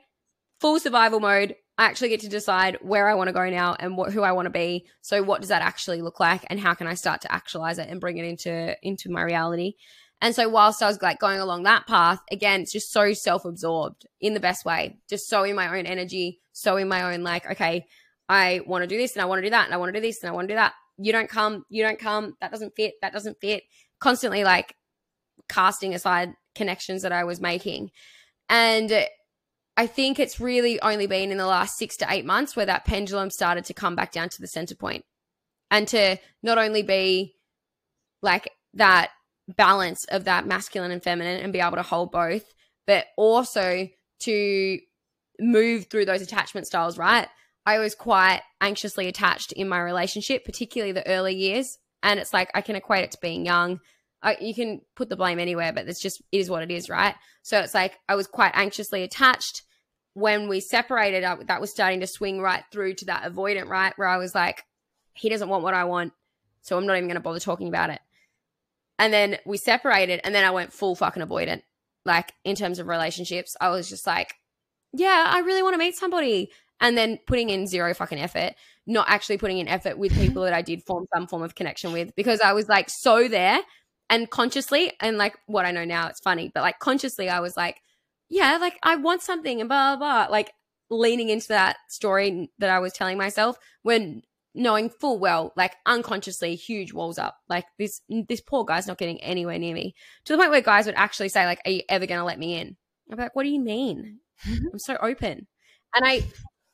full 0.60 0.78
survival 0.78 1.18
mode. 1.18 1.56
I 1.76 1.86
actually 1.86 2.10
get 2.10 2.20
to 2.20 2.28
decide 2.28 2.78
where 2.82 3.08
I 3.08 3.14
want 3.14 3.30
to 3.30 3.34
go 3.34 3.50
now 3.50 3.74
and 3.80 3.96
what, 3.96 4.12
who 4.12 4.22
I 4.22 4.30
want 4.30 4.46
to 4.46 4.50
be. 4.50 4.86
So 5.00 5.24
what 5.24 5.40
does 5.40 5.48
that 5.48 5.62
actually 5.62 6.02
look 6.02 6.20
like 6.20 6.44
and 6.46 6.60
how 6.60 6.74
can 6.74 6.86
I 6.86 6.94
start 6.94 7.22
to 7.22 7.32
actualize 7.32 7.78
it 7.78 7.88
and 7.88 8.00
bring 8.00 8.18
it 8.18 8.24
into 8.24 8.76
into 8.80 9.10
my 9.10 9.22
reality? 9.22 9.74
And 10.20 10.34
so 10.34 10.48
whilst 10.48 10.82
I 10.82 10.88
was 10.88 11.00
like 11.00 11.20
going 11.20 11.38
along 11.38 11.62
that 11.62 11.86
path, 11.86 12.20
again, 12.30 12.62
it's 12.62 12.72
just 12.72 12.92
so 12.92 13.12
self-absorbed 13.12 14.06
in 14.20 14.34
the 14.34 14.40
best 14.40 14.64
way, 14.64 14.98
just 15.08 15.28
so 15.28 15.44
in 15.44 15.54
my 15.54 15.78
own 15.78 15.86
energy, 15.86 16.40
so 16.52 16.76
in 16.76 16.88
my 16.88 17.12
own 17.12 17.22
like, 17.22 17.48
okay, 17.48 17.86
I 18.28 18.60
want 18.66 18.82
to 18.82 18.88
do 18.88 18.96
this 18.96 19.14
and 19.14 19.22
I 19.22 19.26
want 19.26 19.38
to 19.38 19.46
do 19.46 19.50
that 19.50 19.66
and 19.66 19.74
I 19.74 19.76
want 19.76 19.94
to 19.94 20.00
do 20.00 20.06
this 20.06 20.22
and 20.22 20.30
I 20.30 20.34
want 20.34 20.48
to 20.48 20.54
do 20.54 20.56
that. 20.56 20.74
You 20.98 21.12
don't 21.12 21.28
come, 21.28 21.64
you 21.68 21.84
don't 21.84 22.00
come, 22.00 22.34
that 22.40 22.50
doesn't 22.50 22.74
fit, 22.74 22.94
that 23.00 23.12
doesn't 23.12 23.38
fit. 23.40 23.62
Constantly 24.00 24.42
like 24.42 24.74
casting 25.48 25.94
aside 25.94 26.34
connections 26.54 27.02
that 27.02 27.12
I 27.12 27.24
was 27.24 27.40
making. 27.40 27.90
And 28.48 29.06
I 29.76 29.86
think 29.86 30.18
it's 30.18 30.40
really 30.40 30.80
only 30.82 31.06
been 31.06 31.30
in 31.30 31.38
the 31.38 31.46
last 31.46 31.78
six 31.78 31.96
to 31.98 32.06
eight 32.10 32.24
months 32.24 32.56
where 32.56 32.66
that 32.66 32.84
pendulum 32.84 33.30
started 33.30 33.64
to 33.66 33.74
come 33.74 33.94
back 33.94 34.10
down 34.10 34.28
to 34.30 34.40
the 34.40 34.48
center 34.48 34.74
point 34.74 35.04
and 35.70 35.86
to 35.88 36.18
not 36.42 36.58
only 36.58 36.82
be 36.82 37.36
like 38.20 38.50
that 38.74 39.10
balance 39.48 40.04
of 40.10 40.24
that 40.24 40.46
masculine 40.46 40.90
and 40.90 41.02
feminine 41.02 41.40
and 41.40 41.52
be 41.52 41.60
able 41.60 41.76
to 41.76 41.82
hold 41.82 42.12
both, 42.12 42.44
but 42.86 43.06
also 43.16 43.88
to 44.20 44.78
move 45.40 45.86
through 45.86 46.04
those 46.04 46.22
attachment 46.22 46.66
styles, 46.66 46.98
right? 46.98 47.28
I 47.64 47.78
was 47.78 47.94
quite 47.94 48.42
anxiously 48.60 49.08
attached 49.08 49.52
in 49.52 49.68
my 49.68 49.80
relationship, 49.80 50.44
particularly 50.44 50.92
the 50.92 51.06
early 51.06 51.34
years. 51.34 51.78
And 52.02 52.18
it's 52.18 52.32
like 52.32 52.50
I 52.54 52.60
can 52.60 52.76
equate 52.76 53.04
it 53.04 53.10
to 53.12 53.18
being 53.20 53.44
young. 53.44 53.80
I, 54.22 54.36
you 54.40 54.54
can 54.54 54.80
put 54.96 55.08
the 55.08 55.16
blame 55.16 55.38
anywhere, 55.38 55.72
but 55.72 55.88
it's 55.88 56.00
just 56.00 56.22
it 56.32 56.38
is 56.38 56.50
what 56.50 56.62
it 56.62 56.70
is, 56.70 56.88
right? 56.88 57.14
So 57.42 57.60
it's 57.60 57.74
like 57.74 57.98
I 58.08 58.14
was 58.14 58.26
quite 58.26 58.52
anxiously 58.54 59.02
attached. 59.02 59.62
When 60.14 60.48
we 60.48 60.60
separated, 60.60 61.22
I, 61.24 61.36
that 61.46 61.60
was 61.60 61.70
starting 61.70 62.00
to 62.00 62.06
swing 62.06 62.40
right 62.40 62.64
through 62.72 62.94
to 62.94 63.04
that 63.06 63.22
avoidant, 63.22 63.68
right? 63.68 63.92
Where 63.96 64.08
I 64.08 64.16
was 64.16 64.34
like, 64.34 64.64
he 65.14 65.28
doesn't 65.28 65.48
want 65.48 65.62
what 65.62 65.74
I 65.74 65.84
want, 65.84 66.12
so 66.62 66.76
I'm 66.76 66.86
not 66.86 66.96
even 66.96 67.08
going 67.08 67.16
to 67.16 67.20
bother 67.20 67.38
talking 67.38 67.68
about 67.68 67.90
it. 67.90 68.00
And 68.98 69.12
then 69.12 69.38
we 69.46 69.56
separated, 69.56 70.20
and 70.24 70.34
then 70.34 70.44
I 70.44 70.50
went 70.50 70.72
full 70.72 70.96
fucking 70.96 71.22
avoidant. 71.22 71.62
Like 72.04 72.32
in 72.44 72.56
terms 72.56 72.78
of 72.78 72.86
relationships, 72.86 73.56
I 73.60 73.68
was 73.70 73.88
just 73.88 74.06
like, 74.06 74.34
yeah, 74.92 75.24
I 75.28 75.40
really 75.40 75.62
want 75.62 75.74
to 75.74 75.78
meet 75.78 75.96
somebody. 75.96 76.50
And 76.80 76.96
then 76.96 77.18
putting 77.26 77.50
in 77.50 77.66
zero 77.66 77.92
fucking 77.92 78.20
effort, 78.20 78.54
not 78.86 79.08
actually 79.08 79.38
putting 79.38 79.58
in 79.58 79.68
effort 79.68 79.98
with 79.98 80.12
people 80.20 80.42
that 80.44 80.54
I 80.54 80.62
did 80.62 80.84
form 80.84 81.06
some 81.14 81.26
form 81.26 81.42
of 81.42 81.54
connection 81.54 81.92
with 81.92 82.14
because 82.16 82.40
I 82.40 82.52
was 82.52 82.68
like 82.68 82.88
so 82.88 83.28
there 83.28 83.60
and 84.10 84.30
consciously, 84.30 84.92
and 85.00 85.18
like 85.18 85.36
what 85.46 85.66
I 85.66 85.70
know 85.70 85.84
now, 85.84 86.08
it's 86.08 86.20
funny, 86.20 86.50
but 86.54 86.62
like 86.62 86.78
consciously, 86.78 87.28
I 87.28 87.40
was 87.40 87.56
like, 87.56 87.80
yeah, 88.30 88.56
like 88.58 88.78
I 88.82 88.96
want 88.96 89.22
something 89.22 89.60
and 89.60 89.68
blah, 89.68 89.96
blah, 89.96 90.26
blah. 90.26 90.32
Like 90.32 90.52
leaning 90.90 91.28
into 91.28 91.48
that 91.48 91.76
story 91.88 92.50
that 92.58 92.70
I 92.70 92.78
was 92.78 92.92
telling 92.92 93.18
myself 93.18 93.58
when 93.82 94.22
knowing 94.54 94.90
full 94.90 95.18
well, 95.18 95.52
like 95.56 95.76
unconsciously, 95.86 96.54
huge 96.54 96.92
walls 96.92 97.18
up. 97.18 97.36
Like 97.48 97.64
this, 97.78 98.00
this 98.28 98.40
poor 98.40 98.64
guy's 98.64 98.86
not 98.86 98.98
getting 98.98 99.20
anywhere 99.22 99.58
near 99.58 99.74
me 99.74 99.94
to 100.24 100.32
the 100.32 100.38
point 100.38 100.50
where 100.50 100.60
guys 100.60 100.86
would 100.86 100.94
actually 100.96 101.28
say, 101.28 101.46
like, 101.46 101.60
"Are 101.64 101.70
you 101.70 101.82
ever 101.88 102.06
going 102.06 102.18
to 102.18 102.24
let 102.24 102.38
me 102.38 102.58
in?" 102.58 102.76
I'm 103.10 103.18
like, 103.18 103.34
"What 103.36 103.44
do 103.44 103.50
you 103.50 103.60
mean? 103.60 104.20
I'm 104.46 104.78
so 104.78 104.96
open." 105.00 105.46
And 105.94 106.04
I, 106.04 106.22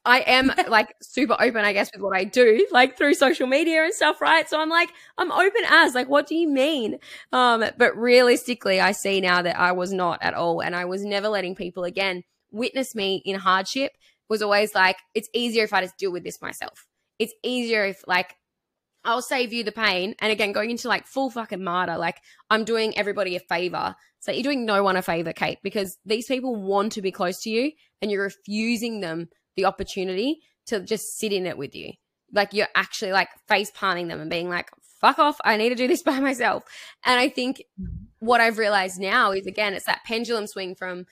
I 0.04 0.20
am 0.20 0.52
like 0.68 0.94
super 1.02 1.36
open, 1.38 1.64
I 1.64 1.72
guess, 1.72 1.90
with 1.92 2.02
what 2.02 2.16
I 2.16 2.24
do, 2.24 2.66
like 2.72 2.96
through 2.96 3.14
social 3.14 3.46
media 3.46 3.84
and 3.84 3.94
stuff, 3.94 4.20
right? 4.20 4.48
So 4.48 4.60
I'm 4.60 4.68
like, 4.68 4.90
I'm 5.16 5.30
open 5.30 5.62
as, 5.68 5.94
like, 5.94 6.08
what 6.08 6.26
do 6.26 6.34
you 6.34 6.48
mean? 6.48 6.98
Um, 7.32 7.64
but 7.78 7.96
realistically, 7.96 8.80
I 8.80 8.92
see 8.92 9.20
now 9.20 9.42
that 9.42 9.58
I 9.58 9.72
was 9.72 9.92
not 9.92 10.22
at 10.22 10.34
all, 10.34 10.60
and 10.60 10.74
I 10.74 10.84
was 10.86 11.04
never 11.04 11.28
letting 11.28 11.54
people 11.54 11.84
again 11.84 12.22
witness 12.50 12.94
me 12.94 13.22
in 13.24 13.38
hardship. 13.38 13.92
Was 14.28 14.40
always 14.42 14.74
like, 14.74 14.96
it's 15.14 15.28
easier 15.34 15.64
if 15.64 15.74
I 15.74 15.82
just 15.82 15.98
deal 15.98 16.10
with 16.10 16.24
this 16.24 16.40
myself 16.40 16.86
it's 17.24 17.34
easier 17.42 17.84
if 17.84 18.02
like 18.06 18.36
I'll 19.04 19.22
save 19.22 19.52
you 19.52 19.64
the 19.64 19.72
pain. 19.72 20.14
And 20.20 20.32
again, 20.32 20.52
going 20.52 20.70
into 20.70 20.88
like 20.88 21.06
full 21.06 21.30
fucking 21.30 21.62
martyr, 21.62 21.98
like 21.98 22.18
I'm 22.48 22.64
doing 22.64 22.96
everybody 22.96 23.36
a 23.36 23.40
favor. 23.40 23.94
So 24.20 24.32
you're 24.32 24.42
doing 24.42 24.64
no 24.64 24.82
one 24.82 24.96
a 24.96 25.02
favor, 25.02 25.32
Kate, 25.32 25.58
because 25.62 25.98
these 26.06 26.26
people 26.26 26.56
want 26.56 26.92
to 26.92 27.02
be 27.02 27.12
close 27.12 27.42
to 27.42 27.50
you 27.50 27.72
and 28.00 28.10
you're 28.10 28.22
refusing 28.22 29.00
them 29.00 29.28
the 29.56 29.66
opportunity 29.66 30.40
to 30.66 30.80
just 30.80 31.18
sit 31.18 31.32
in 31.32 31.46
it 31.46 31.58
with 31.58 31.74
you. 31.74 31.92
Like 32.32 32.54
you're 32.54 32.68
actually 32.74 33.12
like 33.12 33.28
face 33.46 33.70
palming 33.70 34.08
them 34.08 34.20
and 34.20 34.30
being 34.30 34.48
like, 34.48 34.70
fuck 35.00 35.18
off. 35.18 35.36
I 35.44 35.58
need 35.58 35.68
to 35.68 35.74
do 35.74 35.88
this 35.88 36.02
by 36.10 36.20
myself. 36.20 36.64
And 37.04 37.20
I 37.20 37.28
think 37.28 37.62
what 38.20 38.40
I've 38.40 38.58
realized 38.58 38.98
now 38.98 39.32
is 39.32 39.46
again, 39.46 39.74
it's 39.74 39.86
that 39.86 40.04
pendulum 40.06 40.46
swing 40.46 40.74
from 40.74 41.04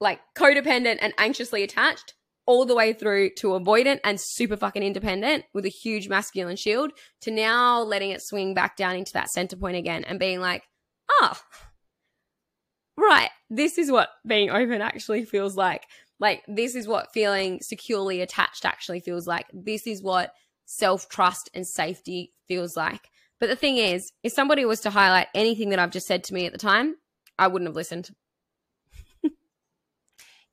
like 0.00 0.20
codependent 0.36 0.98
and 1.00 1.12
anxiously 1.18 1.64
attached 1.64 2.14
all 2.46 2.66
the 2.66 2.74
way 2.74 2.92
through 2.92 3.30
to 3.30 3.48
avoidant 3.48 4.00
and 4.04 4.20
super 4.20 4.56
fucking 4.56 4.82
independent 4.82 5.44
with 5.54 5.64
a 5.64 5.70
huge 5.70 6.08
masculine 6.08 6.56
shield 6.56 6.92
to 7.22 7.30
now 7.30 7.80
letting 7.82 8.10
it 8.10 8.22
swing 8.22 8.54
back 8.54 8.76
down 8.76 8.96
into 8.96 9.12
that 9.12 9.30
center 9.30 9.56
point 9.56 9.76
again 9.76 10.04
and 10.04 10.18
being 10.18 10.40
like, 10.40 10.62
ah, 11.10 11.40
oh, 11.40 11.66
right, 12.98 13.30
this 13.50 13.78
is 13.78 13.90
what 13.90 14.10
being 14.26 14.50
open 14.50 14.80
actually 14.80 15.24
feels 15.24 15.56
like. 15.56 15.84
Like, 16.20 16.42
this 16.46 16.74
is 16.74 16.86
what 16.86 17.12
feeling 17.12 17.60
securely 17.60 18.20
attached 18.20 18.64
actually 18.64 19.00
feels 19.00 19.26
like. 19.26 19.46
This 19.52 19.86
is 19.86 20.02
what 20.02 20.32
self 20.66 21.08
trust 21.08 21.50
and 21.54 21.66
safety 21.66 22.32
feels 22.46 22.76
like. 22.76 23.08
But 23.40 23.48
the 23.48 23.56
thing 23.56 23.78
is, 23.78 24.12
if 24.22 24.32
somebody 24.32 24.64
was 24.64 24.80
to 24.82 24.90
highlight 24.90 25.26
anything 25.34 25.70
that 25.70 25.78
I've 25.78 25.90
just 25.90 26.06
said 26.06 26.24
to 26.24 26.34
me 26.34 26.46
at 26.46 26.52
the 26.52 26.58
time, 26.58 26.96
I 27.38 27.48
wouldn't 27.48 27.68
have 27.68 27.76
listened. 27.76 28.10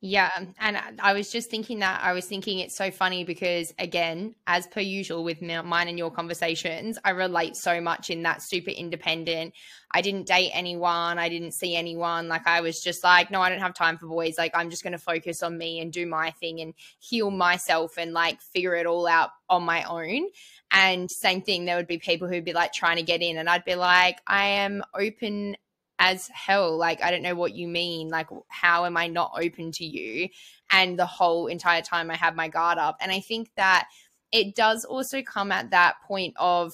Yeah. 0.04 0.30
And 0.58 0.76
I 0.98 1.12
was 1.12 1.30
just 1.30 1.48
thinking 1.48 1.78
that. 1.78 2.00
I 2.02 2.12
was 2.12 2.26
thinking 2.26 2.58
it's 2.58 2.74
so 2.76 2.90
funny 2.90 3.22
because, 3.22 3.72
again, 3.78 4.34
as 4.48 4.66
per 4.66 4.80
usual 4.80 5.22
with 5.22 5.40
mine 5.40 5.86
and 5.86 5.96
your 5.96 6.10
conversations, 6.10 6.98
I 7.04 7.10
relate 7.10 7.54
so 7.54 7.80
much 7.80 8.10
in 8.10 8.24
that 8.24 8.42
super 8.42 8.70
independent. 8.70 9.54
I 9.92 10.00
didn't 10.00 10.26
date 10.26 10.50
anyone. 10.54 11.20
I 11.20 11.28
didn't 11.28 11.52
see 11.52 11.76
anyone. 11.76 12.26
Like, 12.26 12.48
I 12.48 12.62
was 12.62 12.82
just 12.82 13.04
like, 13.04 13.30
no, 13.30 13.40
I 13.40 13.48
don't 13.48 13.60
have 13.60 13.74
time 13.74 13.96
for 13.96 14.08
boys. 14.08 14.34
Like, 14.36 14.56
I'm 14.56 14.70
just 14.70 14.82
going 14.82 14.92
to 14.92 14.98
focus 14.98 15.40
on 15.40 15.56
me 15.56 15.78
and 15.78 15.92
do 15.92 16.04
my 16.04 16.32
thing 16.32 16.60
and 16.60 16.74
heal 16.98 17.30
myself 17.30 17.96
and 17.96 18.12
like 18.12 18.40
figure 18.40 18.74
it 18.74 18.86
all 18.86 19.06
out 19.06 19.30
on 19.48 19.62
my 19.62 19.84
own. 19.84 20.26
And 20.72 21.08
same 21.12 21.42
thing, 21.42 21.64
there 21.64 21.76
would 21.76 21.86
be 21.86 21.98
people 21.98 22.26
who'd 22.26 22.44
be 22.44 22.54
like 22.54 22.72
trying 22.72 22.96
to 22.96 23.04
get 23.04 23.22
in, 23.22 23.36
and 23.36 23.48
I'd 23.48 23.64
be 23.64 23.76
like, 23.76 24.18
I 24.26 24.46
am 24.46 24.82
open 24.98 25.56
as 26.02 26.28
hell. 26.34 26.76
Like, 26.76 27.00
I 27.00 27.12
don't 27.12 27.22
know 27.22 27.36
what 27.36 27.54
you 27.54 27.68
mean. 27.68 28.08
Like, 28.08 28.26
how 28.48 28.86
am 28.86 28.96
I 28.96 29.06
not 29.06 29.30
open 29.40 29.70
to 29.74 29.84
you? 29.84 30.28
And 30.72 30.98
the 30.98 31.06
whole 31.06 31.46
entire 31.46 31.80
time 31.80 32.10
I 32.10 32.16
have 32.16 32.34
my 32.34 32.48
guard 32.48 32.76
up. 32.76 32.96
And 33.00 33.12
I 33.12 33.20
think 33.20 33.50
that 33.56 33.86
it 34.32 34.56
does 34.56 34.84
also 34.84 35.22
come 35.22 35.52
at 35.52 35.70
that 35.70 35.94
point 36.08 36.34
of 36.38 36.72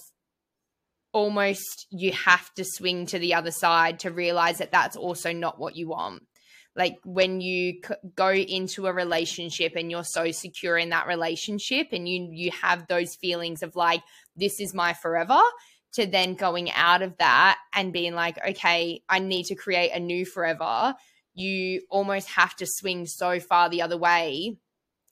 almost 1.13 1.87
you 1.91 2.13
have 2.13 2.53
to 2.55 2.65
swing 2.65 3.05
to 3.07 3.19
the 3.19 3.35
other 3.35 3.51
side 3.51 3.99
to 3.99 4.11
realize 4.11 4.59
that 4.59 4.73
that's 4.73 4.97
also 4.97 5.31
not 5.33 5.59
what 5.59 5.77
you 5.77 5.89
want 5.89 6.23
like 6.77 6.97
when 7.05 7.41
you 7.41 7.81
go 8.15 8.31
into 8.31 8.87
a 8.87 8.93
relationship 8.93 9.73
and 9.75 9.91
you're 9.91 10.05
so 10.05 10.31
secure 10.31 10.77
in 10.77 10.91
that 10.91 11.07
relationship 11.07 11.89
and 11.93 12.07
you 12.07 12.29
you 12.31 12.51
have 12.51 12.87
those 12.87 13.17
feelings 13.17 13.63
of 13.63 13.75
like 13.75 14.03
this 14.37 14.61
is 14.61 14.75
my 14.75 14.93
forever 14.93 15.41
to 15.95 16.07
then 16.07 16.35
going 16.35 16.71
out 16.71 17.03
of 17.03 17.17
that 17.19 17.59
and 17.75 17.93
being 17.93 18.15
like, 18.15 18.39
okay, 18.47 19.03
I 19.09 19.19
need 19.19 19.45
to 19.47 19.55
create 19.55 19.91
a 19.93 20.01
new 20.01 20.25
forever, 20.25 20.95
you 21.35 21.83
almost 21.91 22.29
have 22.31 22.55
to 22.57 22.67
swing 22.67 23.07
so 23.07 23.41
far 23.41 23.69
the 23.69 23.83
other 23.83 23.97
way 23.97 24.57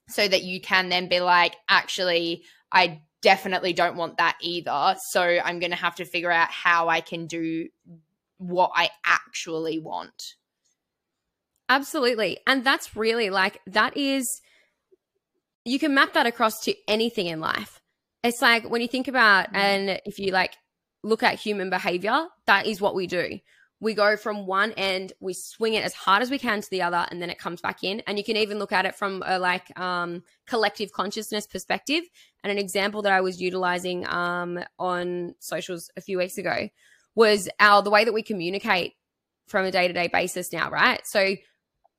so 0.09 0.27
that 0.27 0.43
you 0.43 0.61
can 0.61 0.89
then 0.89 1.09
be 1.09 1.19
like, 1.19 1.55
actually, 1.67 2.43
I 2.71 3.01
definitely 3.21 3.73
don't 3.73 3.97
want 3.97 4.17
that 4.17 4.37
either. 4.41 4.95
So 5.09 5.21
I'm 5.21 5.59
going 5.59 5.71
to 5.71 5.77
have 5.77 5.95
to 5.95 6.05
figure 6.05 6.31
out 6.31 6.49
how 6.49 6.89
I 6.89 7.01
can 7.01 7.27
do 7.27 7.69
what 8.37 8.71
I 8.75 8.89
actually 9.05 9.79
want. 9.79 10.35
Absolutely. 11.69 12.39
And 12.45 12.63
that's 12.63 12.95
really 12.95 13.29
like, 13.29 13.59
that 13.67 13.97
is, 13.97 14.41
you 15.65 15.79
can 15.79 15.93
map 15.93 16.13
that 16.13 16.25
across 16.25 16.61
to 16.61 16.75
anything 16.87 17.25
in 17.25 17.39
life. 17.41 17.81
It's 18.23 18.41
like 18.41 18.69
when 18.69 18.81
you 18.81 18.87
think 18.87 19.07
about, 19.07 19.51
mm. 19.51 19.57
and 19.57 20.01
if 20.05 20.19
you 20.19 20.31
like 20.31 20.53
look 21.07 21.23
at 21.23 21.35
human 21.35 21.69
behavior, 21.69 22.27
that 22.45 22.65
is 22.65 22.81
what 22.81 22.95
we 22.95 23.07
do. 23.07 23.39
We 23.79 23.93
go 23.93 24.17
from 24.17 24.47
one 24.47 24.71
end, 24.71 25.13
we 25.19 25.33
swing 25.33 25.75
it 25.75 25.83
as 25.83 25.93
hard 25.93 26.23
as 26.23 26.31
we 26.31 26.39
can 26.39 26.61
to 26.61 26.69
the 26.69 26.81
other, 26.81 27.05
and 27.11 27.21
then 27.21 27.29
it 27.29 27.37
comes 27.37 27.61
back 27.61 27.83
in. 27.83 28.01
And 28.07 28.17
you 28.17 28.23
can 28.23 28.35
even 28.35 28.57
look 28.57 28.71
at 28.71 28.85
it 28.85 28.95
from 28.95 29.21
a 29.25 29.37
like 29.37 29.77
um, 29.79 30.23
collective 30.47 30.91
consciousness 30.91 31.45
perspective. 31.45 32.03
And 32.43 32.51
an 32.51 32.57
example 32.57 33.03
that 33.03 33.11
I 33.11 33.21
was 33.21 33.39
utilizing 33.39 34.07
um, 34.07 34.59
on 34.79 35.35
socials 35.39 35.91
a 35.95 36.01
few 36.01 36.17
weeks 36.17 36.39
ago 36.39 36.69
was 37.13 37.49
our 37.59 37.83
the 37.83 37.91
way 37.91 38.03
that 38.03 38.13
we 38.13 38.23
communicate 38.23 38.93
from 39.47 39.65
a 39.65 39.71
day 39.71 39.87
to 39.87 39.93
day 39.93 40.07
basis 40.07 40.51
now, 40.51 40.71
right? 40.71 41.05
So 41.05 41.35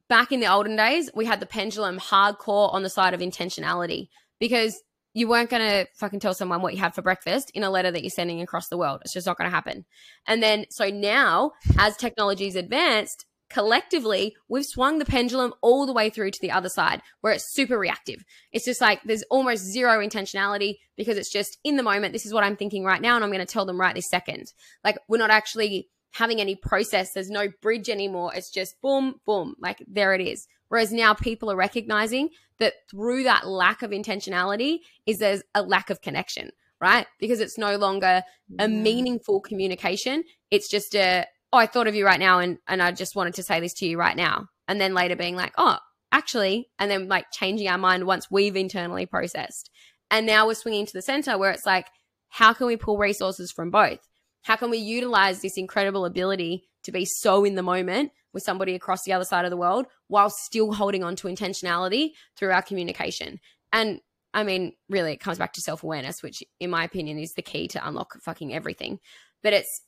back 0.08 0.32
in 0.32 0.40
the 0.40 0.52
olden 0.52 0.76
days, 0.76 1.10
we 1.14 1.26
had 1.26 1.38
the 1.38 1.46
pendulum 1.46 1.98
hardcore 1.98 2.72
on 2.72 2.82
the 2.82 2.90
side 2.90 3.14
of 3.14 3.20
intentionality 3.20 4.08
because 4.40 4.82
you 5.18 5.26
weren't 5.26 5.50
going 5.50 5.66
to 5.66 5.86
fucking 5.96 6.20
tell 6.20 6.34
someone 6.34 6.62
what 6.62 6.74
you 6.74 6.78
had 6.78 6.94
for 6.94 7.02
breakfast 7.02 7.50
in 7.54 7.64
a 7.64 7.70
letter 7.70 7.90
that 7.90 8.02
you're 8.02 8.10
sending 8.10 8.40
across 8.40 8.68
the 8.68 8.78
world. 8.78 9.00
It's 9.02 9.12
just 9.12 9.26
not 9.26 9.36
going 9.36 9.50
to 9.50 9.54
happen. 9.54 9.84
And 10.26 10.42
then, 10.42 10.66
so 10.70 10.88
now, 10.88 11.52
as 11.76 11.96
technology's 11.96 12.54
advanced, 12.54 13.24
collectively, 13.50 14.36
we've 14.48 14.64
swung 14.64 14.98
the 14.98 15.04
pendulum 15.04 15.54
all 15.60 15.86
the 15.86 15.92
way 15.92 16.08
through 16.08 16.30
to 16.30 16.40
the 16.40 16.50
other 16.50 16.68
side 16.68 17.00
where 17.20 17.32
it's 17.32 17.52
super 17.52 17.78
reactive. 17.78 18.22
It's 18.52 18.64
just 18.64 18.80
like 18.80 19.02
there's 19.02 19.24
almost 19.30 19.64
zero 19.64 19.98
intentionality 19.98 20.76
because 20.96 21.16
it's 21.16 21.32
just 21.32 21.58
in 21.64 21.76
the 21.76 21.82
moment, 21.82 22.12
this 22.12 22.26
is 22.26 22.32
what 22.32 22.44
I'm 22.44 22.56
thinking 22.56 22.84
right 22.84 23.02
now, 23.02 23.16
and 23.16 23.24
I'm 23.24 23.32
going 23.32 23.44
to 23.44 23.52
tell 23.52 23.66
them 23.66 23.80
right 23.80 23.94
this 23.94 24.08
second. 24.08 24.52
Like, 24.84 24.98
we're 25.08 25.18
not 25.18 25.30
actually 25.30 25.88
having 26.12 26.40
any 26.40 26.54
process. 26.54 27.12
There's 27.12 27.30
no 27.30 27.48
bridge 27.60 27.88
anymore. 27.88 28.32
It's 28.34 28.50
just 28.50 28.80
boom, 28.80 29.16
boom, 29.26 29.54
like 29.60 29.84
there 29.88 30.14
it 30.14 30.20
is. 30.20 30.46
Whereas 30.68 30.92
now 30.92 31.14
people 31.14 31.50
are 31.50 31.56
recognizing 31.56 32.30
that 32.58 32.74
through 32.90 33.24
that 33.24 33.46
lack 33.46 33.82
of 33.82 33.90
intentionality 33.90 34.78
is 35.06 35.18
there's 35.18 35.42
a 35.54 35.62
lack 35.62 35.90
of 35.90 36.00
connection, 36.00 36.50
right? 36.80 37.06
Because 37.18 37.40
it's 37.40 37.58
no 37.58 37.76
longer 37.76 38.22
a 38.58 38.68
meaningful 38.68 39.40
communication. 39.40 40.24
It's 40.50 40.68
just 40.68 40.94
a, 40.94 41.24
oh, 41.52 41.58
I 41.58 41.66
thought 41.66 41.86
of 41.86 41.94
you 41.94 42.04
right 42.04 42.20
now 42.20 42.40
and, 42.40 42.58
and 42.66 42.82
I 42.82 42.92
just 42.92 43.16
wanted 43.16 43.34
to 43.34 43.42
say 43.42 43.60
this 43.60 43.74
to 43.74 43.86
you 43.86 43.98
right 43.98 44.16
now. 44.16 44.46
And 44.66 44.80
then 44.80 44.94
later 44.94 45.16
being 45.16 45.36
like, 45.36 45.54
oh, 45.56 45.78
actually, 46.12 46.68
and 46.78 46.90
then 46.90 47.08
like 47.08 47.26
changing 47.32 47.68
our 47.68 47.78
mind 47.78 48.04
once 48.04 48.30
we've 48.30 48.56
internally 48.56 49.06
processed. 49.06 49.70
And 50.10 50.26
now 50.26 50.46
we're 50.46 50.54
swinging 50.54 50.86
to 50.86 50.92
the 50.92 51.02
center 51.02 51.38
where 51.38 51.50
it's 51.50 51.66
like, 51.66 51.86
how 52.28 52.52
can 52.52 52.66
we 52.66 52.76
pull 52.76 52.98
resources 52.98 53.52
from 53.52 53.70
both? 53.70 54.00
How 54.42 54.56
can 54.56 54.70
we 54.70 54.78
utilize 54.78 55.40
this 55.40 55.56
incredible 55.56 56.04
ability 56.04 56.68
to 56.84 56.92
be 56.92 57.04
so 57.04 57.44
in 57.44 57.54
the 57.54 57.62
moment 57.62 58.12
with 58.38 58.44
somebody 58.44 58.76
across 58.76 59.02
the 59.02 59.12
other 59.12 59.24
side 59.24 59.44
of 59.44 59.50
the 59.50 59.56
world 59.56 59.86
while 60.06 60.30
still 60.30 60.72
holding 60.72 61.02
on 61.02 61.16
to 61.16 61.26
intentionality 61.26 62.10
through 62.36 62.52
our 62.52 62.62
communication. 62.62 63.40
And 63.72 64.00
I 64.32 64.44
mean, 64.44 64.74
really, 64.88 65.12
it 65.12 65.20
comes 65.20 65.38
back 65.38 65.52
to 65.54 65.60
self 65.60 65.82
awareness, 65.82 66.22
which, 66.22 66.42
in 66.60 66.70
my 66.70 66.84
opinion, 66.84 67.18
is 67.18 67.34
the 67.34 67.42
key 67.42 67.66
to 67.68 67.86
unlock 67.86 68.14
fucking 68.22 68.54
everything. 68.54 69.00
But 69.42 69.52
it's 69.52 69.82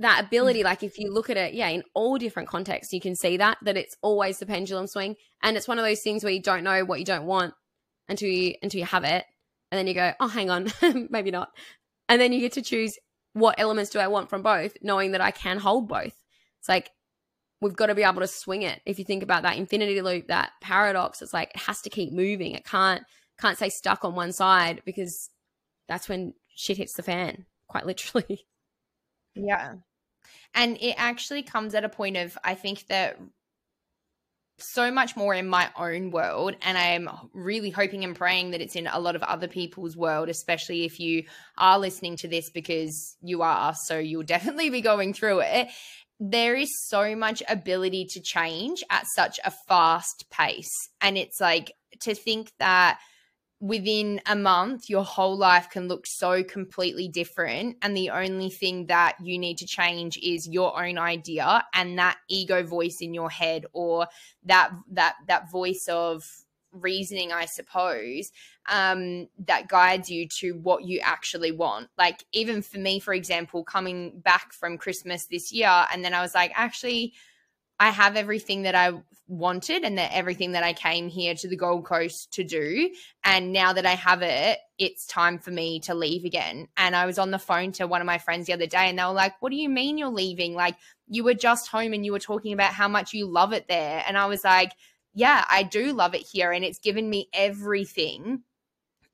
that 0.00 0.24
ability, 0.24 0.62
mm. 0.62 0.64
like 0.64 0.82
if 0.82 0.98
you 0.98 1.12
look 1.12 1.30
at 1.30 1.36
it, 1.36 1.54
yeah, 1.54 1.68
in 1.68 1.82
all 1.94 2.18
different 2.18 2.48
contexts, 2.48 2.92
you 2.92 3.00
can 3.00 3.14
see 3.14 3.36
that, 3.36 3.58
that 3.62 3.76
it's 3.76 3.96
always 4.02 4.38
the 4.38 4.46
pendulum 4.46 4.86
swing. 4.86 5.16
And 5.42 5.56
it's 5.56 5.68
one 5.68 5.78
of 5.78 5.84
those 5.84 6.00
things 6.00 6.24
where 6.24 6.32
you 6.32 6.42
don't 6.42 6.64
know 6.64 6.84
what 6.84 6.98
you 6.98 7.04
don't 7.04 7.26
want 7.26 7.54
until 8.08 8.28
you 8.28 8.54
until 8.62 8.80
you 8.80 8.86
have 8.86 9.04
it. 9.04 9.24
And 9.70 9.78
then 9.78 9.86
you 9.86 9.94
go, 9.94 10.12
oh, 10.20 10.28
hang 10.28 10.50
on, 10.50 10.72
maybe 11.10 11.30
not. 11.30 11.50
And 12.08 12.20
then 12.20 12.32
you 12.32 12.40
get 12.40 12.52
to 12.52 12.62
choose 12.62 12.98
what 13.32 13.58
elements 13.58 13.90
do 13.90 13.98
I 13.98 14.08
want 14.08 14.28
from 14.28 14.42
both, 14.42 14.76
knowing 14.82 15.12
that 15.12 15.20
I 15.20 15.30
can 15.30 15.58
hold 15.58 15.88
both. 15.88 16.14
It's 16.60 16.68
like 16.68 16.90
we've 17.62 17.76
got 17.76 17.86
to 17.86 17.94
be 17.94 18.02
able 18.02 18.20
to 18.20 18.26
swing 18.26 18.62
it. 18.62 18.82
If 18.84 18.98
you 18.98 19.04
think 19.04 19.22
about 19.22 19.44
that 19.44 19.56
infinity 19.56 20.02
loop, 20.02 20.26
that 20.26 20.50
paradox, 20.60 21.22
it's 21.22 21.32
like 21.32 21.52
it 21.54 21.60
has 21.60 21.80
to 21.82 21.90
keep 21.90 22.12
moving. 22.12 22.52
It 22.52 22.64
can't 22.64 23.04
can't 23.40 23.56
stay 23.56 23.70
stuck 23.70 24.04
on 24.04 24.14
one 24.14 24.32
side 24.32 24.82
because 24.84 25.30
that's 25.88 26.08
when 26.08 26.34
shit 26.54 26.76
hits 26.76 26.94
the 26.94 27.02
fan, 27.02 27.46
quite 27.68 27.86
literally. 27.86 28.44
Yeah. 29.34 29.76
And 30.54 30.76
it 30.80 30.94
actually 30.98 31.42
comes 31.42 31.74
at 31.74 31.84
a 31.84 31.88
point 31.88 32.16
of 32.16 32.36
I 32.44 32.54
think 32.54 32.88
that 32.88 33.18
so 34.58 34.90
much 34.90 35.16
more 35.16 35.34
in 35.34 35.48
my 35.48 35.68
own 35.76 36.10
world 36.10 36.54
and 36.62 36.78
i'm 36.78 37.08
really 37.32 37.70
hoping 37.70 38.04
and 38.04 38.14
praying 38.14 38.52
that 38.52 38.60
it's 38.60 38.76
in 38.76 38.86
a 38.86 39.00
lot 39.00 39.16
of 39.16 39.22
other 39.24 39.48
people's 39.48 39.96
world 39.96 40.28
especially 40.28 40.84
if 40.84 41.00
you 41.00 41.24
are 41.58 41.78
listening 41.78 42.16
to 42.16 42.28
this 42.28 42.50
because 42.50 43.16
you 43.22 43.42
are 43.42 43.74
so 43.74 43.98
you'll 43.98 44.22
definitely 44.22 44.70
be 44.70 44.80
going 44.80 45.12
through 45.12 45.40
it 45.40 45.68
there 46.24 46.54
is 46.54 46.70
so 46.86 47.16
much 47.16 47.42
ability 47.48 48.04
to 48.04 48.20
change 48.20 48.84
at 48.90 49.04
such 49.16 49.40
a 49.44 49.50
fast 49.50 50.24
pace 50.30 50.70
and 51.00 51.18
it's 51.18 51.40
like 51.40 51.72
to 52.00 52.14
think 52.14 52.52
that 52.60 53.00
within 53.62 54.20
a 54.26 54.34
month, 54.34 54.90
your 54.90 55.04
whole 55.04 55.36
life 55.36 55.70
can 55.70 55.86
look 55.86 56.04
so 56.04 56.42
completely 56.42 57.06
different. 57.06 57.76
And 57.80 57.96
the 57.96 58.10
only 58.10 58.50
thing 58.50 58.86
that 58.86 59.14
you 59.22 59.38
need 59.38 59.56
to 59.58 59.66
change 59.66 60.18
is 60.18 60.48
your 60.48 60.84
own 60.84 60.98
idea 60.98 61.64
and 61.72 61.96
that 61.98 62.18
ego 62.28 62.64
voice 62.64 62.98
in 63.00 63.14
your 63.14 63.30
head 63.30 63.64
or 63.72 64.08
that 64.44 64.72
that 64.90 65.14
that 65.28 65.50
voice 65.50 65.86
of 65.88 66.24
reasoning, 66.72 67.32
I 67.32 67.44
suppose, 67.44 68.32
um, 68.68 69.28
that 69.46 69.68
guides 69.68 70.10
you 70.10 70.28
to 70.40 70.52
what 70.52 70.84
you 70.84 71.00
actually 71.00 71.52
want. 71.52 71.88
Like 71.96 72.24
even 72.32 72.62
for 72.62 72.78
me, 72.78 72.98
for 73.00 73.14
example, 73.14 73.64
coming 73.64 74.20
back 74.20 74.52
from 74.52 74.78
Christmas 74.78 75.26
this 75.26 75.52
year, 75.52 75.86
and 75.92 76.04
then 76.04 76.14
I 76.14 76.22
was 76.22 76.34
like, 76.34 76.52
actually, 76.54 77.14
I 77.78 77.90
have 77.90 78.16
everything 78.16 78.62
that 78.62 78.74
I 78.74 78.92
wanted 79.28 79.82
and 79.82 79.96
that 79.98 80.12
everything 80.12 80.52
that 80.52 80.62
I 80.62 80.72
came 80.72 81.08
here 81.08 81.34
to 81.34 81.48
the 81.48 81.56
Gold 81.56 81.84
Coast 81.84 82.32
to 82.34 82.44
do. 82.44 82.90
And 83.24 83.52
now 83.52 83.72
that 83.72 83.86
I 83.86 83.94
have 83.94 84.22
it, 84.22 84.58
it's 84.78 85.06
time 85.06 85.38
for 85.38 85.50
me 85.50 85.80
to 85.80 85.94
leave 85.94 86.24
again. 86.24 86.68
And 86.76 86.94
I 86.94 87.06
was 87.06 87.18
on 87.18 87.30
the 87.30 87.38
phone 87.38 87.72
to 87.72 87.86
one 87.86 88.00
of 88.00 88.06
my 88.06 88.18
friends 88.18 88.46
the 88.46 88.52
other 88.52 88.66
day 88.66 88.88
and 88.88 88.98
they 88.98 89.04
were 89.04 89.12
like, 89.12 89.34
What 89.40 89.50
do 89.50 89.56
you 89.56 89.68
mean 89.68 89.98
you're 89.98 90.08
leaving? 90.08 90.54
Like, 90.54 90.76
you 91.08 91.24
were 91.24 91.34
just 91.34 91.68
home 91.68 91.92
and 91.92 92.04
you 92.04 92.12
were 92.12 92.18
talking 92.18 92.52
about 92.52 92.72
how 92.72 92.88
much 92.88 93.12
you 93.12 93.26
love 93.26 93.52
it 93.52 93.68
there. 93.68 94.04
And 94.06 94.16
I 94.16 94.26
was 94.26 94.44
like, 94.44 94.72
Yeah, 95.14 95.44
I 95.50 95.62
do 95.62 95.92
love 95.92 96.14
it 96.14 96.26
here. 96.30 96.52
And 96.52 96.64
it's 96.64 96.78
given 96.78 97.08
me 97.08 97.28
everything. 97.32 98.42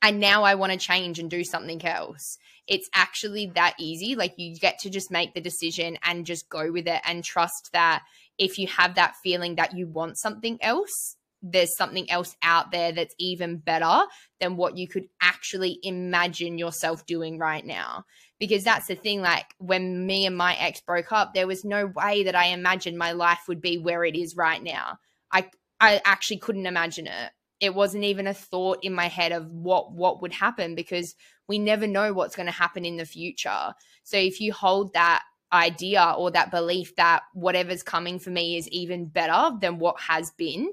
And 0.00 0.20
now 0.20 0.44
I 0.44 0.54
want 0.54 0.72
to 0.72 0.78
change 0.78 1.18
and 1.18 1.28
do 1.28 1.42
something 1.42 1.84
else. 1.84 2.38
It's 2.68 2.88
actually 2.94 3.46
that 3.54 3.74
easy. 3.78 4.14
Like, 4.14 4.34
you 4.36 4.54
get 4.54 4.78
to 4.80 4.90
just 4.90 5.10
make 5.10 5.34
the 5.34 5.40
decision 5.40 5.98
and 6.04 6.26
just 6.26 6.48
go 6.48 6.70
with 6.70 6.86
it 6.86 7.00
and 7.04 7.24
trust 7.24 7.70
that 7.72 8.02
if 8.38 8.58
you 8.58 8.68
have 8.68 8.94
that 8.94 9.16
feeling 9.24 9.56
that 9.56 9.76
you 9.76 9.88
want 9.88 10.18
something 10.18 10.58
else, 10.60 11.16
there's 11.42 11.76
something 11.76 12.10
else 12.10 12.36
out 12.42 12.70
there 12.70 12.92
that's 12.92 13.14
even 13.18 13.58
better 13.58 14.02
than 14.40 14.56
what 14.56 14.76
you 14.76 14.86
could 14.86 15.06
actually 15.20 15.78
imagine 15.82 16.58
yourself 16.58 17.06
doing 17.06 17.38
right 17.38 17.64
now. 17.64 18.04
Because 18.38 18.62
that's 18.62 18.86
the 18.86 18.94
thing, 18.94 19.20
like 19.20 19.46
when 19.58 20.06
me 20.06 20.26
and 20.26 20.36
my 20.36 20.54
ex 20.56 20.80
broke 20.80 21.10
up, 21.10 21.34
there 21.34 21.48
was 21.48 21.64
no 21.64 21.86
way 21.86 22.24
that 22.24 22.36
I 22.36 22.46
imagined 22.46 22.98
my 22.98 23.12
life 23.12 23.40
would 23.48 23.60
be 23.60 23.78
where 23.78 24.04
it 24.04 24.14
is 24.14 24.36
right 24.36 24.62
now. 24.62 24.98
I 25.32 25.50
I 25.80 26.00
actually 26.04 26.38
couldn't 26.38 26.66
imagine 26.66 27.06
it. 27.06 27.30
It 27.60 27.74
wasn't 27.74 28.04
even 28.04 28.26
a 28.26 28.34
thought 28.34 28.78
in 28.82 28.92
my 28.92 29.06
head 29.08 29.32
of 29.32 29.50
what 29.50 29.92
what 29.92 30.22
would 30.22 30.32
happen 30.32 30.74
because 30.74 31.14
we 31.48 31.58
never 31.58 31.86
know 31.86 32.12
what's 32.12 32.36
going 32.36 32.46
to 32.46 32.52
happen 32.52 32.84
in 32.84 32.96
the 32.96 33.04
future. 33.04 33.74
So 34.04 34.16
if 34.16 34.40
you 34.40 34.52
hold 34.52 34.92
that 34.92 35.22
idea 35.52 36.14
or 36.16 36.30
that 36.30 36.50
belief 36.50 36.94
that 36.96 37.22
whatever's 37.32 37.82
coming 37.82 38.18
for 38.18 38.30
me 38.30 38.56
is 38.56 38.68
even 38.68 39.06
better 39.06 39.56
than 39.60 39.78
what 39.78 39.98
has 40.00 40.30
been, 40.32 40.72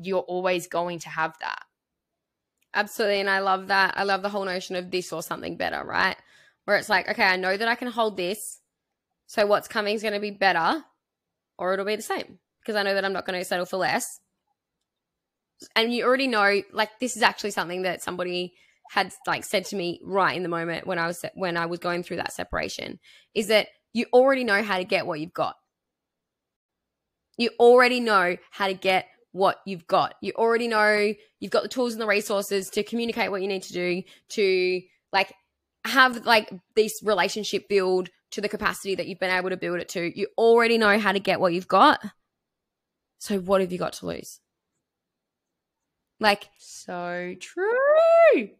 you're 0.00 0.20
always 0.20 0.66
going 0.66 0.98
to 1.00 1.10
have 1.10 1.36
that. 1.40 1.62
Absolutely. 2.72 3.20
And 3.20 3.30
I 3.30 3.40
love 3.40 3.68
that. 3.68 3.94
I 3.96 4.04
love 4.04 4.22
the 4.22 4.28
whole 4.28 4.44
notion 4.44 4.76
of 4.76 4.90
this 4.90 5.12
or 5.12 5.22
something 5.22 5.56
better, 5.56 5.84
right? 5.84 6.16
Where 6.64 6.76
it's 6.76 6.88
like, 6.88 7.08
okay, 7.08 7.24
I 7.24 7.36
know 7.36 7.56
that 7.56 7.68
I 7.68 7.74
can 7.74 7.88
hold 7.88 8.16
this. 8.16 8.60
So 9.26 9.46
what's 9.46 9.68
coming 9.68 9.94
is 9.94 10.02
going 10.02 10.14
to 10.14 10.20
be 10.20 10.30
better 10.30 10.82
or 11.58 11.72
it'll 11.72 11.84
be 11.84 11.96
the 11.96 12.02
same 12.02 12.38
because 12.60 12.76
I 12.76 12.82
know 12.82 12.94
that 12.94 13.04
I'm 13.04 13.12
not 13.12 13.26
going 13.26 13.38
to 13.38 13.44
settle 13.44 13.66
for 13.66 13.76
less. 13.78 14.20
And 15.76 15.92
you 15.92 16.04
already 16.04 16.26
know, 16.26 16.62
like, 16.72 16.90
this 17.00 17.16
is 17.16 17.22
actually 17.22 17.50
something 17.50 17.82
that 17.82 18.02
somebody 18.02 18.54
had 18.90 19.12
like 19.26 19.44
said 19.44 19.64
to 19.64 19.76
me 19.76 20.00
right 20.02 20.36
in 20.36 20.42
the 20.42 20.48
moment 20.48 20.84
when 20.84 20.98
I 20.98 21.06
was 21.06 21.24
when 21.34 21.56
I 21.56 21.66
was 21.66 21.78
going 21.78 22.02
through 22.02 22.16
that 22.16 22.32
separation 22.32 22.98
is 23.34 23.46
that 23.46 23.68
you 23.92 24.06
already 24.12 24.42
know 24.42 24.62
how 24.62 24.78
to 24.78 24.84
get 24.84 25.06
what 25.06 25.20
you've 25.20 25.32
got. 25.32 25.54
You 27.38 27.50
already 27.60 28.00
know 28.00 28.36
how 28.50 28.66
to 28.66 28.74
get 28.74 29.06
what 29.32 29.58
you've 29.64 29.86
got. 29.86 30.16
You 30.20 30.32
already 30.34 30.66
know 30.66 31.14
you've 31.38 31.52
got 31.52 31.62
the 31.62 31.68
tools 31.68 31.92
and 31.92 32.02
the 32.02 32.06
resources 32.06 32.68
to 32.70 32.82
communicate 32.82 33.30
what 33.30 33.42
you 33.42 33.48
need 33.48 33.62
to 33.64 33.72
do 33.72 34.02
to 34.30 34.82
like 35.12 35.32
have 35.84 36.26
like 36.26 36.52
this 36.74 37.00
relationship 37.02 37.68
build 37.68 38.10
to 38.32 38.40
the 38.40 38.48
capacity 38.48 38.96
that 38.96 39.06
you've 39.06 39.20
been 39.20 39.30
able 39.30 39.50
to 39.50 39.56
build 39.56 39.78
it 39.78 39.88
to. 39.90 40.18
You 40.18 40.26
already 40.36 40.78
know 40.78 40.98
how 40.98 41.12
to 41.12 41.20
get 41.20 41.40
what 41.40 41.52
you've 41.52 41.68
got. 41.68 42.00
So 43.20 43.38
what 43.38 43.60
have 43.60 43.70
you 43.70 43.78
got 43.78 43.92
to 43.94 44.06
lose? 44.06 44.40
Like 46.18 46.48
so 46.58 47.34
true. 47.38 48.50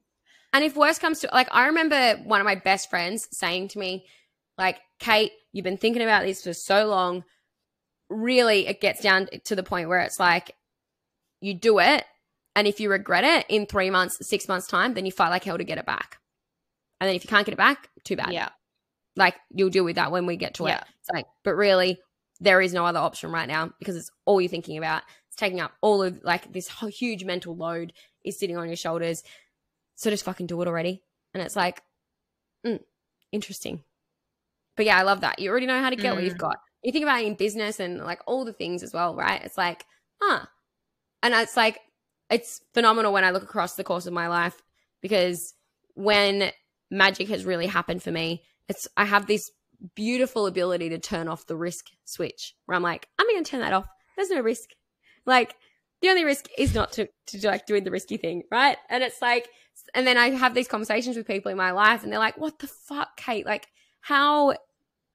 And 0.52 0.64
if 0.64 0.76
worse 0.76 0.98
comes 0.98 1.20
to 1.20 1.30
like 1.32 1.48
I 1.50 1.66
remember 1.66 2.16
one 2.24 2.40
of 2.40 2.44
my 2.44 2.54
best 2.54 2.88
friends 2.88 3.28
saying 3.32 3.68
to 3.68 3.78
me 3.78 4.06
like, 4.56 4.78
Kate, 4.98 5.32
you've 5.52 5.64
been 5.64 5.78
thinking 5.78 6.02
about 6.02 6.24
this 6.24 6.44
for 6.44 6.52
so 6.52 6.86
long. 6.86 7.24
Really, 8.10 8.66
it 8.66 8.80
gets 8.80 9.00
down 9.00 9.28
to 9.44 9.56
the 9.56 9.62
point 9.62 9.88
where 9.88 10.00
it's 10.00 10.20
like, 10.20 10.54
you 11.40 11.54
do 11.54 11.78
it. 11.78 12.04
And 12.54 12.66
if 12.66 12.80
you 12.80 12.90
regret 12.90 13.24
it 13.24 13.46
in 13.48 13.64
three 13.64 13.88
months, 13.88 14.26
six 14.26 14.48
months' 14.48 14.66
time, 14.66 14.92
then 14.94 15.06
you 15.06 15.12
fight 15.12 15.30
like 15.30 15.44
hell 15.44 15.56
to 15.56 15.64
get 15.64 15.78
it 15.78 15.86
back. 15.86 16.18
And 17.00 17.08
then 17.08 17.16
if 17.16 17.24
you 17.24 17.28
can't 17.28 17.46
get 17.46 17.54
it 17.54 17.58
back, 17.58 17.88
too 18.04 18.16
bad. 18.16 18.32
Yeah. 18.32 18.50
Like 19.16 19.36
you'll 19.50 19.70
deal 19.70 19.84
with 19.84 19.96
that 19.96 20.12
when 20.12 20.26
we 20.26 20.36
get 20.36 20.54
to 20.54 20.64
yeah. 20.64 20.78
it. 20.78 20.84
It's 21.00 21.10
like, 21.10 21.26
but 21.42 21.54
really, 21.54 21.98
there 22.40 22.60
is 22.60 22.72
no 22.72 22.86
other 22.86 22.98
option 22.98 23.30
right 23.30 23.48
now 23.48 23.72
because 23.78 23.96
it's 23.96 24.10
all 24.24 24.40
you're 24.40 24.48
thinking 24.48 24.78
about. 24.78 25.02
It's 25.28 25.36
taking 25.36 25.60
up 25.60 25.72
all 25.80 26.02
of 26.02 26.22
like 26.24 26.52
this 26.52 26.68
huge 26.68 27.24
mental 27.24 27.54
load 27.54 27.92
is 28.24 28.38
sitting 28.38 28.56
on 28.56 28.66
your 28.66 28.76
shoulders. 28.76 29.22
So 29.94 30.10
just 30.10 30.24
fucking 30.24 30.46
do 30.46 30.60
it 30.62 30.68
already. 30.68 31.02
And 31.34 31.42
it's 31.42 31.56
like, 31.56 31.82
mm, 32.66 32.80
interesting. 33.30 33.84
But 34.76 34.86
yeah, 34.86 34.98
I 34.98 35.02
love 35.02 35.20
that. 35.20 35.38
You 35.38 35.50
already 35.50 35.66
know 35.66 35.80
how 35.80 35.90
to 35.90 35.96
get 35.96 36.12
mm. 36.12 36.16
what 36.16 36.24
you've 36.24 36.34
mm. 36.34 36.38
got. 36.38 36.56
You 36.82 36.92
think 36.92 37.02
about 37.02 37.20
it 37.20 37.26
in 37.26 37.34
business 37.34 37.78
and 37.78 37.98
like 37.98 38.20
all 38.26 38.46
the 38.46 38.54
things 38.54 38.82
as 38.82 38.94
well, 38.94 39.14
right? 39.14 39.42
It's 39.44 39.58
like, 39.58 39.84
huh. 40.20 40.46
And 41.22 41.34
it's 41.34 41.56
like, 41.56 41.78
it's 42.30 42.62
phenomenal 42.72 43.12
when 43.12 43.24
I 43.24 43.30
look 43.30 43.42
across 43.42 43.74
the 43.74 43.84
course 43.84 44.06
of 44.06 44.14
my 44.14 44.28
life 44.28 44.62
because 45.02 45.54
when 45.94 46.50
magic 46.90 47.28
has 47.28 47.44
really 47.44 47.66
happened 47.66 48.02
for 48.02 48.10
me, 48.10 48.42
it's, 48.68 48.88
I 48.96 49.04
have 49.04 49.26
this 49.26 49.50
beautiful 49.94 50.46
ability 50.46 50.88
to 50.90 50.98
turn 50.98 51.28
off 51.28 51.46
the 51.46 51.56
risk 51.56 51.86
switch 52.04 52.54
where 52.66 52.76
I'm 52.76 52.82
like, 52.82 53.08
I'm 53.18 53.26
going 53.26 53.42
to 53.42 53.50
turn 53.50 53.60
that 53.60 53.72
off. 53.72 53.86
There's 54.16 54.30
no 54.30 54.40
risk. 54.40 54.70
Like, 55.26 55.54
the 56.02 56.08
only 56.08 56.24
risk 56.24 56.48
is 56.56 56.74
not 56.74 56.92
to, 56.92 57.08
to 57.26 57.46
like 57.46 57.66
doing 57.66 57.84
the 57.84 57.90
risky 57.90 58.16
thing, 58.16 58.42
right? 58.50 58.78
And 58.88 59.02
it's 59.02 59.20
like, 59.20 59.48
and 59.94 60.06
then 60.06 60.16
I 60.16 60.30
have 60.30 60.54
these 60.54 60.68
conversations 60.68 61.16
with 61.16 61.26
people 61.26 61.50
in 61.50 61.56
my 61.56 61.72
life 61.72 62.02
and 62.02 62.12
they're 62.12 62.18
like, 62.18 62.38
what 62.38 62.58
the 62.58 62.66
fuck, 62.66 63.16
Kate? 63.16 63.46
Like, 63.46 63.68
how 64.00 64.54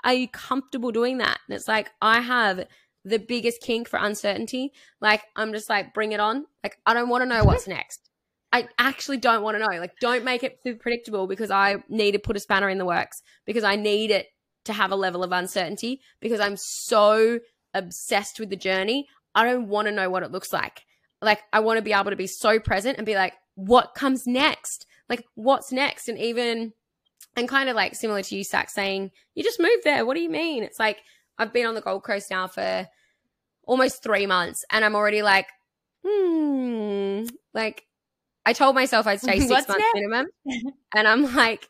are 0.04 0.14
you 0.14 0.28
comfortable 0.28 0.92
doing 0.92 1.18
that? 1.20 1.40
And 1.48 1.56
it's 1.56 1.68
like, 1.68 1.90
I 2.02 2.22
have 2.22 2.66
the 3.04 3.20
biggest 3.20 3.62
kink 3.62 3.88
for 3.88 3.98
uncertainty. 3.98 4.74
Like, 5.02 5.24
I'm 5.36 5.54
just 5.54 5.70
like, 5.70 5.94
bring 5.94 6.12
it 6.12 6.20
on. 6.20 6.46
Like, 6.64 6.78
I 6.86 6.94
don't 6.94 7.10
want 7.10 7.24
to 7.24 7.30
know 7.30 7.44
what's 7.46 7.68
next. 7.68 8.10
I 8.52 8.68
actually 8.80 9.18
don't 9.18 9.44
want 9.44 9.56
to 9.56 9.60
know. 9.60 9.80
Like, 9.80 10.00
don't 10.00 10.24
make 10.24 10.44
it 10.44 10.60
super 10.64 10.80
predictable 10.80 11.28
because 11.28 11.52
I 11.52 11.78
need 11.90 12.12
to 12.12 12.20
put 12.20 12.38
a 12.38 12.40
spanner 12.40 12.70
in 12.70 12.78
the 12.78 12.86
works 12.86 13.22
because 13.46 13.64
I 13.64 13.76
need 13.76 14.12
it 14.12 14.28
to 14.66 14.74
have 14.74 14.92
a 14.92 14.96
level 14.96 15.24
of 15.24 15.32
uncertainty 15.32 16.02
because 16.20 16.40
I'm 16.40 16.58
so 16.58 17.40
obsessed 17.74 18.40
with 18.40 18.50
the 18.50 18.56
journey. 18.56 19.08
I 19.34 19.46
don't 19.46 19.68
want 19.68 19.88
to 19.88 19.92
know 19.92 20.10
what 20.10 20.24
it 20.24 20.32
looks 20.32 20.54
like. 20.54 20.86
Like, 21.22 21.42
I 21.54 21.60
want 21.62 21.78
to 21.78 21.84
be 21.84 21.94
able 21.94 22.12
to 22.12 22.16
be 22.16 22.28
so 22.28 22.60
present 22.60 22.98
and 22.98 23.06
be 23.06 23.16
like, 23.16 23.34
what 23.56 23.96
comes 23.96 24.28
next? 24.28 24.86
Like, 25.10 25.24
what's 25.36 25.72
next? 25.72 26.10
And 26.10 26.20
even 26.20 26.74
and 27.36 27.50
kind 27.50 27.70
of 27.70 27.76
like 27.76 27.96
similar 27.96 28.22
to 28.24 28.36
you, 28.36 28.44
Sax, 28.44 28.74
saying, 28.74 29.12
You 29.34 29.44
just 29.44 29.60
moved 29.60 29.84
there. 29.84 30.06
What 30.06 30.16
do 30.16 30.22
you 30.22 30.30
mean? 30.30 30.64
It's 30.64 30.80
like 30.80 31.00
I've 31.38 31.54
been 31.54 31.66
on 31.66 31.76
the 31.76 31.82
Gold 31.82 32.04
Coast 32.04 32.30
now 32.32 32.48
for 32.48 32.88
almost 33.64 34.04
three 34.04 34.26
months, 34.26 34.64
and 34.72 34.86
I'm 34.86 34.96
already 34.96 35.22
like, 35.22 35.48
hmm, 36.06 37.24
like 37.54 37.84
I 38.46 38.54
told 38.54 38.76
myself 38.76 39.08
I'd 39.08 39.22
stay 39.22 39.40
six 39.40 39.52
What's 39.52 39.68
months 39.68 39.84
next? 39.84 39.96
minimum, 39.96 40.28
and 40.96 41.08
I'm 41.08 41.24
like, 41.24 41.68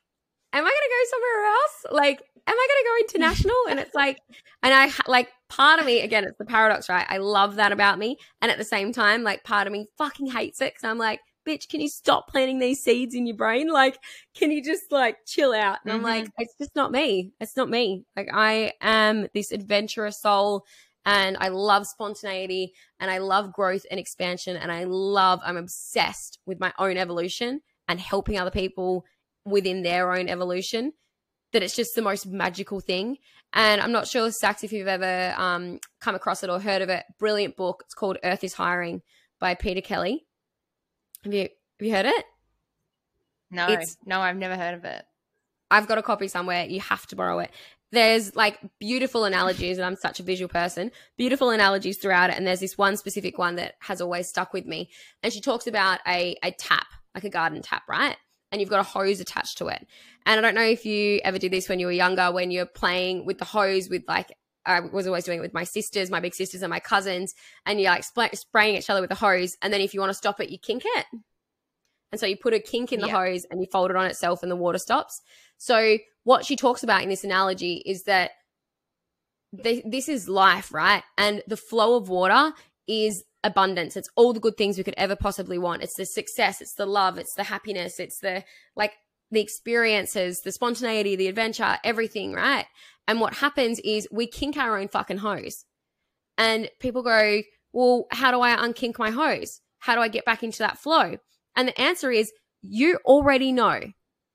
am 0.53 0.65
I 0.65 0.69
going 0.69 0.71
to 0.71 0.89
go 0.89 1.09
somewhere 1.09 1.45
else? 1.45 1.85
Like, 1.91 2.23
am 2.47 2.55
I 2.57 2.67
going 2.69 2.83
to 2.83 2.89
go 2.89 2.97
international? 2.99 3.55
And 3.69 3.79
it's 3.79 3.95
like, 3.95 4.19
and 4.63 4.73
I 4.73 4.91
like 5.07 5.29
part 5.49 5.79
of 5.79 5.85
me 5.85 6.01
again, 6.01 6.23
it's 6.23 6.37
the 6.37 6.45
paradox, 6.45 6.89
right? 6.89 7.05
I 7.09 7.17
love 7.17 7.55
that 7.55 7.71
about 7.71 7.99
me, 7.99 8.17
and 8.41 8.51
at 8.51 8.57
the 8.57 8.63
same 8.63 8.93
time, 8.93 9.23
like 9.23 9.43
part 9.43 9.67
of 9.67 9.73
me 9.73 9.87
fucking 9.97 10.27
hates 10.27 10.61
it 10.61 10.73
because 10.73 10.83
I'm 10.83 10.97
like, 10.97 11.19
bitch, 11.47 11.69
can 11.69 11.79
you 11.79 11.89
stop 11.89 12.27
planting 12.27 12.59
these 12.59 12.83
seeds 12.83 13.13
in 13.13 13.27
your 13.27 13.37
brain? 13.37 13.69
Like, 13.69 13.97
can 14.33 14.51
you 14.51 14.63
just 14.63 14.91
like 14.91 15.17
chill 15.25 15.53
out? 15.53 15.79
And 15.83 15.93
I'm 15.93 15.99
mm-hmm. 15.99 16.05
like, 16.05 16.29
it's 16.37 16.55
just 16.57 16.75
not 16.75 16.91
me. 16.91 17.31
It's 17.39 17.55
not 17.55 17.69
me. 17.69 18.03
Like, 18.15 18.29
I 18.33 18.73
am 18.81 19.27
this 19.33 19.51
adventurous 19.51 20.19
soul 20.19 20.65
and 21.05 21.37
I 21.39 21.49
love 21.49 21.85
spontaneity 21.85 22.73
and 22.99 23.11
I 23.11 23.19
love 23.19 23.53
growth 23.53 23.85
and 23.91 23.99
expansion 23.99 24.57
and 24.57 24.71
I 24.71 24.85
love, 24.85 25.39
I'm 25.43 25.57
obsessed 25.57 26.39
with 26.45 26.59
my 26.59 26.73
own 26.79 26.97
evolution 26.97 27.61
and 27.87 27.99
helping 27.99 28.39
other 28.39 28.51
people 28.51 29.05
within 29.45 29.83
their 29.83 30.13
own 30.13 30.27
evolution. 30.27 30.93
That 31.55 31.63
it's 31.63 31.73
just 31.73 31.95
the 31.95 32.01
most 32.01 32.27
magical 32.27 32.81
thing. 32.81 33.17
And 33.53 33.79
I'm 33.79 33.93
not 33.93 34.09
sure, 34.09 34.29
Sax, 34.29 34.65
if 34.65 34.73
you've 34.73 34.89
ever 34.89 35.33
um, 35.37 35.79
come 36.01 36.13
across 36.13 36.43
it 36.43 36.49
or 36.49 36.59
heard 36.59 36.81
of 36.81 36.89
it. 36.89 37.05
Brilliant 37.17 37.55
book. 37.55 37.83
It's 37.85 37.93
called 37.93 38.17
Earth 38.25 38.43
is 38.43 38.53
Hiring 38.53 39.01
by 39.39 39.55
Peta 39.55 39.81
Kelly. 39.81 40.25
Have 41.23 41.33
you 41.33 41.43
have 41.43 41.87
you 41.87 41.93
heard 41.93 42.07
it? 42.07 42.25
No, 43.49 43.67
It's- 43.69 43.95
no, 44.05 44.19
I've 44.19 44.35
never 44.35 44.57
heard 44.57 44.73
of 44.73 44.83
it. 44.83 45.05
I've 45.71 45.87
got 45.87 45.97
a 45.97 46.01
copy 46.03 46.27
somewhere. 46.27 46.65
You 46.65 46.81
have 46.81 47.07
to 47.07 47.15
borrow 47.15 47.39
it. 47.39 47.51
There's 47.93 48.35
like 48.35 48.59
beautiful 48.77 49.23
analogies, 49.23 49.77
and 49.77 49.85
I'm 49.85 49.95
such 49.95 50.19
a 50.19 50.23
visual 50.23 50.49
person. 50.49 50.91
Beautiful 51.15 51.51
analogies 51.51 51.99
throughout 51.99 52.31
it, 52.31 52.35
and 52.35 52.45
there's 52.45 52.59
this 52.59 52.77
one 52.77 52.97
specific 52.97 53.37
one 53.37 53.55
that 53.55 53.75
has 53.79 54.01
always 54.01 54.27
stuck 54.27 54.51
with 54.51 54.65
me. 54.65 54.89
And 55.23 55.31
she 55.31 55.39
talks 55.39 55.67
about 55.67 56.01
a 56.05 56.35
a 56.43 56.51
tap, 56.51 56.87
like 57.13 57.23
a 57.23 57.29
garden 57.29 57.61
tap, 57.61 57.83
right? 57.87 58.17
And 58.51 58.61
you've 58.61 58.69
got 58.69 58.79
a 58.79 58.83
hose 58.83 59.19
attached 59.19 59.57
to 59.57 59.67
it. 59.67 59.85
And 60.25 60.39
I 60.39 60.41
don't 60.41 60.55
know 60.55 60.61
if 60.61 60.85
you 60.85 61.19
ever 61.23 61.37
did 61.37 61.51
this 61.51 61.67
when 61.67 61.79
you 61.79 61.87
were 61.87 61.91
younger, 61.91 62.31
when 62.31 62.51
you're 62.51 62.65
playing 62.65 63.25
with 63.25 63.37
the 63.37 63.45
hose 63.45 63.89
with 63.89 64.03
like 64.07 64.31
I 64.65 64.79
was 64.79 65.05
always 65.07 65.25
doing 65.25 65.39
it 65.39 65.41
with 65.41 65.53
my 65.53 65.63
sisters, 65.63 66.09
my 66.09 66.19
big 66.19 66.33
sisters, 66.33 66.61
and 66.61 66.69
my 66.69 66.79
cousins, 66.79 67.35
and 67.65 67.79
you're 67.79 67.91
like 67.91 68.03
spl- 68.03 68.35
spraying 68.35 68.75
each 68.75 68.89
other 68.89 69.01
with 69.01 69.09
the 69.09 69.15
hose, 69.15 69.55
and 69.61 69.71
then 69.71 69.81
if 69.81 69.93
you 69.93 69.99
want 69.99 70.09
to 70.09 70.15
stop 70.15 70.39
it, 70.39 70.49
you 70.49 70.57
kink 70.57 70.83
it. 70.85 71.05
And 72.11 72.19
so 72.19 72.25
you 72.25 72.37
put 72.37 72.53
a 72.53 72.59
kink 72.59 72.93
in 72.93 73.01
the 73.01 73.09
hose 73.09 73.45
and 73.51 73.59
you 73.59 73.67
fold 73.71 73.91
it 73.91 73.97
on 73.97 74.05
itself, 74.05 74.41
and 74.41 74.51
the 74.51 74.55
water 74.55 74.77
stops. 74.77 75.21
So 75.57 75.97
what 76.23 76.45
she 76.45 76.55
talks 76.55 76.83
about 76.83 77.03
in 77.03 77.09
this 77.09 77.23
analogy 77.23 77.83
is 77.85 78.03
that 78.03 78.31
th- 79.61 79.83
this 79.85 80.09
is 80.09 80.29
life, 80.29 80.73
right? 80.73 81.03
And 81.17 81.43
the 81.47 81.57
flow 81.57 81.97
of 81.97 82.09
water 82.09 82.53
is 82.87 83.23
abundance. 83.45 83.95
It's 83.95 84.09
all 84.15 84.33
the 84.33 84.39
good 84.39 84.57
things 84.57 84.77
we 84.77 84.83
could 84.83 84.95
ever 84.97 85.15
possibly 85.15 85.57
want. 85.57 85.83
It's 85.83 85.93
the 85.93 86.05
success, 86.05 86.59
it's 86.59 86.73
the 86.73 86.85
love, 86.85 87.17
it's 87.17 87.35
the 87.35 87.43
happiness, 87.43 87.99
it's 87.99 88.19
the 88.19 88.43
like 88.75 88.93
the 89.31 89.39
experiences, 89.39 90.41
the 90.41 90.51
spontaneity, 90.51 91.15
the 91.15 91.27
adventure, 91.27 91.77
everything, 91.83 92.33
right? 92.33 92.65
And 93.07 93.21
what 93.21 93.35
happens 93.35 93.79
is 93.79 94.07
we 94.11 94.27
kink 94.27 94.57
our 94.57 94.77
own 94.77 94.87
fucking 94.87 95.19
hose. 95.19 95.63
And 96.37 96.69
people 96.79 97.03
go, 97.03 97.41
well, 97.71 98.07
how 98.11 98.31
do 98.31 98.41
I 98.41 98.55
unkink 98.55 98.97
my 98.97 99.11
hose? 99.11 99.61
How 99.79 99.95
do 99.95 100.01
I 100.01 100.07
get 100.07 100.25
back 100.25 100.43
into 100.43 100.59
that 100.59 100.79
flow? 100.79 101.17
And 101.55 101.67
the 101.67 101.79
answer 101.79 102.11
is 102.11 102.31
you 102.61 102.99
already 103.05 103.51
know. 103.51 103.79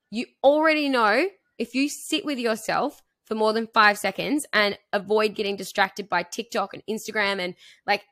You 0.09 0.25
already 0.43 0.89
know 0.89 1.27
if 1.57 1.75
you 1.75 1.89
sit 1.89 2.25
with 2.25 2.39
yourself 2.39 3.01
for 3.25 3.35
more 3.35 3.53
than 3.53 3.67
five 3.67 3.97
seconds 3.97 4.45
and 4.53 4.77
avoid 4.93 5.35
getting 5.35 5.55
distracted 5.55 6.09
by 6.09 6.23
TikTok 6.23 6.73
and 6.73 6.83
Instagram 6.89 7.39
and 7.39 7.55
like 7.85 8.03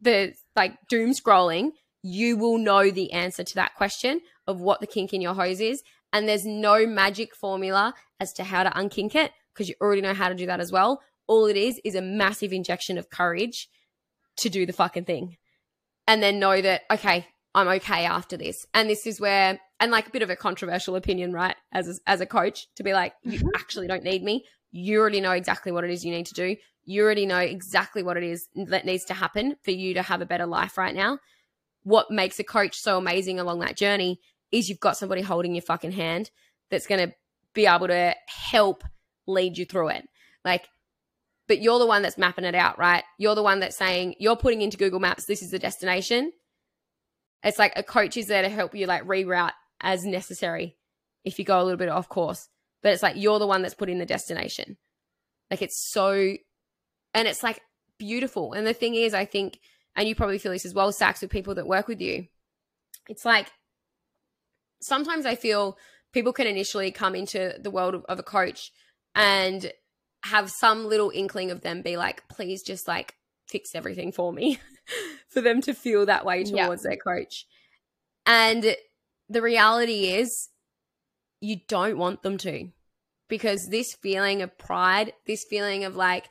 the 0.00 0.34
like 0.56 0.76
doom 0.88 1.12
scrolling, 1.12 1.70
you 2.02 2.36
will 2.36 2.58
know 2.58 2.90
the 2.90 3.12
answer 3.12 3.44
to 3.44 3.54
that 3.54 3.74
question 3.74 4.20
of 4.46 4.60
what 4.60 4.80
the 4.80 4.86
kink 4.86 5.12
in 5.12 5.20
your 5.20 5.34
hose 5.34 5.60
is. 5.60 5.82
And 6.12 6.28
there's 6.28 6.46
no 6.46 6.86
magic 6.86 7.34
formula 7.34 7.94
as 8.18 8.32
to 8.34 8.44
how 8.44 8.62
to 8.62 8.70
unkink 8.70 9.14
it 9.14 9.32
because 9.54 9.68
you 9.68 9.74
already 9.80 10.00
know 10.00 10.14
how 10.14 10.28
to 10.28 10.34
do 10.34 10.46
that 10.46 10.60
as 10.60 10.72
well. 10.72 11.00
All 11.26 11.46
it 11.46 11.56
is 11.56 11.80
is 11.84 11.94
a 11.94 12.02
massive 12.02 12.52
injection 12.52 12.98
of 12.98 13.10
courage 13.10 13.68
to 14.38 14.48
do 14.48 14.66
the 14.66 14.72
fucking 14.72 15.04
thing. 15.04 15.36
And 16.06 16.22
then 16.22 16.40
know 16.40 16.60
that, 16.60 16.82
okay, 16.90 17.26
I'm 17.54 17.68
okay 17.68 18.04
after 18.04 18.36
this. 18.36 18.66
And 18.74 18.88
this 18.88 19.06
is 19.06 19.20
where, 19.20 19.60
and 19.78 19.92
like 19.92 20.08
a 20.08 20.10
bit 20.10 20.22
of 20.22 20.30
a 20.30 20.36
controversial 20.36 20.96
opinion, 20.96 21.32
right? 21.32 21.54
As 21.72 21.88
a, 21.88 21.94
as 22.10 22.20
a 22.20 22.26
coach, 22.26 22.66
to 22.76 22.82
be 22.82 22.92
like, 22.92 23.12
you 23.22 23.38
mm-hmm. 23.38 23.48
actually 23.54 23.86
don't 23.86 24.02
need 24.02 24.22
me. 24.22 24.44
You 24.72 25.00
already 25.00 25.20
know 25.20 25.32
exactly 25.32 25.70
what 25.70 25.84
it 25.84 25.90
is 25.90 26.04
you 26.04 26.12
need 26.12 26.26
to 26.26 26.34
do. 26.34 26.56
You 26.90 27.04
already 27.04 27.24
know 27.24 27.38
exactly 27.38 28.02
what 28.02 28.16
it 28.16 28.24
is 28.24 28.48
that 28.56 28.84
needs 28.84 29.04
to 29.04 29.14
happen 29.14 29.54
for 29.62 29.70
you 29.70 29.94
to 29.94 30.02
have 30.02 30.22
a 30.22 30.26
better 30.26 30.44
life 30.44 30.76
right 30.76 30.92
now. 30.92 31.20
What 31.84 32.10
makes 32.10 32.40
a 32.40 32.44
coach 32.44 32.80
so 32.80 32.98
amazing 32.98 33.38
along 33.38 33.60
that 33.60 33.76
journey 33.76 34.18
is 34.50 34.68
you've 34.68 34.80
got 34.80 34.96
somebody 34.96 35.22
holding 35.22 35.54
your 35.54 35.62
fucking 35.62 35.92
hand 35.92 36.32
that's 36.68 36.88
going 36.88 37.08
to 37.08 37.14
be 37.54 37.66
able 37.66 37.86
to 37.86 38.16
help 38.26 38.82
lead 39.28 39.56
you 39.56 39.66
through 39.66 39.90
it. 39.90 40.08
Like, 40.44 40.68
but 41.46 41.62
you're 41.62 41.78
the 41.78 41.86
one 41.86 42.02
that's 42.02 42.18
mapping 42.18 42.44
it 42.44 42.56
out, 42.56 42.76
right? 42.76 43.04
You're 43.18 43.36
the 43.36 43.42
one 43.44 43.60
that's 43.60 43.76
saying, 43.76 44.16
you're 44.18 44.34
putting 44.34 44.60
into 44.60 44.76
Google 44.76 44.98
Maps, 44.98 45.26
this 45.26 45.42
is 45.42 45.52
the 45.52 45.60
destination. 45.60 46.32
It's 47.44 47.58
like 47.58 47.74
a 47.76 47.84
coach 47.84 48.16
is 48.16 48.26
there 48.26 48.42
to 48.42 48.48
help 48.48 48.74
you 48.74 48.88
like 48.88 49.04
reroute 49.04 49.52
as 49.80 50.04
necessary 50.04 50.76
if 51.24 51.38
you 51.38 51.44
go 51.44 51.60
a 51.60 51.62
little 51.62 51.78
bit 51.78 51.88
off 51.88 52.08
course. 52.08 52.48
But 52.82 52.94
it's 52.94 53.02
like 53.04 53.14
you're 53.16 53.38
the 53.38 53.46
one 53.46 53.62
that's 53.62 53.74
putting 53.74 54.00
the 54.00 54.06
destination. 54.06 54.76
Like 55.52 55.62
it's 55.62 55.76
so, 55.76 56.34
and 57.14 57.26
it's 57.28 57.42
like 57.42 57.60
beautiful. 57.98 58.52
And 58.52 58.66
the 58.66 58.72
thing 58.74 58.94
is, 58.94 59.14
I 59.14 59.24
think, 59.24 59.58
and 59.96 60.08
you 60.08 60.14
probably 60.14 60.38
feel 60.38 60.52
this 60.52 60.64
as 60.64 60.74
well, 60.74 60.92
Sax, 60.92 61.20
with 61.20 61.30
people 61.30 61.54
that 61.56 61.66
work 61.66 61.88
with 61.88 62.00
you. 62.00 62.26
It's 63.08 63.24
like 63.24 63.50
sometimes 64.80 65.26
I 65.26 65.34
feel 65.34 65.76
people 66.12 66.32
can 66.32 66.46
initially 66.46 66.90
come 66.90 67.14
into 67.14 67.54
the 67.60 67.70
world 67.70 67.94
of, 67.94 68.04
of 68.08 68.18
a 68.18 68.22
coach 68.22 68.72
and 69.14 69.72
have 70.24 70.50
some 70.50 70.86
little 70.86 71.10
inkling 71.14 71.50
of 71.50 71.62
them 71.62 71.82
be 71.82 71.96
like, 71.96 72.28
please 72.28 72.62
just 72.62 72.86
like 72.86 73.14
fix 73.48 73.74
everything 73.74 74.12
for 74.12 74.32
me 74.32 74.58
for 75.28 75.40
them 75.40 75.60
to 75.62 75.74
feel 75.74 76.06
that 76.06 76.24
way 76.24 76.42
Yeah. 76.42 76.66
towards 76.66 76.82
their 76.82 76.96
coach. 76.96 77.46
And 78.26 78.76
the 79.28 79.42
reality 79.42 80.10
is, 80.10 80.48
you 81.40 81.56
don't 81.68 81.96
want 81.96 82.22
them 82.22 82.36
to 82.38 82.68
because 83.28 83.68
this 83.68 83.94
feeling 83.94 84.42
of 84.42 84.58
pride, 84.58 85.14
this 85.26 85.44
feeling 85.48 85.84
of 85.84 85.96
like 85.96 86.28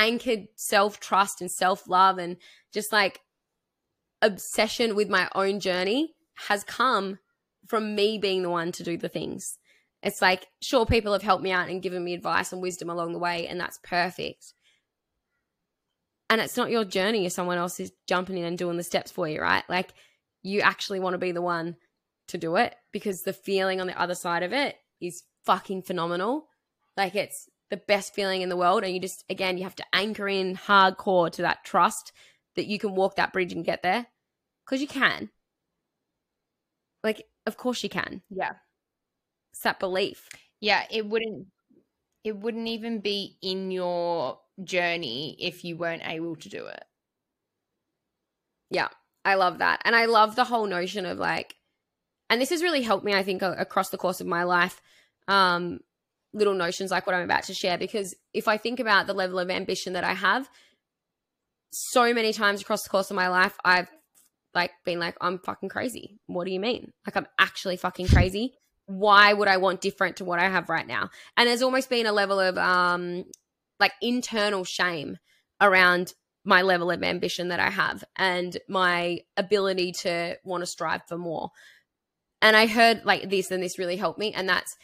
anchored 0.00 0.48
self 0.56 0.98
trust 0.98 1.40
and 1.40 1.50
self 1.50 1.88
love, 1.88 2.18
and 2.18 2.38
just 2.72 2.92
like 2.92 3.20
obsession 4.22 4.96
with 4.96 5.08
my 5.08 5.28
own 5.34 5.60
journey 5.60 6.14
has 6.48 6.64
come 6.64 7.18
from 7.66 7.94
me 7.94 8.18
being 8.18 8.42
the 8.42 8.50
one 8.50 8.72
to 8.72 8.82
do 8.82 8.96
the 8.96 9.08
things. 9.08 9.58
It's 10.02 10.22
like, 10.22 10.46
sure, 10.62 10.86
people 10.86 11.12
have 11.12 11.22
helped 11.22 11.44
me 11.44 11.52
out 11.52 11.68
and 11.68 11.82
given 11.82 12.02
me 12.02 12.14
advice 12.14 12.52
and 12.52 12.62
wisdom 12.62 12.88
along 12.88 13.12
the 13.12 13.18
way, 13.18 13.46
and 13.46 13.60
that's 13.60 13.78
perfect. 13.82 14.54
And 16.30 16.40
it's 16.40 16.56
not 16.56 16.70
your 16.70 16.84
journey 16.84 17.26
if 17.26 17.32
someone 17.32 17.58
else 17.58 17.78
is 17.80 17.92
jumping 18.08 18.38
in 18.38 18.44
and 18.44 18.56
doing 18.56 18.76
the 18.76 18.82
steps 18.82 19.10
for 19.10 19.28
you, 19.28 19.40
right? 19.40 19.64
Like, 19.68 19.92
you 20.42 20.60
actually 20.60 21.00
want 21.00 21.14
to 21.14 21.18
be 21.18 21.32
the 21.32 21.42
one 21.42 21.76
to 22.28 22.38
do 22.38 22.56
it 22.56 22.74
because 22.92 23.22
the 23.22 23.32
feeling 23.32 23.80
on 23.80 23.88
the 23.88 24.00
other 24.00 24.14
side 24.14 24.42
of 24.42 24.52
it 24.52 24.76
is 25.00 25.24
fucking 25.44 25.82
phenomenal. 25.82 26.46
Like, 26.96 27.14
it's 27.14 27.48
the 27.70 27.76
best 27.76 28.14
feeling 28.14 28.42
in 28.42 28.48
the 28.48 28.56
world. 28.56 28.84
And 28.84 28.92
you 28.92 29.00
just, 29.00 29.24
again, 29.30 29.56
you 29.56 29.64
have 29.64 29.76
to 29.76 29.84
anchor 29.92 30.28
in 30.28 30.56
hardcore 30.56 31.30
to 31.32 31.42
that 31.42 31.64
trust 31.64 32.12
that 32.56 32.66
you 32.66 32.78
can 32.78 32.94
walk 32.94 33.16
that 33.16 33.32
bridge 33.32 33.52
and 33.52 33.64
get 33.64 33.82
there 33.82 34.06
because 34.64 34.80
you 34.80 34.88
can. 34.88 35.30
Like, 37.02 37.24
of 37.46 37.56
course 37.56 37.82
you 37.82 37.88
can. 37.88 38.22
Yeah. 38.28 38.52
It's 39.52 39.62
that 39.62 39.80
belief. 39.80 40.28
Yeah, 40.60 40.84
it 40.90 41.06
wouldn't 41.06 41.46
it 42.22 42.36
wouldn't 42.36 42.68
even 42.68 43.00
be 43.00 43.38
in 43.40 43.70
your 43.70 44.38
journey 44.62 45.36
if 45.38 45.64
you 45.64 45.76
weren't 45.76 46.06
able 46.06 46.36
to 46.36 46.48
do 46.48 46.66
it. 46.66 46.84
Yeah, 48.70 48.88
I 49.24 49.34
love 49.34 49.58
that. 49.58 49.80
And 49.84 49.96
I 49.96 50.04
love 50.04 50.36
the 50.36 50.44
whole 50.44 50.66
notion 50.66 51.06
of 51.06 51.18
like, 51.18 51.56
and 52.28 52.40
this 52.40 52.50
has 52.50 52.62
really 52.62 52.82
helped 52.82 53.04
me, 53.04 53.14
I 53.14 53.22
think, 53.22 53.42
across 53.42 53.90
the 53.90 53.98
course 53.98 54.20
of 54.20 54.26
my 54.26 54.44
life. 54.44 54.80
Um, 55.28 55.80
little 56.32 56.54
notions 56.54 56.90
like 56.90 57.06
what 57.06 57.14
I'm 57.14 57.24
about 57.24 57.44
to 57.44 57.54
share, 57.54 57.78
because 57.78 58.14
if 58.32 58.48
I 58.48 58.56
think 58.56 58.80
about 58.80 59.06
the 59.06 59.14
level 59.14 59.38
of 59.38 59.50
ambition 59.50 59.94
that 59.94 60.04
I 60.04 60.14
have, 60.14 60.48
so 61.72 62.12
many 62.12 62.32
times 62.32 62.60
across 62.60 62.82
the 62.82 62.90
course 62.90 63.10
of 63.10 63.16
my 63.16 63.28
life, 63.28 63.56
I've 63.64 63.88
like 64.54 64.72
been 64.84 64.98
like, 64.98 65.16
I'm 65.20 65.38
fucking 65.38 65.68
crazy. 65.68 66.18
What 66.26 66.44
do 66.44 66.52
you 66.52 66.60
mean? 66.60 66.92
Like, 67.06 67.16
I'm 67.16 67.28
actually 67.38 67.76
fucking 67.76 68.08
crazy. 68.08 68.54
Why 68.86 69.32
would 69.32 69.46
I 69.46 69.58
want 69.58 69.80
different 69.80 70.16
to 70.16 70.24
what 70.24 70.40
I 70.40 70.48
have 70.48 70.68
right 70.68 70.86
now? 70.86 71.10
And 71.36 71.48
there's 71.48 71.62
almost 71.62 71.88
been 71.88 72.06
a 72.06 72.12
level 72.12 72.40
of 72.40 72.58
um, 72.58 73.24
like 73.78 73.92
internal 74.02 74.64
shame 74.64 75.18
around 75.60 76.14
my 76.44 76.62
level 76.62 76.90
of 76.90 77.02
ambition 77.02 77.48
that 77.48 77.60
I 77.60 77.70
have 77.70 78.02
and 78.16 78.56
my 78.68 79.20
ability 79.36 79.92
to 80.00 80.38
want 80.42 80.62
to 80.62 80.66
strive 80.66 81.02
for 81.06 81.18
more. 81.18 81.50
And 82.42 82.56
I 82.56 82.66
heard 82.66 83.04
like 83.04 83.28
this, 83.28 83.50
and 83.50 83.62
this 83.62 83.78
really 83.78 83.96
helped 83.96 84.18
me. 84.18 84.32
And 84.32 84.48
that's 84.48 84.76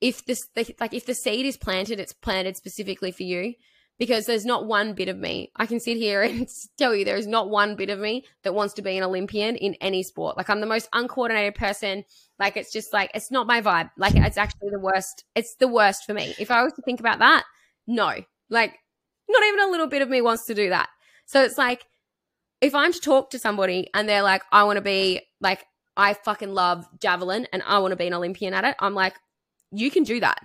if 0.00 0.24
this, 0.26 0.48
like, 0.56 0.94
if 0.94 1.06
the 1.06 1.14
seed 1.14 1.46
is 1.46 1.56
planted, 1.56 1.98
it's 2.00 2.12
planted 2.12 2.56
specifically 2.56 3.12
for 3.12 3.22
you. 3.22 3.54
because 3.98 4.26
there's 4.26 4.44
not 4.44 4.66
one 4.66 4.92
bit 4.94 5.08
of 5.08 5.16
me. 5.16 5.50
I 5.56 5.66
can 5.66 5.80
sit 5.80 5.96
here 5.96 6.22
and 6.28 6.48
tell 6.76 6.94
you 6.94 7.04
there 7.04 7.16
is 7.16 7.26
not 7.26 7.50
one 7.50 7.76
bit 7.76 7.88
of 7.88 7.98
me 7.98 8.24
that 8.42 8.54
wants 8.54 8.74
to 8.74 8.82
be 8.82 8.96
an 8.96 9.02
Olympian 9.02 9.56
in 9.56 9.74
any 9.80 10.02
sport. 10.02 10.36
Like 10.36 10.50
I'm 10.50 10.60
the 10.60 10.66
most 10.66 10.88
uncoordinated 10.92 11.54
person. 11.54 12.04
Like 12.38 12.56
it's 12.56 12.72
just 12.72 12.92
like 12.92 13.10
it's 13.14 13.30
not 13.30 13.46
my 13.46 13.60
vibe. 13.62 13.90
Like 13.96 14.14
it's 14.14 14.36
actually 14.36 14.70
the 14.70 14.80
worst. 14.80 15.24
It's 15.34 15.54
the 15.56 15.68
worst 15.68 16.04
for 16.04 16.14
me. 16.14 16.34
If 16.38 16.50
I 16.50 16.62
was 16.62 16.72
to 16.74 16.82
think 16.82 17.00
about 17.00 17.20
that, 17.20 17.44
no. 17.86 18.12
Like 18.50 18.78
not 19.28 19.42
even 19.44 19.60
a 19.60 19.70
little 19.70 19.88
bit 19.88 20.02
of 20.02 20.08
me 20.08 20.20
wants 20.20 20.44
to 20.46 20.54
do 20.54 20.68
that. 20.70 20.88
So 21.26 21.42
it's 21.42 21.58
like 21.58 21.84
if 22.60 22.74
I'm 22.74 22.92
to 22.92 23.00
talk 23.00 23.30
to 23.30 23.38
somebody 23.38 23.88
and 23.94 24.08
they're 24.08 24.22
like 24.22 24.42
I 24.52 24.64
want 24.64 24.76
to 24.76 24.82
be 24.82 25.22
like 25.40 25.64
I 25.96 26.12
fucking 26.12 26.52
love 26.52 26.86
javelin 27.00 27.46
and 27.52 27.62
I 27.66 27.78
want 27.78 27.92
to 27.92 27.96
be 27.96 28.06
an 28.06 28.14
Olympian 28.14 28.52
at 28.52 28.64
it, 28.64 28.76
I'm 28.80 28.94
like 28.94 29.14
you 29.76 29.90
can 29.90 30.02
do 30.02 30.20
that. 30.20 30.40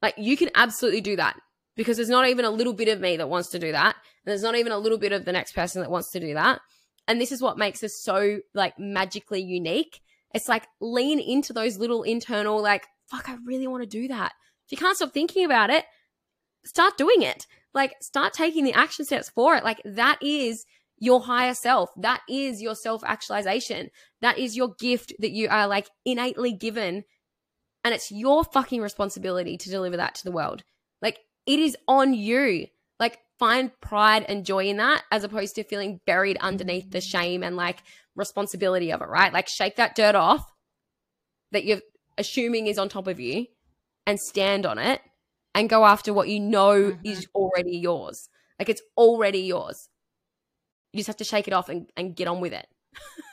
Like 0.00 0.14
you 0.16 0.36
can 0.36 0.50
absolutely 0.54 1.00
do 1.00 1.16
that 1.16 1.36
because 1.76 1.96
there's 1.96 2.08
not 2.08 2.28
even 2.28 2.44
a 2.44 2.50
little 2.50 2.72
bit 2.72 2.88
of 2.88 3.00
me 3.00 3.16
that 3.16 3.28
wants 3.28 3.50
to 3.50 3.58
do 3.58 3.72
that. 3.72 3.94
And 3.94 4.30
there's 4.30 4.42
not 4.42 4.56
even 4.56 4.72
a 4.72 4.78
little 4.78 4.98
bit 4.98 5.12
of 5.12 5.24
the 5.24 5.32
next 5.32 5.52
person 5.52 5.82
that 5.82 5.90
wants 5.90 6.10
to 6.12 6.20
do 6.20 6.34
that. 6.34 6.60
And 7.08 7.20
this 7.20 7.32
is 7.32 7.42
what 7.42 7.58
makes 7.58 7.82
us 7.82 8.00
so 8.00 8.38
like 8.54 8.78
magically 8.78 9.40
unique. 9.40 10.00
It's 10.34 10.48
like 10.48 10.66
lean 10.80 11.20
into 11.20 11.52
those 11.52 11.78
little 11.78 12.02
internal, 12.02 12.60
like, 12.62 12.86
fuck, 13.10 13.28
I 13.28 13.36
really 13.44 13.66
want 13.66 13.82
to 13.82 13.88
do 13.88 14.08
that. 14.08 14.32
If 14.66 14.72
you 14.72 14.78
can't 14.78 14.96
stop 14.96 15.12
thinking 15.12 15.44
about 15.44 15.70
it, 15.70 15.84
start 16.64 16.96
doing 16.96 17.22
it. 17.22 17.46
Like, 17.74 17.94
start 18.00 18.32
taking 18.32 18.64
the 18.64 18.72
action 18.72 19.04
steps 19.04 19.28
for 19.28 19.56
it. 19.56 19.64
Like, 19.64 19.80
that 19.84 20.18
is 20.22 20.64
your 20.98 21.22
higher 21.22 21.54
self. 21.54 21.90
That 21.96 22.20
is 22.28 22.62
your 22.62 22.74
self 22.74 23.02
actualization. 23.04 23.90
That 24.20 24.38
is 24.38 24.56
your 24.56 24.74
gift 24.78 25.12
that 25.18 25.32
you 25.32 25.48
are 25.48 25.66
like 25.66 25.88
innately 26.04 26.52
given. 26.52 27.04
And 27.84 27.94
it's 27.94 28.12
your 28.12 28.44
fucking 28.44 28.80
responsibility 28.80 29.56
to 29.56 29.70
deliver 29.70 29.96
that 29.96 30.14
to 30.16 30.24
the 30.24 30.32
world. 30.32 30.62
Like, 31.00 31.18
it 31.46 31.58
is 31.58 31.76
on 31.88 32.14
you. 32.14 32.66
Like 33.00 33.18
find 33.38 33.72
pride 33.80 34.24
and 34.28 34.46
joy 34.46 34.66
in 34.66 34.76
that 34.76 35.02
as 35.10 35.24
opposed 35.24 35.56
to 35.56 35.64
feeling 35.64 36.00
buried 36.06 36.36
underneath 36.40 36.90
the 36.90 37.00
shame 37.00 37.42
and 37.42 37.56
like 37.56 37.82
responsibility 38.14 38.92
of 38.92 39.02
it, 39.02 39.08
right? 39.08 39.32
Like 39.32 39.48
shake 39.48 39.74
that 39.76 39.96
dirt 39.96 40.14
off 40.14 40.46
that 41.50 41.64
you're 41.64 41.80
assuming 42.16 42.68
is 42.68 42.78
on 42.78 42.88
top 42.88 43.08
of 43.08 43.18
you 43.18 43.46
and 44.06 44.20
stand 44.20 44.66
on 44.66 44.78
it 44.78 45.00
and 45.54 45.68
go 45.68 45.84
after 45.84 46.12
what 46.12 46.28
you 46.28 46.38
know 46.38 46.92
mm-hmm. 46.92 47.04
is 47.06 47.26
already 47.34 47.76
yours. 47.78 48.28
Like 48.58 48.68
it's 48.68 48.82
already 48.96 49.40
yours. 49.40 49.88
You 50.92 50.98
just 50.98 51.08
have 51.08 51.16
to 51.16 51.24
shake 51.24 51.48
it 51.48 51.54
off 51.54 51.68
and, 51.68 51.90
and 51.96 52.14
get 52.14 52.28
on 52.28 52.40
with 52.40 52.52
it. 52.52 52.66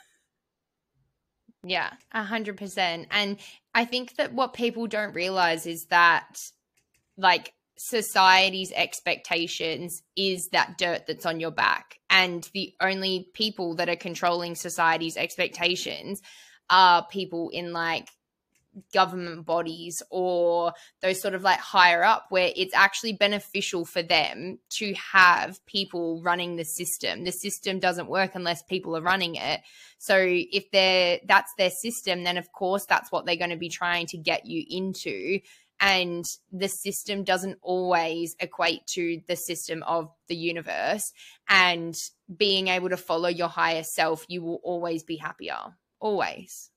yeah, 1.62 1.90
a 2.12 2.22
hundred 2.22 2.56
percent. 2.56 3.08
And 3.10 3.38
I 3.74 3.84
think 3.84 4.16
that 4.16 4.32
what 4.32 4.54
people 4.54 4.86
don't 4.86 5.14
realize 5.14 5.66
is 5.66 5.86
that 5.86 6.40
like 7.16 7.52
society's 7.76 8.72
expectations 8.72 10.02
is 10.16 10.48
that 10.48 10.76
dirt 10.78 11.06
that's 11.06 11.26
on 11.26 11.40
your 11.40 11.50
back. 11.50 11.98
And 12.08 12.48
the 12.52 12.74
only 12.80 13.28
people 13.34 13.76
that 13.76 13.88
are 13.88 13.96
controlling 13.96 14.54
society's 14.54 15.16
expectations 15.16 16.20
are 16.68 17.06
people 17.06 17.50
in 17.50 17.72
like 17.72 18.08
government 18.92 19.46
bodies 19.46 20.02
or 20.10 20.72
those 21.02 21.20
sort 21.20 21.34
of 21.34 21.42
like 21.42 21.58
higher 21.58 22.04
up 22.04 22.26
where 22.30 22.52
it's 22.54 22.74
actually 22.74 23.12
beneficial 23.12 23.84
for 23.84 24.02
them 24.02 24.58
to 24.70 24.94
have 24.94 25.64
people 25.66 26.22
running 26.22 26.56
the 26.56 26.64
system. 26.64 27.24
The 27.24 27.32
system 27.32 27.80
doesn't 27.80 28.08
work 28.08 28.32
unless 28.34 28.62
people 28.62 28.96
are 28.96 29.02
running 29.02 29.34
it. 29.34 29.60
So 29.98 30.16
if 30.18 30.70
they're 30.70 31.18
that's 31.26 31.52
their 31.58 31.70
system 31.70 32.24
then 32.24 32.36
of 32.36 32.52
course 32.52 32.86
that's 32.86 33.10
what 33.10 33.26
they're 33.26 33.36
going 33.36 33.50
to 33.50 33.56
be 33.56 33.68
trying 33.68 34.06
to 34.06 34.18
get 34.18 34.46
you 34.46 34.64
into. 34.68 35.40
And 35.82 36.24
the 36.52 36.68
system 36.68 37.24
doesn't 37.24 37.58
always 37.62 38.36
equate 38.38 38.86
to 38.88 39.22
the 39.26 39.36
system 39.36 39.82
of 39.84 40.10
the 40.28 40.36
universe. 40.36 41.10
And 41.48 41.94
being 42.34 42.68
able 42.68 42.90
to 42.90 42.98
follow 42.98 43.28
your 43.28 43.48
higher 43.48 43.82
self 43.82 44.24
you 44.28 44.42
will 44.42 44.60
always 44.62 45.02
be 45.02 45.16
happier. 45.16 45.58
Always 45.98 46.69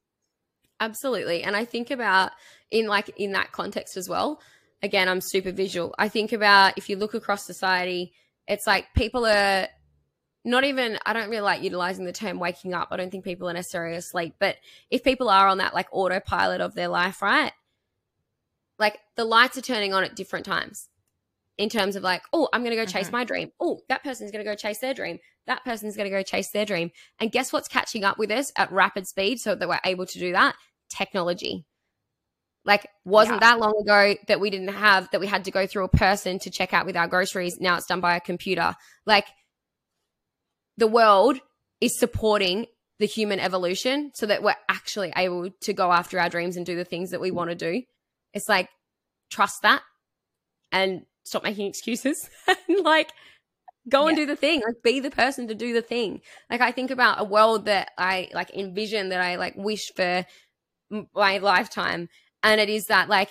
absolutely. 0.79 1.43
And 1.43 1.55
i 1.55 1.65
think 1.65 1.91
about 1.91 2.31
in 2.71 2.87
like 2.87 3.09
in 3.17 3.33
that 3.33 3.51
context 3.51 3.97
as 3.97 4.09
well 4.09 4.41
again 4.81 5.07
i'm 5.07 5.21
super 5.21 5.51
visual. 5.51 5.93
I 5.97 6.09
think 6.09 6.33
about 6.33 6.77
if 6.77 6.89
you 6.89 6.97
look 6.97 7.13
across 7.13 7.45
society 7.45 8.13
it's 8.47 8.67
like 8.67 8.87
people 8.95 9.25
are 9.25 9.67
not 10.45 10.65
even 10.65 10.99
i 11.05 11.13
don't 11.13 11.29
really 11.29 11.41
like 11.41 11.63
utilizing 11.63 12.05
the 12.05 12.11
term 12.11 12.39
waking 12.39 12.73
up. 12.73 12.89
I 12.91 12.97
don't 12.97 13.09
think 13.09 13.23
people 13.23 13.49
are 13.49 13.53
necessarily 13.53 13.95
asleep. 13.95 14.35
But 14.39 14.57
if 14.89 15.03
people 15.03 15.29
are 15.29 15.47
on 15.47 15.59
that 15.59 15.73
like 15.73 15.87
autopilot 15.91 16.61
of 16.61 16.75
their 16.75 16.89
life 16.89 17.21
right? 17.21 17.53
Like 18.79 18.99
the 19.15 19.23
lights 19.23 19.57
are 19.57 19.61
turning 19.61 19.93
on 19.93 20.03
at 20.03 20.15
different 20.15 20.45
times 20.45 20.89
in 21.57 21.69
terms 21.69 21.95
of 21.95 22.03
like, 22.03 22.23
oh, 22.33 22.49
I'm 22.51 22.61
going 22.61 22.75
to 22.75 22.83
go 22.83 22.85
chase 22.85 23.07
mm-hmm. 23.07 23.15
my 23.15 23.23
dream. 23.23 23.51
Oh, 23.59 23.81
that 23.89 24.03
person's 24.03 24.31
going 24.31 24.43
to 24.43 24.49
go 24.49 24.55
chase 24.55 24.79
their 24.79 24.93
dream. 24.93 25.19
That 25.45 25.63
person's 25.63 25.95
going 25.95 26.09
to 26.09 26.15
go 26.15 26.23
chase 26.23 26.51
their 26.51 26.65
dream. 26.65 26.91
And 27.19 27.31
guess 27.31 27.53
what's 27.53 27.67
catching 27.67 28.03
up 28.03 28.17
with 28.17 28.31
us 28.31 28.51
at 28.57 28.71
rapid 28.71 29.07
speed 29.07 29.39
so 29.39 29.55
that 29.55 29.67
we're 29.67 29.79
able 29.85 30.05
to 30.05 30.19
do 30.19 30.31
that? 30.31 30.55
Technology. 30.89 31.65
Like, 32.65 32.87
wasn't 33.03 33.41
yeah. 33.41 33.51
that 33.51 33.59
long 33.59 33.73
ago 33.79 34.15
that 34.27 34.39
we 34.39 34.49
didn't 34.49 34.69
have, 34.69 35.09
that 35.11 35.19
we 35.19 35.27
had 35.27 35.45
to 35.45 35.51
go 35.51 35.67
through 35.67 35.83
a 35.83 35.89
person 35.89 36.39
to 36.39 36.49
check 36.49 36.73
out 36.73 36.85
with 36.85 36.95
our 36.95 37.07
groceries. 37.07 37.59
Now 37.59 37.75
it's 37.75 37.87
done 37.87 37.99
by 37.99 38.15
a 38.15 38.21
computer. 38.21 38.73
Like, 39.05 39.27
the 40.77 40.87
world 40.87 41.39
is 41.81 41.99
supporting 41.99 42.67
the 42.99 43.05
human 43.05 43.39
evolution 43.39 44.11
so 44.15 44.25
that 44.25 44.41
we're 44.41 44.55
actually 44.69 45.11
able 45.15 45.49
to 45.61 45.73
go 45.73 45.91
after 45.91 46.19
our 46.19 46.29
dreams 46.29 46.55
and 46.55 46.65
do 46.65 46.75
the 46.75 46.85
things 46.85 47.11
that 47.11 47.19
we 47.19 47.31
want 47.31 47.49
to 47.49 47.55
do. 47.55 47.83
It's 48.33 48.47
like, 48.47 48.69
trust 49.29 49.61
that 49.63 49.81
and 50.71 51.01
stop 51.23 51.43
making 51.43 51.67
excuses 51.67 52.29
and 52.47 52.83
like 52.83 53.11
go 53.89 54.07
and 54.07 54.17
yeah. 54.17 54.23
do 54.23 54.27
the 54.27 54.35
thing 54.35 54.61
like 54.65 54.81
be 54.83 54.99
the 54.99 55.11
person 55.11 55.47
to 55.47 55.55
do 55.55 55.73
the 55.73 55.81
thing 55.81 56.21
like 56.49 56.61
i 56.61 56.71
think 56.71 56.91
about 56.91 57.19
a 57.19 57.23
world 57.23 57.65
that 57.65 57.91
i 57.97 58.29
like 58.33 58.49
envision 58.51 59.09
that 59.09 59.21
i 59.21 59.35
like 59.35 59.55
wish 59.55 59.91
for 59.95 60.25
my 61.13 61.37
lifetime 61.39 62.07
and 62.43 62.61
it 62.61 62.69
is 62.69 62.87
that 62.87 63.09
like 63.09 63.29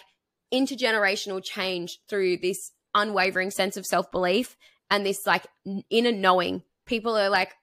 intergenerational 0.53 1.43
change 1.43 1.99
through 2.09 2.37
this 2.37 2.73
unwavering 2.95 3.51
sense 3.51 3.77
of 3.77 3.87
self-belief 3.87 4.57
and 4.91 5.07
this 5.07 5.27
like 5.27 5.47
inner 5.89 6.13
knowing 6.13 6.63
people 6.87 7.17
are 7.17 7.31
like 7.31 7.55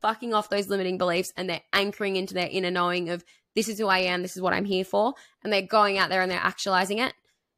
fucking 0.00 0.34
off 0.34 0.50
those 0.50 0.68
limiting 0.68 0.98
beliefs 0.98 1.32
and 1.36 1.48
they're 1.48 1.62
anchoring 1.72 2.16
into 2.16 2.34
their 2.34 2.48
inner 2.50 2.70
knowing 2.70 3.08
of 3.08 3.24
this 3.54 3.68
is 3.68 3.78
who 3.78 3.86
I 3.86 4.00
am, 4.00 4.22
this 4.22 4.36
is 4.36 4.42
what 4.42 4.52
I'm 4.52 4.64
here 4.64 4.84
for, 4.84 5.14
and 5.42 5.52
they're 5.52 5.62
going 5.62 5.98
out 5.98 6.10
there 6.10 6.22
and 6.22 6.30
they're 6.30 6.38
actualizing 6.38 6.98
it. 6.98 7.14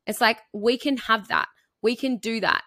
It's 0.06 0.20
like 0.20 0.38
we 0.52 0.76
can 0.76 0.96
have 0.98 1.28
that. 1.28 1.48
We 1.84 1.94
can 1.94 2.16
do 2.16 2.40
that. 2.40 2.64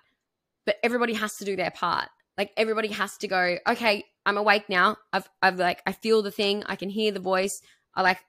But 0.65 0.78
everybody 0.84 1.13
has 1.13 1.38
to 1.38 1.45
do 1.45 1.55
their 1.55 1.72
part. 1.72 2.07
Like 2.38 2.51
everybody 2.55 2.89
has 2.89 3.18
to 3.18 3.28
go, 3.28 3.57
okay, 3.68 4.05
I'm 4.28 4.38
awake 4.38 4.70
now. 4.70 4.97
I've 5.11 5.28
I've 5.41 5.57
like 5.57 5.82
I 5.88 5.91
feel 5.91 6.22
the 6.22 6.32
thing, 6.32 6.63
I 6.68 6.76
can 6.76 6.89
hear 6.89 7.11
the 7.11 7.20
voice. 7.20 7.61
I 7.95 8.03
like 8.03 8.20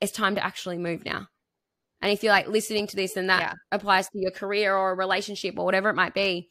it's 0.00 0.12
time 0.12 0.34
to 0.34 0.44
actually 0.44 0.76
move 0.76 1.04
now. 1.04 1.28
And 2.02 2.12
if 2.12 2.22
you're 2.22 2.32
like 2.32 2.48
listening 2.48 2.88
to 2.88 2.96
this 2.96 3.16
and 3.16 3.30
that 3.30 3.40
yeah. 3.40 3.52
applies 3.70 4.08
to 4.08 4.18
your 4.18 4.32
career 4.32 4.76
or 4.76 4.90
a 4.90 4.96
relationship 4.96 5.56
or 5.56 5.64
whatever 5.64 5.88
it 5.88 5.94
might 5.94 6.14
be, 6.14 6.48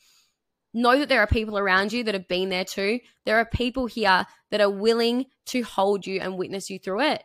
know 0.74 0.98
that 0.98 1.10
there 1.10 1.20
are 1.20 1.28
people 1.28 1.58
around 1.58 1.92
you 1.92 2.06
that 2.06 2.16
have 2.16 2.30
been 2.30 2.50
there 2.50 2.66
too. 2.66 3.02
There 3.26 3.38
are 3.38 3.46
people 3.46 3.86
here 3.86 4.26
that 4.50 4.62
are 4.62 4.70
willing 4.70 5.26
to 5.48 5.62
hold 5.62 6.08
you 6.08 6.22
and 6.22 6.38
witness 6.38 6.70
you 6.70 6.80
through 6.80 7.02
it. 7.02 7.24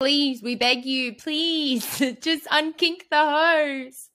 Please, 0.00 0.42
we 0.42 0.56
beg 0.56 0.84
you, 0.84 1.14
please, 1.14 1.98
just 2.20 2.46
unkink 2.46 3.02
the 3.10 3.20
hose. 3.20 4.10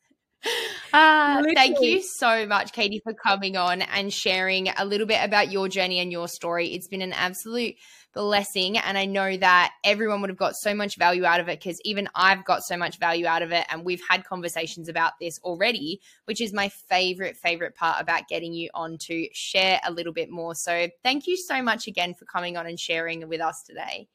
Ah, 0.94 1.42
thank 1.54 1.82
you 1.82 2.02
so 2.02 2.46
much, 2.46 2.72
Caity, 2.74 3.02
for 3.04 3.14
coming 3.14 3.58
on 3.58 3.82
and 3.82 4.12
sharing 4.14 4.70
a 4.70 4.86
little 4.86 5.06
bit 5.06 5.24
about 5.24 5.52
your 5.52 5.68
journey 5.68 6.00
and 6.00 6.12
your 6.12 6.28
story. 6.28 6.70
It's 6.70 6.88
been 6.88 7.02
an 7.02 7.14
absolute 7.14 7.76
blessing. 8.14 8.78
And 8.78 8.98
I 8.98 9.06
know 9.06 9.38
that 9.38 9.74
everyone 9.84 10.22
would 10.22 10.30
have 10.30 10.38
got 10.38 10.56
so 10.56 10.74
much 10.74 10.98
value 10.98 11.26
out 11.26 11.40
of 11.40 11.50
it 11.50 11.60
because 11.60 11.80
even 11.84 12.10
I've 12.16 12.44
got 12.46 12.64
so 12.64 12.78
much 12.78 12.98
value 12.98 13.28
out 13.28 13.42
of 13.42 13.52
it. 13.52 13.66
And 13.70 13.86
we've 13.86 14.02
had 14.10 14.24
conversations 14.24 14.90
about 14.90 15.14
this 15.22 15.40
already, 15.44 16.02
which 16.26 16.42
is 16.42 16.54
my 16.54 16.70
favorite, 16.70 17.38
favorite 17.38 17.76
part 17.76 18.02
about 18.02 18.28
getting 18.28 18.54
you 18.54 18.70
on 18.74 18.98
to 19.02 19.28
share 19.34 19.80
a 19.86 19.92
little 19.92 20.14
bit 20.14 20.32
more. 20.32 20.56
So 20.56 20.88
thank 21.04 21.28
you 21.28 21.38
so 21.38 21.62
much 21.62 21.88
again 21.88 22.16
for 22.16 22.26
coming 22.26 22.58
on 22.58 22.66
and 22.66 22.80
sharing 22.80 23.28
with 23.28 23.42
us 23.42 23.62
today. 23.68 24.08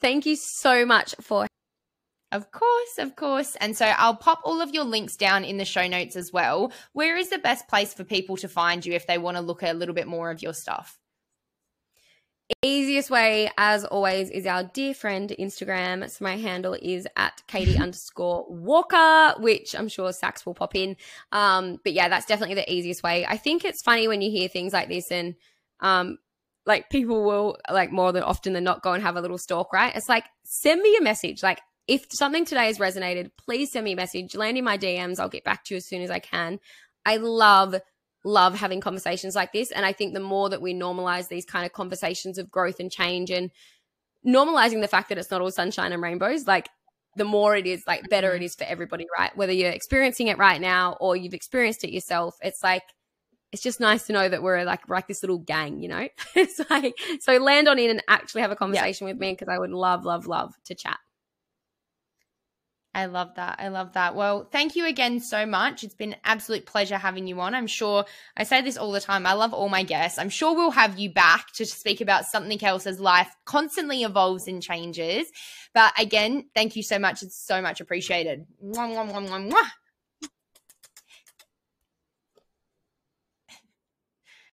Thank 0.00 0.26
you 0.26 0.36
so 0.36 0.84
much 0.86 1.14
for. 1.20 1.46
Of 2.32 2.50
course, 2.50 2.98
of 2.98 3.14
course. 3.14 3.56
And 3.60 3.76
so 3.76 3.86
I'll 3.86 4.16
pop 4.16 4.40
all 4.44 4.60
of 4.60 4.74
your 4.74 4.84
links 4.84 5.16
down 5.16 5.44
in 5.44 5.58
the 5.58 5.64
show 5.64 5.86
notes 5.86 6.16
as 6.16 6.32
well. 6.32 6.72
Where 6.92 7.16
is 7.16 7.30
the 7.30 7.38
best 7.38 7.68
place 7.68 7.94
for 7.94 8.04
people 8.04 8.36
to 8.38 8.48
find 8.48 8.84
you 8.84 8.94
if 8.94 9.06
they 9.06 9.18
want 9.18 9.36
to 9.36 9.42
look 9.42 9.62
at 9.62 9.74
a 9.74 9.78
little 9.78 9.94
bit 9.94 10.08
more 10.08 10.30
of 10.30 10.42
your 10.42 10.52
stuff? 10.52 10.98
Easiest 12.62 13.10
way, 13.10 13.50
as 13.58 13.84
always, 13.84 14.30
is 14.30 14.46
our 14.46 14.64
dear 14.64 14.94
friend 14.94 15.34
Instagram. 15.38 16.08
So 16.08 16.24
my 16.24 16.36
handle 16.36 16.76
is 16.80 17.06
at 17.16 17.42
Caity 17.48 17.76
underscore 17.80 18.46
Walker, 18.48 19.34
which 19.40 19.74
I'm 19.74 19.88
sure 19.88 20.12
Sax 20.12 20.46
will 20.46 20.54
pop 20.54 20.74
in. 20.74 20.96
Um, 21.32 21.78
but 21.82 21.92
yeah, 21.92 22.08
that's 22.08 22.26
definitely 22.26 22.54
the 22.56 22.72
easiest 22.72 23.02
way. 23.02 23.26
I 23.26 23.36
think 23.36 23.64
it's 23.64 23.82
funny 23.82 24.06
when 24.08 24.20
you 24.22 24.30
hear 24.30 24.48
things 24.48 24.72
like 24.72 24.88
this 24.88 25.10
and 25.10 25.34
um, 25.80 26.18
like 26.66 26.88
people 26.90 27.24
will 27.24 27.58
like 27.70 27.90
more 27.92 28.12
than 28.12 28.22
often 28.22 28.52
than 28.52 28.64
not 28.64 28.82
go 28.82 28.92
and 28.92 29.02
have 29.02 29.16
a 29.16 29.20
little 29.20 29.38
stalk, 29.38 29.72
right? 29.72 29.94
It's 29.94 30.08
like 30.08 30.24
send 30.44 30.82
me 30.82 30.96
a 30.96 31.02
message. 31.02 31.42
Like 31.42 31.60
if 31.86 32.06
something 32.10 32.44
today 32.44 32.66
has 32.66 32.78
resonated, 32.78 33.30
please 33.36 33.72
send 33.72 33.84
me 33.84 33.92
a 33.92 33.96
message. 33.96 34.34
Land 34.34 34.58
in 34.58 34.64
my 34.64 34.78
DMs. 34.78 35.20
I'll 35.20 35.28
get 35.28 35.44
back 35.44 35.64
to 35.64 35.74
you 35.74 35.78
as 35.78 35.86
soon 35.86 36.02
as 36.02 36.10
I 36.10 36.18
can. 36.18 36.58
I 37.04 37.16
love 37.18 37.76
love 38.24 38.56
having 38.56 38.80
conversations 38.80 39.36
like 39.36 39.52
this 39.52 39.70
and 39.70 39.86
I 39.86 39.92
think 39.92 40.12
the 40.12 40.18
more 40.18 40.48
that 40.48 40.60
we 40.60 40.74
normalize 40.74 41.28
these 41.28 41.44
kind 41.44 41.64
of 41.64 41.72
conversations 41.72 42.38
of 42.38 42.50
growth 42.50 42.80
and 42.80 42.90
change 42.90 43.30
and 43.30 43.52
normalizing 44.26 44.80
the 44.80 44.88
fact 44.88 45.10
that 45.10 45.18
it's 45.18 45.30
not 45.30 45.40
all 45.40 45.50
sunshine 45.52 45.92
and 45.92 46.02
rainbows 46.02 46.44
like 46.44 46.68
the 47.14 47.24
more 47.24 47.54
it 47.54 47.68
is 47.68 47.84
like 47.86 48.08
better 48.10 48.34
it 48.34 48.42
mm-hmm. 48.42 48.64
for 48.64 48.68
everybody 48.68 49.06
right 49.16 49.36
whether 49.36 49.52
you're 49.52 49.70
experiencing 49.70 50.26
it 50.26 50.38
right 50.38 50.60
now 50.60 50.96
or 50.98 51.14
you've 51.14 51.34
experienced 51.34 51.84
it 51.84 51.92
yourself 51.92 52.34
it's 52.42 52.64
like 52.64 52.82
it's 53.52 53.62
just 53.62 53.80
nice 53.80 54.06
to 54.06 54.12
know 54.12 54.28
that 54.28 54.42
we're 54.42 54.64
like 54.64 54.88
like 54.88 55.06
this 55.06 55.22
little 55.22 55.38
gang, 55.38 55.80
you 55.80 55.88
know. 55.88 56.08
it's 56.34 56.60
like 56.68 56.94
so 57.20 57.38
land 57.38 57.68
on 57.68 57.78
in 57.78 57.90
and 57.90 58.02
actually 58.08 58.42
have 58.42 58.50
a 58.50 58.56
conversation 58.56 59.06
yeah. 59.06 59.12
with 59.12 59.20
me 59.20 59.32
because 59.32 59.48
I 59.48 59.58
would 59.58 59.70
love, 59.70 60.04
love, 60.04 60.26
love 60.26 60.54
to 60.64 60.74
chat. 60.74 60.98
I 62.96 63.04
love 63.04 63.34
that. 63.34 63.56
I 63.58 63.68
love 63.68 63.92
that. 63.92 64.14
Well, 64.14 64.48
thank 64.50 64.74
you 64.74 64.86
again 64.86 65.20
so 65.20 65.44
much. 65.44 65.84
It's 65.84 65.92
been 65.92 66.14
an 66.14 66.18
absolute 66.24 66.64
pleasure 66.64 66.96
having 66.96 67.26
you 67.26 67.38
on. 67.42 67.54
I'm 67.54 67.66
sure 67.66 68.06
I 68.38 68.44
say 68.44 68.62
this 68.62 68.78
all 68.78 68.90
the 68.90 69.02
time. 69.02 69.26
I 69.26 69.34
love 69.34 69.52
all 69.52 69.68
my 69.68 69.82
guests. 69.82 70.18
I'm 70.18 70.30
sure 70.30 70.54
we'll 70.54 70.70
have 70.70 70.98
you 70.98 71.10
back 71.10 71.52
to 71.56 71.66
speak 71.66 72.00
about 72.00 72.24
something 72.24 72.64
else 72.64 72.86
as 72.86 72.98
life 72.98 73.36
constantly 73.44 74.02
evolves 74.02 74.48
and 74.48 74.62
changes. 74.62 75.30
But 75.74 75.92
again, 76.00 76.46
thank 76.54 76.74
you 76.74 76.82
so 76.82 76.98
much. 76.98 77.22
It's 77.22 77.36
so 77.36 77.60
much 77.60 77.82
appreciated. 77.82 78.46
Mwah, 78.64 79.10
mwah, 79.12 79.50
mwah, 79.50 79.70